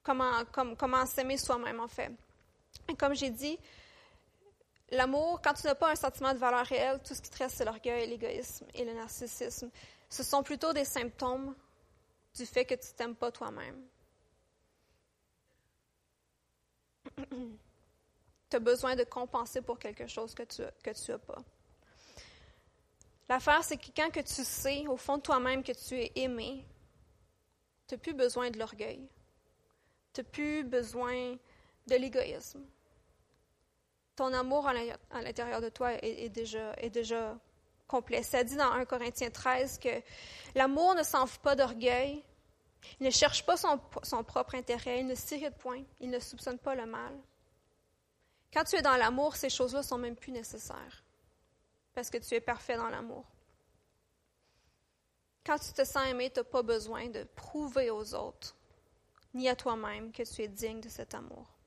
comment, 0.03 0.43
comment 0.77 1.05
s'aimer 1.05 1.37
soi-même, 1.37 1.79
en 1.79 1.87
fait. 1.87 2.11
Et 2.87 2.95
comme 2.95 3.15
j'ai 3.15 3.31
dit, 3.31 3.57
L'amour, 4.91 5.39
quand 5.41 5.53
tu 5.53 5.67
n'as 5.67 5.75
pas 5.75 5.91
un 5.91 5.95
sentiment 5.95 6.33
de 6.33 6.39
valeur 6.39 6.65
réelle, 6.65 6.99
tout 7.03 7.13
ce 7.13 7.21
qui 7.21 7.29
te 7.29 7.37
reste, 7.37 7.57
c'est 7.57 7.65
l'orgueil, 7.65 8.09
l'égoïsme 8.09 8.65
et 8.73 8.83
le 8.83 8.93
narcissisme. 8.93 9.69
Ce 10.09 10.23
sont 10.23 10.41
plutôt 10.41 10.73
des 10.73 10.85
symptômes 10.85 11.55
du 12.35 12.45
fait 12.45 12.65
que 12.65 12.73
tu 12.73 12.87
ne 12.91 12.97
t'aimes 12.97 13.15
pas 13.15 13.31
toi-même. 13.31 13.83
tu 18.49 18.55
as 18.55 18.59
besoin 18.59 18.95
de 18.95 19.03
compenser 19.03 19.61
pour 19.61 19.77
quelque 19.77 20.07
chose 20.07 20.33
que 20.33 20.43
tu 20.43 20.61
n'as 21.11 21.17
pas. 21.19 21.43
L'affaire, 23.27 23.63
c'est 23.63 23.77
que 23.77 23.91
quand 23.95 24.09
tu 24.11 24.43
sais 24.43 24.87
au 24.87 24.97
fond 24.97 25.17
de 25.17 25.21
toi-même 25.21 25.63
que 25.63 25.71
tu 25.71 25.99
es 25.99 26.11
aimé, 26.15 26.65
tu 27.87 27.93
n'as 27.93 27.99
plus 27.99 28.13
besoin 28.13 28.49
de 28.49 28.57
l'orgueil. 28.57 29.07
Tu 30.13 30.21
n'as 30.21 30.27
plus 30.27 30.63
besoin 30.63 31.37
de 31.85 31.95
l'égoïsme 31.95 32.65
ton 34.19 34.33
amour 34.33 34.67
à 34.67 35.21
l'intérieur 35.21 35.61
de 35.61 35.69
toi 35.69 35.93
est, 36.03 36.27
déjà, 36.27 37.37
complet. 37.87 38.21
Ça 38.21 38.43
dit 38.43 38.57
dans 38.57 38.69
1 38.69 38.83
Corinthiens 38.83 39.29
13 39.29 39.79
que 39.79 40.01
l'amour 40.55 40.93
ne 40.93 41.03
s'enfle 41.03 41.39
pas 41.39 41.55
d'orgueil, 41.55 42.21
il 42.99 43.05
ne 43.05 43.11
cherche 43.11 43.45
pas 43.45 43.55
son, 43.55 43.79
son 44.03 44.21
propre 44.25 44.55
intérêt, 44.55 44.99
il 44.99 45.07
ne 45.07 45.15
s'irrite 45.15 45.55
point, 45.55 45.83
il 46.01 46.09
ne 46.09 46.19
soupçonne 46.19 46.59
pas 46.59 46.75
le 46.75 46.85
mal. 46.85 47.17
Quand 48.51 48.65
tu 48.65 48.75
es 48.75 48.81
dans 48.81 48.97
l'amour, 48.97 49.37
ces 49.37 49.49
choses-là 49.49 49.83
sont 49.83 49.97
même 49.97 50.17
plus 50.17 50.33
nécessaires 50.33 51.03
parce 51.95 52.09
que 52.09 52.17
tu 52.17 52.35
es 52.35 52.41
parfait 52.41 52.75
dans 52.75 52.89
l'amour. 52.89 53.23
Quand 55.45 55.59
tu 55.59 55.71
te 55.71 55.85
sens 55.85 56.05
aimé, 56.07 56.29
tu 56.29 56.41
n'as 56.41 56.43
pas 56.43 56.61
besoin 56.61 57.07
de 57.07 57.23
prouver 57.23 57.89
aux 57.89 58.13
autres, 58.13 58.53
ni 59.33 59.47
à 59.47 59.55
toi-même, 59.55 60.11
que 60.11 60.23
tu 60.23 60.41
es 60.41 60.49
digne 60.49 60.81
de 60.81 60.89
cet 60.89 61.15
amour. 61.15 61.58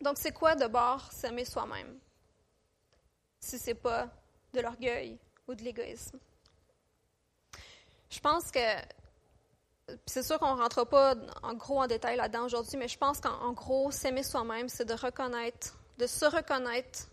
Donc, 0.00 0.18
c'est 0.18 0.32
quoi 0.32 0.54
d'abord 0.54 1.10
s'aimer 1.12 1.44
soi-même? 1.44 1.98
Si 3.40 3.58
ce 3.58 3.68
n'est 3.68 3.74
pas 3.74 4.08
de 4.52 4.60
l'orgueil 4.60 5.18
ou 5.46 5.54
de 5.54 5.62
l'égoïsme? 5.62 6.18
Je 8.10 8.20
pense 8.20 8.50
que 8.50 8.60
c'est 10.06 10.22
sûr 10.22 10.38
qu'on 10.38 10.54
ne 10.56 10.62
rentre 10.62 10.84
pas 10.84 11.14
en 11.42 11.54
gros 11.54 11.82
en 11.82 11.86
détail 11.86 12.16
là-dedans 12.16 12.44
aujourd'hui, 12.44 12.78
mais 12.78 12.88
je 12.88 12.96
pense 12.96 13.20
qu'en 13.20 13.52
gros, 13.52 13.90
s'aimer 13.90 14.22
soi-même, 14.22 14.68
c'est 14.68 14.84
de 14.84 14.94
reconnaître, 14.94 15.76
de 15.98 16.06
se 16.06 16.24
reconnaître 16.24 17.08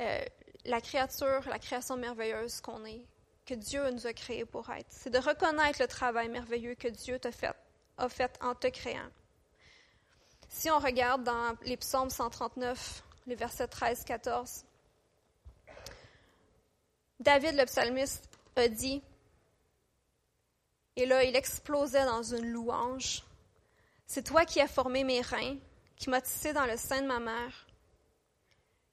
euh, 0.00 0.24
la 0.64 0.80
créature, 0.80 1.48
la 1.48 1.58
création 1.58 1.96
merveilleuse 1.96 2.60
qu'on 2.60 2.84
est, 2.84 3.04
que 3.46 3.54
Dieu 3.54 3.88
nous 3.90 4.06
a 4.06 4.12
créé 4.12 4.44
pour 4.44 4.68
être. 4.70 4.86
C'est 4.90 5.10
de 5.10 5.18
reconnaître 5.18 5.80
le 5.80 5.88
travail 5.88 6.28
merveilleux 6.28 6.74
que 6.74 6.88
Dieu 6.88 7.18
t'a 7.18 7.32
fait, 7.32 7.54
a 7.96 8.08
fait 8.08 8.38
en 8.42 8.54
te 8.54 8.66
créant. 8.68 9.08
Si 10.48 10.70
on 10.70 10.78
regarde 10.78 11.24
dans 11.24 11.54
les 11.62 11.76
psaumes 11.76 12.10
139, 12.10 13.02
les 13.26 13.34
versets 13.34 13.66
13-14, 13.66 14.64
David 17.20 17.54
le 17.54 17.64
psalmiste 17.64 18.28
a 18.56 18.68
dit, 18.68 19.02
et 20.96 21.06
là 21.06 21.22
il 21.24 21.36
explosait 21.36 22.04
dans 22.04 22.22
une 22.22 22.50
louange, 22.50 23.22
C'est 24.06 24.22
toi 24.22 24.46
qui 24.46 24.60
as 24.60 24.68
formé 24.68 25.04
mes 25.04 25.20
reins, 25.20 25.58
qui 25.96 26.08
m'as 26.08 26.22
tissé 26.22 26.52
dans 26.54 26.64
le 26.64 26.76
sein 26.76 27.02
de 27.02 27.06
ma 27.06 27.20
mère. 27.20 27.66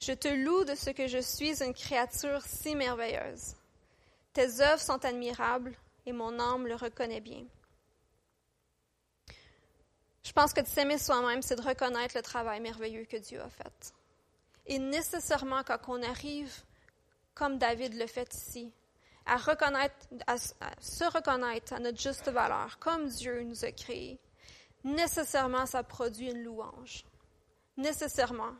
Je 0.02 0.12
te 0.12 0.28
loue 0.28 0.66
de 0.66 0.76
ce 0.76 0.90
que 0.90 1.08
je 1.08 1.20
suis 1.20 1.64
une 1.64 1.74
créature 1.74 2.42
si 2.46 2.76
merveilleuse. 2.76 3.56
Tes 4.34 4.60
œuvres 4.60 4.82
sont 4.82 5.04
admirables 5.06 5.74
et 6.06 6.12
mon 6.12 6.38
âme 6.38 6.68
le 6.68 6.76
reconnaît 6.76 7.22
bien. 7.22 7.46
Je 10.26 10.32
pense 10.32 10.54
que 10.54 10.62
de 10.62 10.68
s'aimer 10.68 10.98
soi-même, 10.98 11.44
c'est 11.44 11.56
de 11.56 11.62
reconnaître 11.62 12.18
le 12.18 12.24
travail 12.24 12.60
merveilleux 12.60 13.06
que 13.06 13.18
Dieu 13.18 13.40
a 13.40 13.50
fait. 13.50 13.94
Et 14.66 14.80
nécessairement, 14.80 15.64
quand 15.64 15.78
on 15.88 16.02
arrive, 16.02 16.52
comme 17.36 17.60
David 17.60 17.94
le 17.94 18.08
fait 18.08 18.34
ici, 18.34 18.74
à, 19.28 19.38
reconnaître, 19.38 19.96
à, 20.26 20.38
se 20.38 21.04
reconnaître 21.04 21.74
à 21.74 21.80
notre 21.80 22.00
juste 22.00 22.28
valeur, 22.30 22.80
comme 22.80 23.08
Dieu 23.08 23.44
nous 23.44 23.66
a 23.66 23.72
créés, 23.72 24.20
nécessairement, 24.84 25.68
ça 25.68 25.84
produit 25.84 26.32
une 26.32 26.44
louange. 26.44 27.06
Nécessairement. 27.78 28.56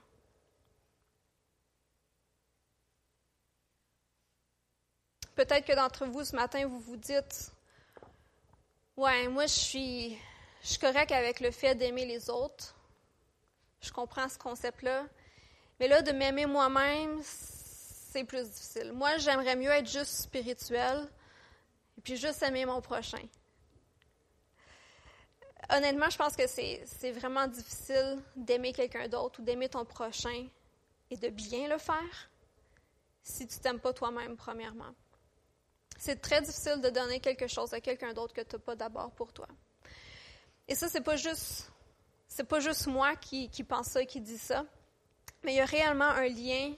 Peut-être 5.34 5.66
que 5.66 5.74
d'entre 5.74 6.06
vous, 6.06 6.24
ce 6.24 6.36
matin, 6.36 6.68
vous 6.68 6.80
vous 6.80 6.98
dites, 6.98 7.52
ouais, 8.98 9.28
moi, 9.30 9.48
je 9.48 9.54
suis, 9.54 10.20
je 10.66 10.72
suis 10.72 10.80
correct 10.80 11.12
avec 11.12 11.42
le 11.42 11.52
fait 11.52 11.76
d'aimer 11.76 12.08
les 12.08 12.28
autres. 12.28 12.76
Je 13.82 13.92
comprends 13.92 14.28
ce 14.28 14.40
concept-là. 14.40 15.06
Mais 15.80 15.88
là, 15.88 16.02
de 16.02 16.12
m'aimer 16.12 16.48
moi-même, 16.48 17.22
c'est 17.22 18.24
plus 18.24 18.50
difficile. 18.50 18.92
Moi, 18.92 19.16
j'aimerais 19.20 19.56
mieux 19.56 19.70
être 19.70 19.88
juste 19.88 20.24
spirituel 20.24 21.08
et 22.00 22.02
puis 22.02 22.18
juste 22.18 22.42
aimer 22.42 22.66
mon 22.66 22.82
prochain. 22.82 23.22
Honnêtement, 25.70 26.10
je 26.10 26.18
pense 26.18 26.36
que 26.36 26.48
c'est 26.48 27.12
vraiment 27.12 27.46
difficile 27.46 28.18
d'aimer 28.36 28.74
quelqu'un 28.74 29.08
d'autre 29.08 29.42
ou 29.42 29.44
d'aimer 29.44 29.70
ton 29.70 29.86
prochain 29.86 30.48
et 31.12 31.18
de 31.18 31.30
bien 31.30 31.68
le 31.68 31.78
faire 31.78 32.30
si 33.22 33.48
tu 33.48 33.60
t'aimes 33.60 33.80
pas 33.80 33.94
toi-même, 33.94 34.36
premièrement. 34.36 34.96
C'est 36.00 36.20
très 36.20 36.42
difficile 36.42 36.82
de 36.82 36.90
donner 36.90 37.20
quelque 37.20 37.46
chose 37.46 37.72
à 37.76 37.82
quelqu'un 37.82 38.14
d'autre 38.14 38.34
que 38.34 38.42
tu 38.42 38.56
n'as 38.56 38.62
pas 38.62 38.76
d'abord 38.76 39.12
pour 39.12 39.32
toi. 39.32 39.48
Et 40.68 40.76
ça, 40.76 40.88
c'est 40.90 41.02
pas 41.02 41.16
pas 42.50 42.60
juste 42.60 42.88
moi 42.88 43.16
qui, 43.16 43.50
pense 43.64 43.88
ça 43.88 44.02
et 44.02 44.06
qui 44.06 44.22
dit 44.22 44.38
ça, 44.38 44.66
mais 45.44 45.54
il 45.54 45.58
y 45.58 45.62
a 45.62 45.66
réellement 45.66 46.06
un 46.06 46.28
lien 46.28 46.74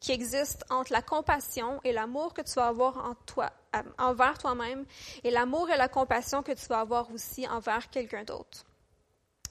qui 0.00 0.12
existe 0.12 0.64
entre 0.70 0.92
la 0.92 1.02
compassion 1.02 1.80
et 1.84 1.92
l'amour 1.92 2.32
que 2.32 2.42
tu 2.42 2.54
vas 2.54 2.68
avoir 2.68 2.98
en 3.04 3.14
toi, 3.26 3.52
euh, 3.74 3.82
envers 3.98 4.38
toi-même 4.38 4.84
et 5.24 5.30
l'amour 5.30 5.70
et 5.70 5.76
la 5.76 5.88
compassion 5.88 6.42
que 6.42 6.52
tu 6.52 6.66
vas 6.66 6.80
avoir 6.80 7.10
aussi 7.12 7.48
envers 7.48 7.90
quelqu'un 7.90 8.22
d'autre. 8.22 8.64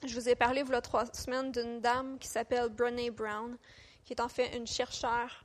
Je 0.06 0.14
vous 0.14 0.30
ai 0.30 0.36
parlé, 0.36 0.64
il 0.66 0.72
y 0.72 0.76
a 0.76 0.82
trois 0.82 1.06
semaines, 1.14 1.52
d'une 1.52 1.82
dame 1.82 2.18
qui 2.20 2.28
s'appelle 2.28 2.70
Brené 2.70 3.12
Brown, 3.12 3.58
qui 4.06 4.14
est 4.14 4.22
en 4.22 4.30
fait 4.30 4.56
une 4.56 4.68
chercheure 4.68 5.44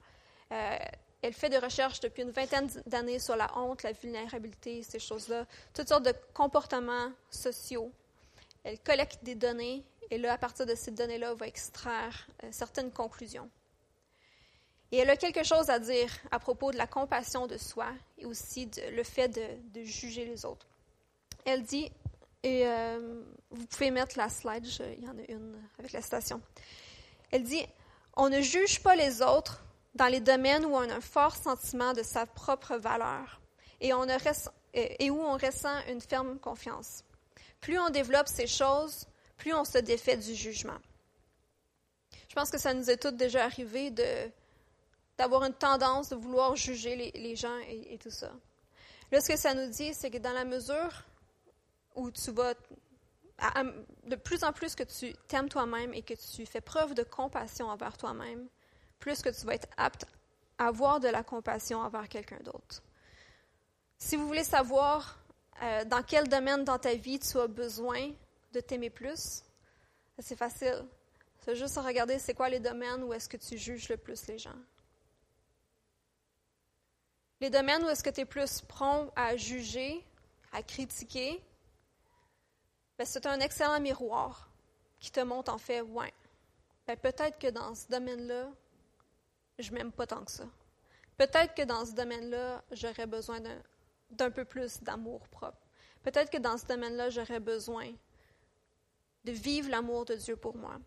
euh, 0.52 0.78
elle 1.22 1.32
fait 1.32 1.48
des 1.48 1.58
recherches 1.58 2.00
depuis 2.00 2.22
une 2.22 2.30
vingtaine 2.30 2.68
d'années 2.86 3.20
sur 3.20 3.36
la 3.36 3.48
honte, 3.56 3.84
la 3.84 3.92
vulnérabilité, 3.92 4.82
ces 4.82 4.98
choses-là, 4.98 5.46
toutes 5.72 5.88
sortes 5.88 6.04
de 6.04 6.14
comportements 6.34 7.12
sociaux. 7.30 7.92
Elle 8.64 8.78
collecte 8.80 9.22
des 9.24 9.34
données 9.34 9.84
et 10.10 10.18
là, 10.18 10.34
à 10.34 10.38
partir 10.38 10.66
de 10.66 10.74
ces 10.74 10.90
données-là, 10.90 11.30
elle 11.32 11.38
va 11.38 11.46
extraire 11.46 12.28
euh, 12.44 12.48
certaines 12.50 12.92
conclusions. 12.92 13.50
Et 14.90 14.98
elle 14.98 15.08
a 15.08 15.16
quelque 15.16 15.42
chose 15.42 15.70
à 15.70 15.78
dire 15.78 16.10
à 16.30 16.38
propos 16.38 16.70
de 16.70 16.76
la 16.76 16.86
compassion 16.86 17.46
de 17.46 17.56
soi 17.56 17.88
et 18.18 18.26
aussi 18.26 18.66
de, 18.66 18.82
le 18.94 19.02
fait 19.04 19.28
de, 19.28 19.82
juger 19.82 20.26
les 20.26 20.44
autres. 20.44 20.66
Elle 21.46 21.62
dit, 21.62 21.90
et 22.42 22.66
euh, 22.66 23.22
vous 23.50 23.66
pouvez 23.66 23.90
mettre 23.90 24.18
la 24.18 24.28
slide, 24.28 24.66
il 24.66 25.02
y 25.02 25.08
en 25.08 25.16
a 25.16 25.22
une 25.28 25.56
avec 25.78 25.92
la 25.92 26.02
citation. 26.02 26.42
Elle 27.30 27.44
dit, 27.44 27.64
on 28.14 28.28
ne 28.28 28.42
juge 28.42 28.82
pas 28.82 28.94
les 28.94 29.22
autres 29.22 29.64
dans 29.94 30.08
les 30.08 30.20
domaines 30.20 30.66
où 30.66 30.74
on 30.74 30.90
a 30.90 30.94
un 30.94 31.00
fort 31.00 31.36
sentiment 31.36 31.94
de 31.94 32.02
sa 32.02 32.26
propre 32.26 32.76
valeur 32.76 33.40
et, 33.80 33.92
où 33.92 35.20
on 35.20 35.36
ressent 35.36 35.80
une 35.88 36.00
ferme 36.00 36.38
confiance. 36.38 37.04
Plus 37.62 37.78
on 37.78 37.88
développe 37.88 38.28
ces 38.28 38.46
choses, 38.46 39.06
plus 39.38 39.54
on 39.54 39.64
se 39.64 39.78
défait 39.78 40.16
du 40.18 40.34
jugement. 40.34 40.78
Je 42.28 42.34
pense 42.34 42.50
que 42.50 42.58
ça 42.58 42.74
nous 42.74 42.90
est 42.90 42.96
toutes 42.96 43.16
déjà 43.16 43.44
arrivé 43.44 43.90
d'avoir 45.16 45.44
une 45.44 45.54
tendance 45.54 46.10
de 46.10 46.16
vouloir 46.16 46.56
juger 46.56 47.12
les, 47.14 47.36
gens 47.36 47.56
et, 47.68 47.96
tout 47.98 48.10
ça. 48.10 48.32
Là, 49.10 49.20
ce 49.20 49.28
que 49.28 49.38
ça 49.38 49.54
nous 49.54 49.70
dit, 49.70 49.94
c'est 49.94 50.10
que 50.10 50.18
dans 50.18 50.32
la 50.32 50.44
mesure 50.44 51.04
où 51.94 52.10
tu 52.10 52.32
vas, 52.32 52.54
de 54.04 54.16
plus 54.16 54.42
en 54.42 54.52
plus 54.52 54.74
que 54.74 54.82
tu 54.82 55.14
t'aimes 55.28 55.48
toi-même 55.48 55.94
et 55.94 56.02
que 56.02 56.14
tu 56.14 56.44
fais 56.46 56.60
preuve 56.60 56.94
de 56.94 57.04
compassion 57.04 57.68
envers 57.68 57.96
toi-même, 57.96 58.48
plus 58.98 59.22
que 59.22 59.28
tu 59.28 59.46
vas 59.46 59.54
être 59.54 59.68
apte 59.76 60.06
à 60.58 60.66
avoir 60.66 60.98
de 60.98 61.08
la 61.08 61.22
compassion 61.22 61.80
envers 61.80 62.08
quelqu'un 62.08 62.40
d'autre. 62.42 62.82
Si 63.98 64.16
vous 64.16 64.26
voulez 64.26 64.42
savoir 64.42 65.21
euh, 65.60 65.84
dans 65.84 66.02
quel 66.02 66.28
domaine 66.28 66.64
dans 66.64 66.78
ta 66.78 66.94
vie 66.94 67.18
tu 67.18 67.38
as 67.38 67.46
besoin 67.46 68.12
de 68.52 68.60
t'aimer 68.60 68.90
plus, 68.90 69.42
c'est 70.18 70.36
facile. 70.36 70.86
C'est 71.44 71.56
juste 71.56 71.76
regarder 71.78 72.18
c'est 72.18 72.34
quoi 72.34 72.48
les 72.48 72.60
domaines 72.60 73.02
où 73.02 73.12
est-ce 73.12 73.28
que 73.28 73.36
tu 73.36 73.58
juges 73.58 73.88
le 73.88 73.96
plus 73.96 74.26
les 74.28 74.38
gens. 74.38 74.58
Les 77.40 77.50
domaines 77.50 77.82
où 77.82 77.88
est-ce 77.88 78.04
que 78.04 78.10
tu 78.10 78.20
es 78.20 78.24
plus 78.24 78.60
prompt 78.60 79.10
à 79.16 79.36
juger, 79.36 80.06
à 80.52 80.62
critiquer, 80.62 81.42
ben, 82.96 83.04
c'est 83.04 83.26
un 83.26 83.40
excellent 83.40 83.80
miroir 83.80 84.48
qui 85.00 85.10
te 85.10 85.18
montre 85.18 85.52
en 85.52 85.58
fait, 85.58 85.80
ouais, 85.80 86.14
ben, 86.86 86.96
peut-être 86.96 87.38
que 87.38 87.48
dans 87.48 87.74
ce 87.74 87.88
domaine-là, 87.88 88.48
je 89.58 89.72
m'aime 89.72 89.90
pas 89.90 90.06
tant 90.06 90.24
que 90.24 90.30
ça. 90.30 90.44
Peut-être 91.16 91.54
que 91.54 91.62
dans 91.62 91.84
ce 91.84 91.92
domaine-là, 91.92 92.62
j'aurais 92.70 93.06
besoin 93.06 93.40
d'un 93.40 93.60
peu 94.30 94.44
plus 94.44 94.82
d'amour 94.82 95.26
propre. 95.28 95.58
Peut-être 96.02 96.30
que 96.30 96.38
dans 96.38 96.58
ce 96.58 96.66
domaine-là, 96.66 97.10
j'aurais 97.10 97.40
besoin 97.40 97.86
de 99.24 99.32
vivre 99.32 99.70
l'amour 99.70 100.04
de 100.04 100.14
Dieu 100.14 100.36
pour 100.36 100.56
moi. 100.56 100.78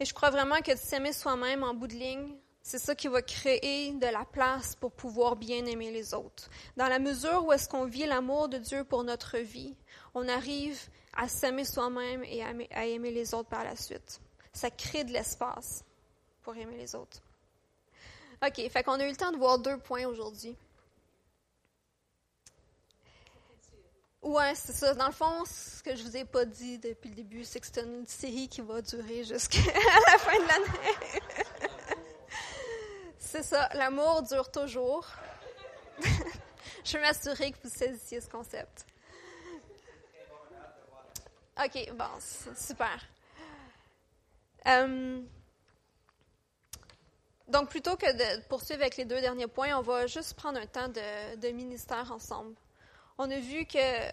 Et 0.00 0.04
je 0.04 0.14
crois 0.14 0.30
vraiment 0.30 0.60
que 0.60 0.72
de 0.72 0.78
s'aimer 0.78 1.12
soi-même 1.12 1.62
en 1.62 1.74
bout 1.74 1.86
de 1.86 1.94
ligne, 1.94 2.34
c'est 2.62 2.78
ça 2.78 2.94
qui 2.94 3.08
va 3.08 3.22
créer 3.22 3.92
de 3.92 4.06
la 4.06 4.24
place 4.24 4.74
pour 4.74 4.92
pouvoir 4.92 5.36
bien 5.36 5.64
aimer 5.66 5.90
les 5.90 6.14
autres. 6.14 6.50
Dans 6.76 6.88
la 6.88 6.98
mesure 6.98 7.44
où 7.44 7.52
est-ce 7.52 7.68
qu'on 7.68 7.84
vit 7.84 8.06
l'amour 8.06 8.48
de 8.48 8.58
Dieu 8.58 8.84
pour 8.84 9.04
notre 9.04 9.38
vie, 9.38 9.76
on 10.14 10.28
arrive 10.28 10.80
à 11.14 11.28
s'aimer 11.28 11.64
soi-même 11.64 12.24
et 12.24 12.42
à 12.42 12.86
aimer 12.86 13.10
les 13.10 13.34
autres 13.34 13.48
par 13.48 13.64
la 13.64 13.76
suite 13.76 14.20
ça 14.52 14.70
crée 14.70 15.04
de 15.04 15.12
l'espace 15.12 15.84
pour 16.42 16.56
aimer 16.56 16.76
les 16.76 16.94
autres. 16.94 17.22
OK, 18.42 18.70
fait 18.70 18.82
qu'on 18.82 18.98
a 18.98 19.04
eu 19.04 19.10
le 19.10 19.16
temps 19.16 19.32
de 19.32 19.36
voir 19.36 19.58
deux 19.58 19.76
points 19.78 20.06
aujourd'hui. 20.06 20.56
Ouais, 24.22 24.54
c'est 24.54 24.72
ça. 24.72 24.94
Dans 24.94 25.06
le 25.06 25.12
fond, 25.12 25.44
ce 25.44 25.82
que 25.82 25.94
je 25.94 26.02
vous 26.02 26.16
ai 26.16 26.24
pas 26.24 26.44
dit 26.44 26.78
depuis 26.78 27.08
le 27.10 27.14
début, 27.16 27.44
c'est 27.44 27.60
que 27.60 27.66
c'est 27.66 27.82
une 27.82 28.06
série 28.06 28.48
qui 28.48 28.60
va 28.60 28.80
durer 28.82 29.24
jusqu'à 29.24 29.58
la 30.12 30.18
fin 30.18 30.38
de 30.38 30.48
l'année. 30.48 31.20
c'est 33.18 33.42
ça, 33.42 33.68
l'amour 33.74 34.22
dure 34.22 34.50
toujours. 34.50 35.06
je 36.84 36.96
veux 36.96 37.02
m'assurer 37.02 37.52
que 37.52 37.56
vous 37.62 37.70
saisissiez 37.70 38.20
ce 38.20 38.28
concept. 38.28 38.86
OK, 41.62 41.92
bon, 41.92 42.54
super. 42.56 43.00
Euh, 44.66 45.20
donc, 47.50 47.68
plutôt 47.68 47.96
que 47.96 48.10
de 48.12 48.42
poursuivre 48.48 48.80
avec 48.80 48.96
les 48.96 49.04
deux 49.04 49.20
derniers 49.20 49.46
points, 49.46 49.76
on 49.76 49.82
va 49.82 50.06
juste 50.06 50.34
prendre 50.34 50.58
un 50.58 50.66
temps 50.66 50.88
de, 50.88 51.50
ministère 51.50 52.10
ensemble. 52.12 52.54
On 53.18 53.30
a 53.30 53.38
vu 53.38 53.66
que, 53.66 54.10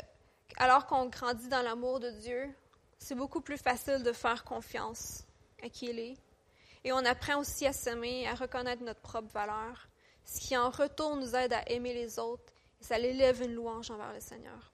alors 0.57 0.85
qu'on 0.87 1.05
grandit 1.05 1.47
dans 1.47 1.61
l'amour 1.61 1.99
de 1.99 2.09
Dieu, 2.11 2.49
c'est 2.97 3.15
beaucoup 3.15 3.41
plus 3.41 3.57
facile 3.57 4.03
de 4.03 4.11
faire 4.11 4.43
confiance 4.43 5.23
à 5.63 5.69
qui 5.69 5.87
il 5.87 5.99
est. 5.99 6.17
Et 6.83 6.91
on 6.91 7.05
apprend 7.05 7.39
aussi 7.39 7.67
à 7.67 7.73
s'aimer, 7.73 8.27
à 8.27 8.35
reconnaître 8.35 8.83
notre 8.83 9.01
propre 9.01 9.31
valeur, 9.31 9.87
ce 10.25 10.39
qui 10.39 10.57
en 10.57 10.69
retour 10.69 11.15
nous 11.15 11.35
aide 11.35 11.53
à 11.53 11.69
aimer 11.69 11.93
les 11.93 12.19
autres 12.19 12.53
Et 12.81 12.83
ça 12.83 12.97
élève 12.97 13.41
une 13.41 13.53
louange 13.53 13.91
envers 13.91 14.13
le 14.13 14.19
Seigneur. 14.19 14.71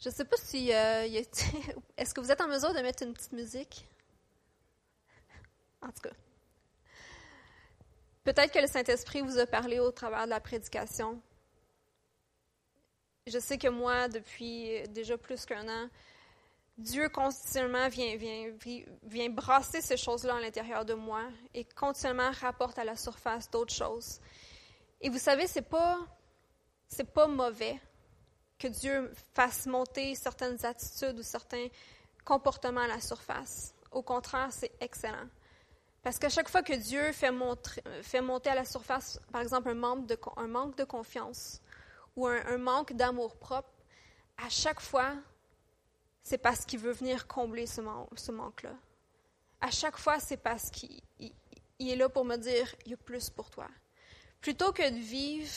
Je 0.00 0.08
ne 0.08 0.14
sais 0.14 0.24
pas 0.24 0.36
si... 0.36 0.72
Euh, 0.72 1.02
est-ce 1.96 2.14
que 2.14 2.20
vous 2.20 2.32
êtes 2.32 2.40
en 2.40 2.48
mesure 2.48 2.74
de 2.74 2.80
mettre 2.80 3.02
une 3.02 3.12
petite 3.12 3.32
musique? 3.32 3.86
En 5.82 5.88
tout 5.88 6.02
cas. 6.02 6.14
Peut-être 8.24 8.52
que 8.52 8.60
le 8.60 8.68
Saint-Esprit 8.68 9.20
vous 9.20 9.38
a 9.38 9.46
parlé 9.46 9.80
au 9.80 9.90
travers 9.90 10.24
de 10.24 10.30
la 10.30 10.40
prédication. 10.40 11.20
Je 13.26 13.38
sais 13.38 13.58
que 13.58 13.68
moi, 13.68 14.08
depuis 14.08 14.82
déjà 14.88 15.18
plus 15.18 15.44
qu'un 15.44 15.68
an, 15.68 15.88
Dieu 16.78 17.08
continuellement 17.08 17.88
vient, 17.88 18.16
vient, 18.16 18.52
vient 19.02 19.28
brasser 19.28 19.80
ces 19.80 19.96
choses-là 19.96 20.36
à 20.36 20.40
l'intérieur 20.40 20.84
de 20.84 20.94
moi 20.94 21.22
et 21.54 21.64
continuellement 21.64 22.30
rapporte 22.40 22.78
à 22.78 22.84
la 22.84 22.96
surface 22.96 23.50
d'autres 23.50 23.74
choses. 23.74 24.20
Et 25.00 25.10
vous 25.10 25.18
savez, 25.18 25.46
c'est 25.46 25.68
pas, 25.68 25.98
c'est 26.88 27.12
pas 27.12 27.26
mauvais 27.26 27.78
que 28.58 28.68
Dieu 28.68 29.12
fasse 29.34 29.66
monter 29.66 30.14
certaines 30.14 30.64
attitudes 30.64 31.18
ou 31.18 31.22
certains 31.22 31.66
comportements 32.24 32.82
à 32.82 32.88
la 32.88 33.00
surface. 33.00 33.74
Au 33.90 34.02
contraire, 34.02 34.48
c'est 34.50 34.72
excellent. 34.80 35.28
Parce 36.02 36.18
qu'à 36.18 36.28
chaque 36.28 36.48
fois 36.48 36.62
que 36.62 36.72
Dieu 36.72 37.12
fait, 37.12 37.30
monter 37.30 38.50
à 38.50 38.54
la 38.54 38.64
surface, 38.64 39.20
par 39.30 39.40
exemple, 39.40 39.68
un 39.68 39.74
manque 39.74 40.06
de, 40.06 40.84
confiance 40.84 41.60
ou 42.16 42.26
un, 42.26 42.58
manque 42.58 42.92
d'amour 42.92 43.36
propre, 43.36 43.70
à 44.36 44.48
chaque 44.48 44.80
fois, 44.80 45.14
c'est 46.24 46.38
parce 46.38 46.66
qu'il 46.66 46.80
veut 46.80 46.92
venir 46.92 47.28
combler 47.28 47.66
ce, 47.66 47.80
manque-là. 47.80 48.74
À 49.60 49.70
chaque 49.70 49.96
fois, 49.96 50.18
c'est 50.18 50.38
parce 50.38 50.70
qu'il 50.70 51.00
est 51.78 51.96
là 51.96 52.08
pour 52.08 52.24
me 52.24 52.36
dire, 52.36 52.74
il 52.84 52.90
y 52.90 52.94
a 52.94 52.96
plus 52.96 53.30
pour 53.30 53.50
toi. 53.50 53.68
Plutôt 54.40 54.72
que 54.72 54.88
de 54.90 54.98
vivre, 54.98 55.52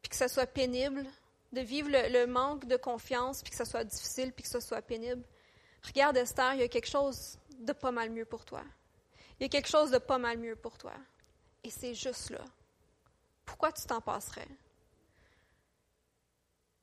puis 0.00 0.08
que 0.08 0.16
ça 0.16 0.28
soit 0.28 0.46
pénible, 0.46 1.04
de 1.52 1.60
vivre 1.60 1.90
le, 1.90 2.08
le 2.10 2.26
manque 2.26 2.64
de 2.64 2.76
confiance, 2.78 3.42
puis 3.42 3.50
que 3.50 3.56
ça 3.56 3.66
soit 3.66 3.84
difficile, 3.84 4.32
puis 4.32 4.44
que 4.44 4.48
ça 4.48 4.62
soit 4.62 4.80
pénible, 4.80 5.22
regarde 5.84 6.16
Esther, 6.16 6.54
il 6.54 6.60
y 6.60 6.62
a 6.62 6.68
quelque 6.68 6.88
chose 6.88 7.38
de 7.58 7.74
pas 7.74 7.90
mal 7.90 8.08
mieux 8.08 8.24
pour 8.24 8.46
toi. 8.46 8.62
Il 9.38 9.44
y 9.44 9.46
a 9.46 9.48
quelque 9.48 9.68
chose 9.68 9.90
de 9.90 9.98
pas 9.98 10.18
mal 10.18 10.38
mieux 10.38 10.56
pour 10.56 10.76
toi. 10.78 10.92
Et 11.62 11.70
c'est 11.70 11.94
juste 11.94 12.30
là. 12.30 12.44
Pourquoi 13.44 13.72
tu 13.72 13.86
t'en 13.86 14.00
passerais? 14.00 14.48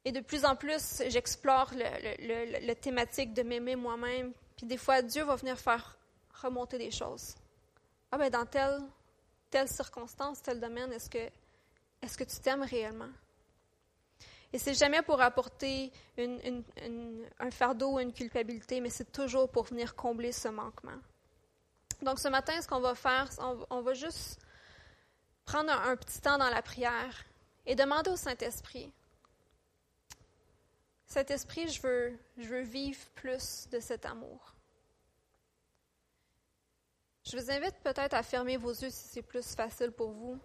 Et 0.05 0.11
de 0.11 0.19
plus 0.19 0.45
en 0.45 0.55
plus, 0.55 1.01
j'explore 1.07 1.71
le, 1.73 2.73
thématique 2.73 3.33
de 3.33 3.41
m'aimer 3.41 3.75
moi-même. 3.75 4.33
Puis 4.55 4.67
des 4.67 4.77
fois, 4.77 5.01
Dieu 5.01 5.23
va 5.23 5.35
venir 5.35 5.57
faire 5.57 5.97
remonter 6.41 6.77
des 6.77 6.91
choses. 6.91 7.35
Ah 8.11 8.17
ben 8.17 8.29
dans 8.29 8.45
telle, 8.45 8.81
telle 9.49 9.67
circonstance, 9.67 10.41
tel 10.41 10.59
domaine, 10.59 10.93
est-ce 10.93 11.09
que, 11.09 11.29
est-ce 12.01 12.17
que 12.17 12.23
tu 12.23 12.37
t'aimes 12.39 12.61
réellement? 12.61 13.09
Et 14.53 14.59
c'est 14.59 14.75
jamais 14.75 15.01
pour 15.01 15.19
apporter 15.21 15.91
un 16.17 17.51
fardeau 17.51 17.93
ou 17.93 17.99
une 17.99 18.13
culpabilité, 18.13 18.79
mais 18.79 18.89
c'est 18.89 19.11
toujours 19.11 19.49
pour 19.49 19.65
venir 19.65 19.95
combler 19.95 20.31
ce 20.31 20.47
manquement. 20.47 20.99
Donc 22.01 22.19
ce 22.19 22.27
matin, 22.27 22.61
ce 22.61 22.67
qu'on 22.67 22.79
va 22.79 22.95
faire, 22.95 23.29
on, 23.69 23.81
va 23.81 23.93
juste 23.93 24.39
prendre 25.45 25.71
un, 25.71 25.95
petit 25.95 26.21
temps 26.21 26.37
dans 26.37 26.49
la 26.49 26.61
prière 26.61 27.23
et 27.65 27.75
demander 27.75 28.11
au 28.11 28.15
Saint-Esprit, 28.15 28.91
Saint-Esprit, 31.07 31.67
je 31.69 31.81
veux, 31.81 32.19
je 32.37 32.47
veux 32.47 32.61
vivre 32.61 32.99
plus 33.15 33.67
de 33.69 33.79
cet 33.79 34.05
amour. 34.05 34.53
Je 37.23 37.37
vous 37.37 37.51
invite 37.51 37.75
peut-être 37.83 38.13
à 38.13 38.21
fermer 38.21 38.57
vos 38.57 38.71
yeux 38.71 38.89
si 38.89 39.07
c'est 39.07 39.21
plus 39.21 39.55
facile 39.55 39.91
pour 39.91 40.11
vous. 40.11 40.39